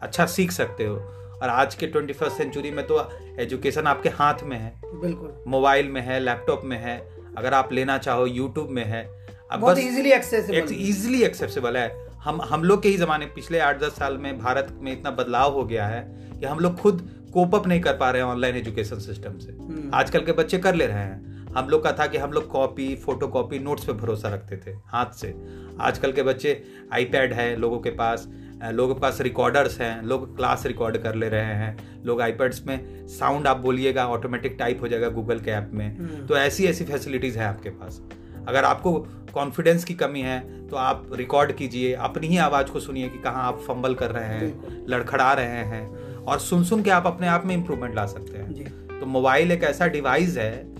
अच्छा 0.00 0.26
सीख 0.26 0.52
सकते 0.52 0.84
हो। 0.84 0.96
और 1.42 1.48
आज 1.48 1.74
के 1.74 1.86
ट्वेंटी 1.86 2.12
फ़र्स्ट 2.12 2.36
सेंचुरी 2.36 2.70
में 2.70 2.86
तो 2.86 3.10
एजुकेशन 3.40 3.82
आपके 3.82 4.08
हाथ 4.08 4.34
में 4.42 4.58
है। 4.58 4.80
बिल्कुल। 4.84 5.44
मोबाइल 5.48 5.88
में 5.88 6.00
है 6.00 6.20
लैपटॉप 6.20 6.62
में 6.64 6.78
है 6.78 7.24
अगर 7.38 7.54
आप 7.54 7.72
लेना 7.72 7.98
चाहो 7.98 8.26
यूट्यूब 8.26 8.68
में 8.70 8.84
है। 8.84 9.28
अब 9.52 9.60
बहुत 9.60 9.78
इजीली 9.78 10.10
एक्सेसिबल 10.10 10.74
इजीली 10.74 11.22
एक्सेसिबल 11.22 11.76
है। 11.76 12.08
हम 12.14 12.42
हम 12.42 12.64
लोग 12.64 12.82
के 12.82 12.88
ही 12.88 12.96
जमाने 12.96 13.26
पिछले 13.26 13.58
आठ 13.58 13.80
दस 13.80 13.96
साल 13.96 14.18
में 14.18 14.38
भारत 14.38 14.68
में 14.80 14.92
इतना 14.92 15.10
बदलाव 15.10 15.52
हो 15.52 15.64
गया 15.64 15.86
है 15.86 16.30
कि 16.40 16.46
हम 16.46 16.58
लोग 16.58 16.76
खुद 16.76 17.10
कोप 17.32 17.54
अप 17.54 17.66
नहीं 17.66 17.80
कर 17.80 17.92
पा 17.92 18.10
रहे 18.10 18.22
हैं 18.22 18.28
ऑनलाइन 18.28 18.56
एजुकेशन 18.56 18.98
सिस्टम 18.98 19.38
से। 19.38 19.52
हम्म। 19.52 19.90
आजकल 19.94 20.20
के 20.20 20.32
बच्चे 20.32 20.58
कर 20.58 20.74
ले 20.74 20.86
रहे 20.86 20.96
हैं। 20.96 21.37
हम 21.56 21.68
लोग 21.68 21.82
का 21.84 21.92
था 21.92 22.06
कि 22.06 22.18
हम 22.18 22.32
लोग 22.32 22.46
कॉपी 22.48 22.94
फ़ोटो 22.96 23.26
कॉपी 23.28 23.58
नोट्स 23.58 23.84
पे 23.84 23.92
भरोसा 23.92 24.28
रखते 24.28 24.56
थे 24.56 24.76
हाथ 24.86 25.14
से। 25.14 25.34
आजकल 25.80 26.12
के 26.12 26.22
बच्चे 26.22 26.62
आईपैड 26.92 27.32
है 27.32 27.56
लोगों 27.56 27.78
के 27.78 27.90
पास 27.90 28.28
लोगों 28.64 28.94
के 28.94 29.00
पास 29.00 29.20
रिकॉर्डर्स 29.20 29.80
हैं 29.80 30.02
लोग 30.02 30.36
क्लास 30.36 30.66
रिकॉर्ड 30.66 30.96
कर 30.98 31.14
ले 31.14 31.28
रहे 31.28 31.54
हैं 31.54 32.04
लोग 32.04 32.20
आईपैड्स 32.20 32.64
में 32.66 33.06
साउंड 33.08 33.46
आप 33.46 33.56
बोलिएगा 33.56 34.06
ऑटोमेटिक 34.06 34.56
टाइप 34.58 34.80
हो 34.82 34.88
जाएगा 34.88 35.08
गूगल 35.08 35.40
के 35.40 35.50
ऐप 35.50 35.70
में। 35.74 35.86
हम्म। 35.98 36.26
तो 36.26 36.36
ऐसी 36.36 36.66
ऐसी 36.66 36.84
फैसिलिटीज़ 36.84 37.38
है 37.38 37.44
आपके 37.44 37.70
पास। 37.70 38.00
अगर 38.48 38.64
आपको 38.64 38.92
कॉन्फिडेंस 39.32 39.84
की 39.84 39.94
कमी 39.94 40.20
है 40.20 40.68
तो 40.68 40.76
आप 40.76 41.10
रिकॉर्ड 41.12 41.52
कीजिए 41.52 41.92
अपनी 41.92 42.26
ही 42.26 42.36
आवाज़ 42.38 42.66
को 42.66 42.80
सुनिए 42.80 43.08
कि 43.08 43.18
कहाँ 43.18 43.44
आप 43.44 43.58
फंबल 43.58 43.94
कर 43.94 44.10
रहे 44.10 44.24
हैं 44.24 44.86
लड़खड़ा 44.88 45.32
रहे 45.32 45.64
हैं 45.64 45.86
और 46.16 46.38
सुन 46.38 46.64
सुन 46.64 46.82
के 46.82 46.90
आप 46.90 47.06
अपने 47.06 47.26
आप 47.26 47.46
में 47.46 47.54
इम्प्रूवमेंट 47.54 47.94
ला 47.94 48.06
सकते 48.06 48.38
हैं। 48.38 48.98
तो 49.00 49.06
मोबाइल 49.06 49.52
एक 49.52 49.64
ऐसा 49.64 49.86
डिवाइस 49.86 50.36
है 50.36 50.77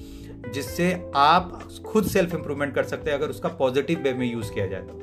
जिससे 0.49 0.93
आप 1.17 1.59
खुद 1.87 2.07
सेल्फ 2.07 2.35
इम्प्रूवमेंट 2.35 2.75
कर 2.75 2.85
सकते 2.85 3.11
हैं 3.11 3.19
अगर 3.19 3.31
उसका 3.31 3.49
पॉजिटिव 3.59 4.01
वे 4.01 4.13
में 4.13 4.27
यूज़ 4.27 4.53
किया 4.53 4.67
जाए 4.67 4.81
तो 4.83 4.99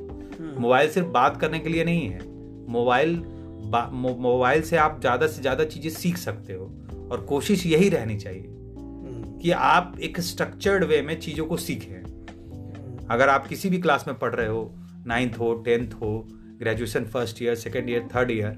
मोबाइल 0.59 0.83
हम्म। 0.83 0.93
सिर्फ़ 0.93 1.07
बात 1.09 1.39
करने 1.41 1.59
के 1.59 1.69
लिए 1.69 1.83
नहीं 1.83 2.07
है 2.07 2.19
मोबाइल 2.69 3.15
मोबाइल 3.93 4.61
से 4.61 4.77
आप 4.77 4.99
ज़्यादा 5.01 5.27
से 5.27 5.41
ज़्यादा 5.41 5.63
चीज़ें 5.65 5.89
सीख 5.91 6.17
सकते 6.17 6.53
हो 6.53 6.65
और 7.11 7.25
कोशिश 7.29 7.65
यही 7.65 7.89
रहनी 7.89 8.17
चाहिए 8.17 8.41
हम्म। 8.41 9.37
कि 9.39 9.51
आप 9.51 9.95
एक 9.99 10.19
स्ट्रक्चर्ड 10.21 10.83
वे 10.83 11.01
में 11.01 11.19
चीज़ों 11.19 11.45
को 11.45 11.57
सीखें 11.59 12.03
अगर 13.07 13.29
आप 13.29 13.47
किसी 13.47 13.69
भी 13.69 13.79
क्लास 13.79 14.05
में 14.07 14.17
पढ़ 14.17 14.35
रहे 14.35 14.47
हो 14.47 14.71
नाइन्थ 15.07 15.37
हो 15.39 15.53
टेंथ 15.65 15.93
हो 15.93 16.17
graduation 16.59 17.05
first 17.05 17.41
year 17.41 17.55
second 17.57 17.89
year 17.89 18.07
third 18.15 18.31
year 18.31 18.57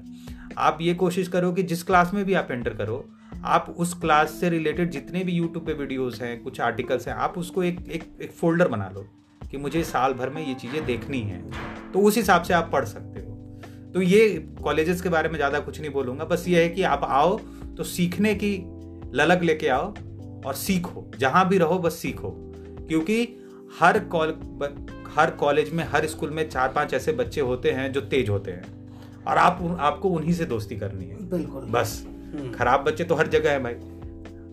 आप 0.58 0.78
ये 0.80 0.94
कोशिश 0.94 1.28
करो 1.28 1.52
कि 1.52 1.62
जिस 1.62 1.82
क्लास 1.82 2.10
में 2.14 2.24
भी 2.24 2.34
आप 2.34 2.50
एंटर 2.50 2.74
करो 2.74 3.04
आप 3.44 3.74
उस 3.78 3.92
क्लास 3.94 4.30
से 4.30 4.48
रिलेटेड 4.50 4.90
जितने 4.90 5.22
भी 5.24 5.32
यूट्यूब 5.32 5.66
पे 5.66 5.72
वीडियोस 5.72 6.20
हैं 6.22 6.42
कुछ 6.42 6.60
आर्टिकल्स 6.60 7.08
हैं 7.08 7.14
आप 7.14 7.38
उसको 7.38 7.62
एक 7.62 7.78
एक 7.90 8.04
एक 8.22 8.32
फोल्डर 8.32 8.68
बना 8.68 8.88
लो 8.88 9.06
कि 9.50 9.56
मुझे 9.56 9.82
साल 9.84 10.12
भर 10.12 10.30
में 10.30 10.46
ये 10.46 10.54
चीज़ें 10.54 10.84
देखनी 10.86 11.20
है। 11.20 11.42
तो 11.92 12.00
उस 12.00 12.16
हिसाब 12.16 12.42
से 12.42 12.54
आप 12.54 12.70
पढ़ 12.72 12.84
सकते 12.84 13.20
हो। 13.20 13.34
तो 13.94 14.02
ये 14.02 14.28
कॉलेजेस 14.62 15.02
के 15.02 15.08
बारे 15.08 15.28
में 15.28 15.36
ज़्यादा 15.36 15.60
कुछ 15.60 15.80
नहीं 15.80 15.90
बोलूँगा 15.90 16.24
बस 16.24 16.44
ये 16.48 16.62
है 16.62 16.68
कि 16.68 16.82
आप 16.82 17.04
आओ 17.04 17.38
तो 17.76 17.84
सीखने 17.84 18.34
की 18.34 18.56
ललक 19.14 19.42
लेके 19.42 19.68
आओ 19.68 19.94
और 20.46 20.54
सीखो। 20.54 21.10
जहाँ 21.18 21.48
भी 21.48 21.58
रहो 21.58 21.78
बस 21.78 21.94
सीखो। 21.94 22.34
क्योंकि 22.88 23.22
हर 23.80 23.98
कॉल 23.98 24.38
हर 25.16 25.30
कॉलेज 25.30 25.72
में 25.72 25.84
हर 25.84 26.06
स्कूल 26.06 26.30
में 26.30 26.48
चार 26.50 26.72
पाँच 26.72 26.94
ऐसे 26.94 27.12
बच्चे 27.12 27.40
होते 27.40 27.70
हैं 27.70 27.92
जो 27.92 28.00
तेज 28.00 28.28
होते 28.28 28.50
हैं। 28.50 28.76
और 29.26 29.38
आप 29.38 29.76
आपको 29.80 30.08
उन्हीं 30.08 30.32
से 30.32 30.44
दोस्ती 30.44 30.76
करनी 30.76 31.04
है। 31.04 31.28
बिल्कुल। 31.30 31.64
बस। 31.70 32.02
खराब 32.52 32.84
बच्चे 32.84 33.04
तो 33.04 33.14
हर 33.14 33.26
जगह 33.26 33.50
है 33.50 33.62
भाई। 33.62 33.74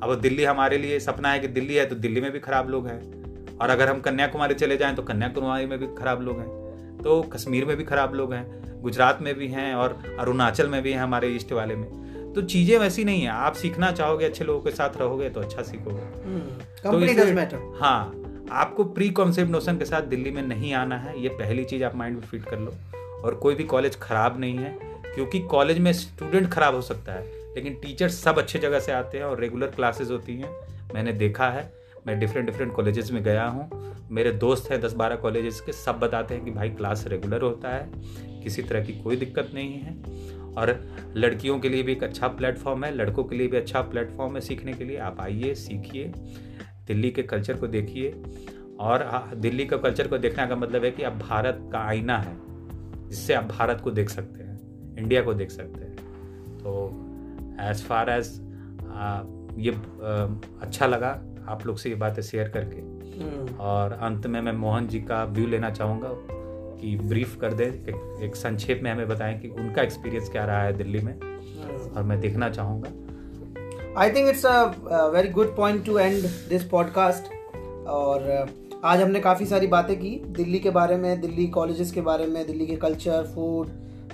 अब 0.04 0.20
दिल्ली 0.22 0.44
हमारे 0.44 0.78
लिए 0.78 1.00
सपना 1.00 1.32
है 1.32 1.40
कि 1.40 1.48
दिल्ली 1.48 1.76
है 1.76 1.86
तो 1.86 1.96
दिल्ली 1.96 2.22
में 2.22 2.32
भी 2.32 2.40
खराब 2.40 2.70
लोग 2.70 2.88
हैं। 2.88 3.58
और 3.58 3.70
अगर 3.70 3.90
हम 3.90 4.00
कन्याकुमारी 4.00 4.54
चले 4.54 4.78
जाएँ 4.78 4.96
तो 4.96 5.04
कन्याकुमारी 5.04 5.66
में 5.66 5.78
भी 5.80 5.88
खराब 5.98 6.22
लोग 6.22 6.40
हैं। 6.40 6.98
तो 7.04 7.22
कश्मीर 7.22 7.66
में 7.66 7.76
भी 7.78 7.84
खराब 7.84 8.14
लोग 8.14 8.34
हैं 8.34 8.82
गुजरात 8.82 9.22
में 9.22 9.34
भी 9.36 9.48
हैं 9.48 9.74
और 9.76 9.98
अरुणाचल 10.20 10.68
में 10.70 10.82
भी 10.84 10.92
हैं 10.92 11.00
हमारे 11.00 11.28
ईस्ट 11.28 11.52
वाले 11.52 11.76
में। 11.76 12.34
तो 12.34 12.42
चीज़ें 12.42 12.78
वैसी 12.78 13.04
नहीं 13.04 13.22
है। 13.22 13.30
आप 13.30 13.54
सीखना 13.54 13.92
चाहोगे 13.92 14.26
अच्छे 14.26 14.44
लोगों 14.44 14.62
के 14.62 14.72
साथ 14.72 14.98
रहोगे 14.98 15.30
तो 15.30 15.42
अच्छा 15.42 15.62
सीखोगे। 15.62 16.02
हम्म, 16.26 16.40
तो 16.82 17.80
हाँ 17.80 18.22
आपको 18.52 18.84
प्री 18.84 19.10
कॉन्सेप्ट 19.10 19.52
नोशन 19.52 19.78
के 19.78 19.86
साथ 19.86 20.02
दिल्ली 20.02 20.32
में 20.32 20.42
नहीं 20.42 20.74
आना 20.74 20.98
है। 20.98 21.22
ये 21.22 21.30
पहली 21.30 21.64
चीज़ 21.64 21.84
आप 21.84 21.96
माइंड 21.96 22.16
में 22.16 22.24
फिट 22.24 22.44
कर 22.44 22.60
लो। 22.60 22.74
और 23.24 23.36
कोई 23.36 23.56
भी 23.56 23.64
कॉलेज 23.64 23.98
ख़राब 24.00 24.40
नहीं 24.40 24.58
है 24.58 24.78
क्योंकि 25.16 25.40
कॉलेज 25.40 25.80
में 25.80 25.92
स्टूडेंट 25.94 26.50
ख़राब 26.50 26.76
हो 26.76 26.82
सकता 26.82 27.14
है। 27.14 27.35
लेकिन 27.56 27.74
टीचर 27.74 28.10
सब 28.10 28.38
अच्छे 28.38 28.60
जगह 28.60 28.80
से 28.80 28.92
आते 28.92 29.18
हैं 29.18 29.26
और 29.26 29.40
रेगुलर 29.40 29.68
क्लासेस 29.68 30.12
होती 30.12 30.36
हैं। 30.36 30.50
मैंने 30.94 31.14
देखा 31.14 31.50
है, 31.50 31.74
मैं 32.08 32.20
डिफरेंट 32.20 32.46
डिफरेंट 32.46 32.74
कॉलेजेस 32.74 33.12
में 33.12 33.24
गया 33.24 33.46
हूँ। 33.46 33.96
मेरे 34.12 34.32
दोस्त 34.32 34.72
हैं 34.72 34.82
दस 34.82 34.94
बारह 34.94 35.16
कॉलेजेस 35.16 35.62
के, 35.62 35.72
सब 35.72 36.00
बताते 36.00 36.36
हैं 36.36 36.46
कि 36.46 36.52
भाई 36.52 36.70
क्लास 36.70 37.08
रेगुलर 37.08 37.42
होता 37.42 37.70
है, 37.70 37.92
किसी 38.44 38.62
तरह 38.62 38.86
की 38.86 38.94
कोई 38.94 39.16
दिक्कत 39.16 39.52
नहीं 39.54 39.74
है। 39.74 39.98
और 40.54 40.86
लड़कियों 41.16 41.60
के 41.60 41.70
लिए 41.70 41.84
भी 41.84 41.92
एक 41.92 42.04
अच्छा 42.04 42.28
प्लेटफॉर्म 42.28 42.84
है, 42.84 42.96
लड़कों 42.96 43.24
के 43.24 43.36
लिए 43.36 43.48
भी 43.48 43.58
अच्छा 43.58 43.82
प्लेटफॉर्म 43.82 44.36
है 44.36 44.42
सीखने 44.42 44.74
के 44.74 44.84
लिए। 44.84 44.98
आप 44.98 45.22
आइए, 45.22 45.56
सीखिए, 45.56 46.12
दिल्ली 46.88 47.12
के 47.12 47.24
कल्चर 47.24 47.58
को 47.58 47.68
देखिए। 47.68 48.24
और 48.80 49.32
दिल्ली 49.36 49.66
का 49.66 49.78
कल्चर 49.78 50.08
को 50.08 50.18
देखने 50.18 50.48
का 50.48 50.56
मतलब 50.56 50.84
है 50.84 50.92
कि 50.92 51.04
आप 51.04 51.14
भारत 51.14 51.70
का 51.72 51.80
आईना 51.80 52.18
है, 52.18 52.38
जिससे 53.10 53.34
आप 53.34 53.44
भारत 53.44 53.82
को 53.82 53.92
देख 53.92 54.10
सकते 54.10 54.44
हैं 54.44 54.98
इंडिया 54.98 55.22
को 55.22 55.34
देख 55.34 55.52
सकते 55.52 55.86
हैं। 55.86 55.96
तो 56.58 57.05
एज 57.62 57.84
फार 57.84 58.10
एज 58.10 58.28
ये 59.60 59.72
आ, 59.72 59.76
अच्छा 60.62 60.88
लगा 60.88 61.22
आप 61.48 61.66
लोग 61.66 61.78
से 61.78 61.90
ये 61.90 61.96
बातें 61.96 62.22
शेयर 62.22 62.50
करके। 62.50 62.78
हम्म। 63.24 63.56
और 63.56 63.92
अंत 63.92 64.28
में 64.28 64.42
मैं 64.42 64.54
मोहन 64.54 64.88
जी 64.88 65.00
का 65.00 65.24
व्यू 65.24 65.48
लेना 65.48 65.70
चाहूँगा 65.70 66.10
कि 66.82 66.98
ब्रीफ 66.98 67.38
कर 67.42 67.54
दें 67.54 67.66
एक, 67.66 68.20
एक 68.24 68.36
संक्षेप 68.36 68.80
में 68.84 68.92
हमें 68.92 69.08
बताएँ 69.08 69.40
कि 69.40 69.48
उनका 69.48 69.82
एक्सपीरियंस 69.82 70.30
क्या 70.30 70.46
रहा 70.46 70.64
है 70.64 70.74
दिल्ली 70.74 71.00
में। 71.00 71.14
हम्म। 71.14 71.98
और 71.98 72.04
मैं 72.04 72.20
देखना 72.22 72.50
चाहूँगा। 72.50 72.90
I 74.02 74.12
think 74.12 74.30
it's 74.30 74.46
a 74.46 74.64
very 75.14 75.30
good 75.30 75.56
point 75.56 75.86
to 75.86 75.98
end 76.00 76.24
this 76.50 76.64
podcast 76.64 77.24
और 77.88 78.48
uh, 78.48 78.54
आज 78.84 79.02
हमने 79.02 79.20
काफ़ी 79.20 79.46
सारी 79.46 79.68
बातें 79.68 80.00
की 80.00 80.10
दिल्ली 80.26 80.60
के 80.60 80.70
बारे 80.70 80.98
में 80.98 81.22
दिल्ली 81.22 81.48
कॉलेजेस 81.48 81.92
के 81.92 82.02
बारे 82.02 82.26
में 82.26 82.48
दिल्ली 82.48 82.68
के 82.68 82.76
कल्चर 82.76 83.24
फ़ूड 83.36 83.68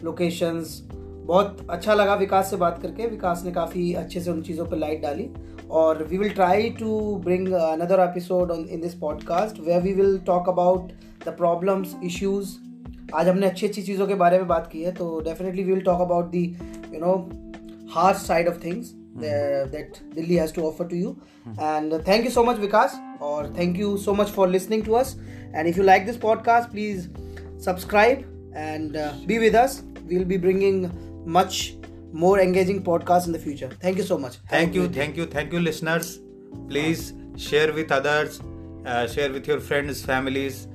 लोकेशंस 0.03 0.87
बहुत 1.25 1.67
अच्छा 1.69 1.93
लगा 1.93 2.15
विकास 2.15 2.49
से 2.49 2.57
बात 2.57 2.81
करके 2.81 3.07
विकास 3.07 3.43
ने 3.45 3.51
काफ़ी 3.51 3.93
अच्छे 3.93 4.19
से 4.19 4.31
उन 4.31 4.41
चीज़ों 4.41 4.65
पर 4.65 4.77
लाइट 4.77 5.01
डाली 5.01 5.29
और 5.71 6.03
we 6.03 6.17
will 6.17 6.29
try 6.29 6.69
to 6.69 7.15
bring 7.15 7.51
another 7.53 7.99
episode 7.99 8.51
on 8.51 8.67
in 8.71 8.81
this 8.81 8.93
podcast 8.93 9.59
where 9.59 9.79
we 9.79 9.93
will 9.93 10.19
talk 10.19 10.49
about 10.49 10.91
the 11.25 11.29
problems 11.29 11.95
issues 12.03 12.55
आज 13.15 13.27
हमने 13.27 13.47
अच्छी 13.47 13.67
अच्छी 13.67 13.81
चीज़ों 13.81 14.07
के 14.07 14.15
बारे 14.15 14.37
में 14.37 14.47
बात 14.47 14.69
की 14.71 14.83
है 14.83 14.91
तो 14.91 15.19
definitely 15.19 15.63
we 15.63 15.73
will 15.73 15.83
talk 15.83 16.01
about 16.01 16.25
the 16.31 16.57
you 16.93 16.99
know 16.99 17.13
hard 17.93 18.17
side 18.17 18.47
of 18.47 18.63
things 18.65 18.93
mm. 19.17 19.71
that 19.71 20.15
Delhi 20.15 20.35
has 20.35 20.51
to 20.53 20.61
offer 20.61 20.87
to 20.87 20.95
you. 20.95 21.21
Mm. 21.47 21.61
And 21.61 21.93
uh, 21.93 21.99
thank 21.99 22.23
you 22.23 22.31
so 22.31 22.43
much, 22.43 22.57
Vikas, 22.57 22.91
or 23.19 23.47
thank 23.47 23.77
you 23.77 23.97
so 23.97 24.13
much 24.13 24.31
for 24.31 24.47
listening 24.47 24.83
to 24.83 24.95
us. 24.95 25.17
And 25.53 25.67
if 25.67 25.77
you 25.77 25.83
like 25.83 26.05
this 26.05 26.17
podcast, 26.17 26.71
please 26.71 27.09
subscribe 27.57 28.25
and 28.55 28.95
uh, 28.95 29.13
be 29.27 29.39
with 29.39 31.10
us. 31.27 31.71
We'll 31.71 31.75
be 31.75 31.77
bringing 31.77 31.77
much 31.77 31.77
more 32.13 32.39
engaging 32.39 32.83
podcasts 32.83 33.25
in 33.25 33.31
the 33.33 33.39
future. 33.39 33.69
Thank 33.79 33.97
you 33.97 34.03
so 34.03 34.17
much. 34.17 34.35
Thank 34.49 34.73
you, 34.73 34.89
thank 34.89 35.17
you, 35.17 35.25
thank 35.25 35.53
you, 35.53 35.59
listeners. 35.59 36.19
Please 36.67 37.13
share 37.37 37.73
with 37.73 37.91
others, 37.91 38.41
uh, 38.85 39.07
share 39.07 39.31
with 39.31 39.47
your 39.47 39.59
friends, 39.59 40.03
families 40.03 40.67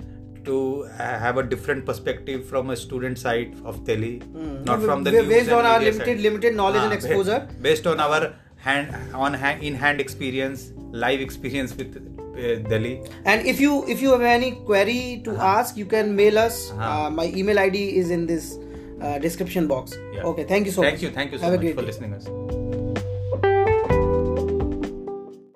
to 0.46 0.82
have 0.96 1.36
a 1.38 1.42
different 1.42 1.84
perspective 1.84 2.48
from 2.48 2.70
a 2.70 2.76
student 2.76 3.18
side 3.18 3.54
of 3.64 3.84
Delhi, 3.84 4.20
mm. 4.20 4.64
not 4.64 4.80
from 4.80 5.04
the 5.04 5.10
based 5.10 5.50
on 5.50 5.66
our 5.66 5.80
limited 5.80 6.06
side. 6.06 6.20
limited 6.20 6.54
knowledge 6.54 6.82
and 6.82 6.92
exposure. 6.92 7.48
Based 7.60 7.86
on 7.86 8.00
our 8.00 8.34
hand 8.56 9.14
on 9.14 9.34
hand, 9.34 9.62
in 9.62 9.74
hand 9.74 10.00
experience, 10.00 10.72
live 10.92 11.20
experience 11.20 11.74
with 11.74 11.96
uh, 12.36 12.68
Delhi. 12.68 13.02
And 13.24 13.46
if 13.46 13.60
you 13.60 13.86
if 13.88 14.00
you 14.00 14.12
have 14.12 14.22
any 14.22 14.52
query 14.52 15.20
to 15.24 15.32
uh-huh. 15.32 15.44
ask, 15.44 15.76
you 15.76 15.86
can 15.86 16.14
mail 16.14 16.38
us. 16.38 16.70
Uh-huh. 16.70 17.06
Uh, 17.06 17.10
my 17.10 17.26
email 17.26 17.58
ID 17.58 17.96
is 17.96 18.10
in 18.10 18.26
this 18.26 18.56
uh, 18.56 18.65
Uh, 19.00 19.18
description 19.18 19.66
box. 19.66 19.94
Yeah. 20.12 20.22
Okay, 20.22 20.44
thank 20.44 20.66
you 20.66 20.72
so 20.72 20.82
thank 20.82 20.94
much. 20.94 21.00
Thank 21.00 21.10
you, 21.10 21.14
thank 21.14 21.32
you 21.32 21.38
so 21.38 21.50
have 21.50 21.62
much 21.62 21.74
for 21.74 21.82
listening 21.82 22.14
us. 22.14 22.85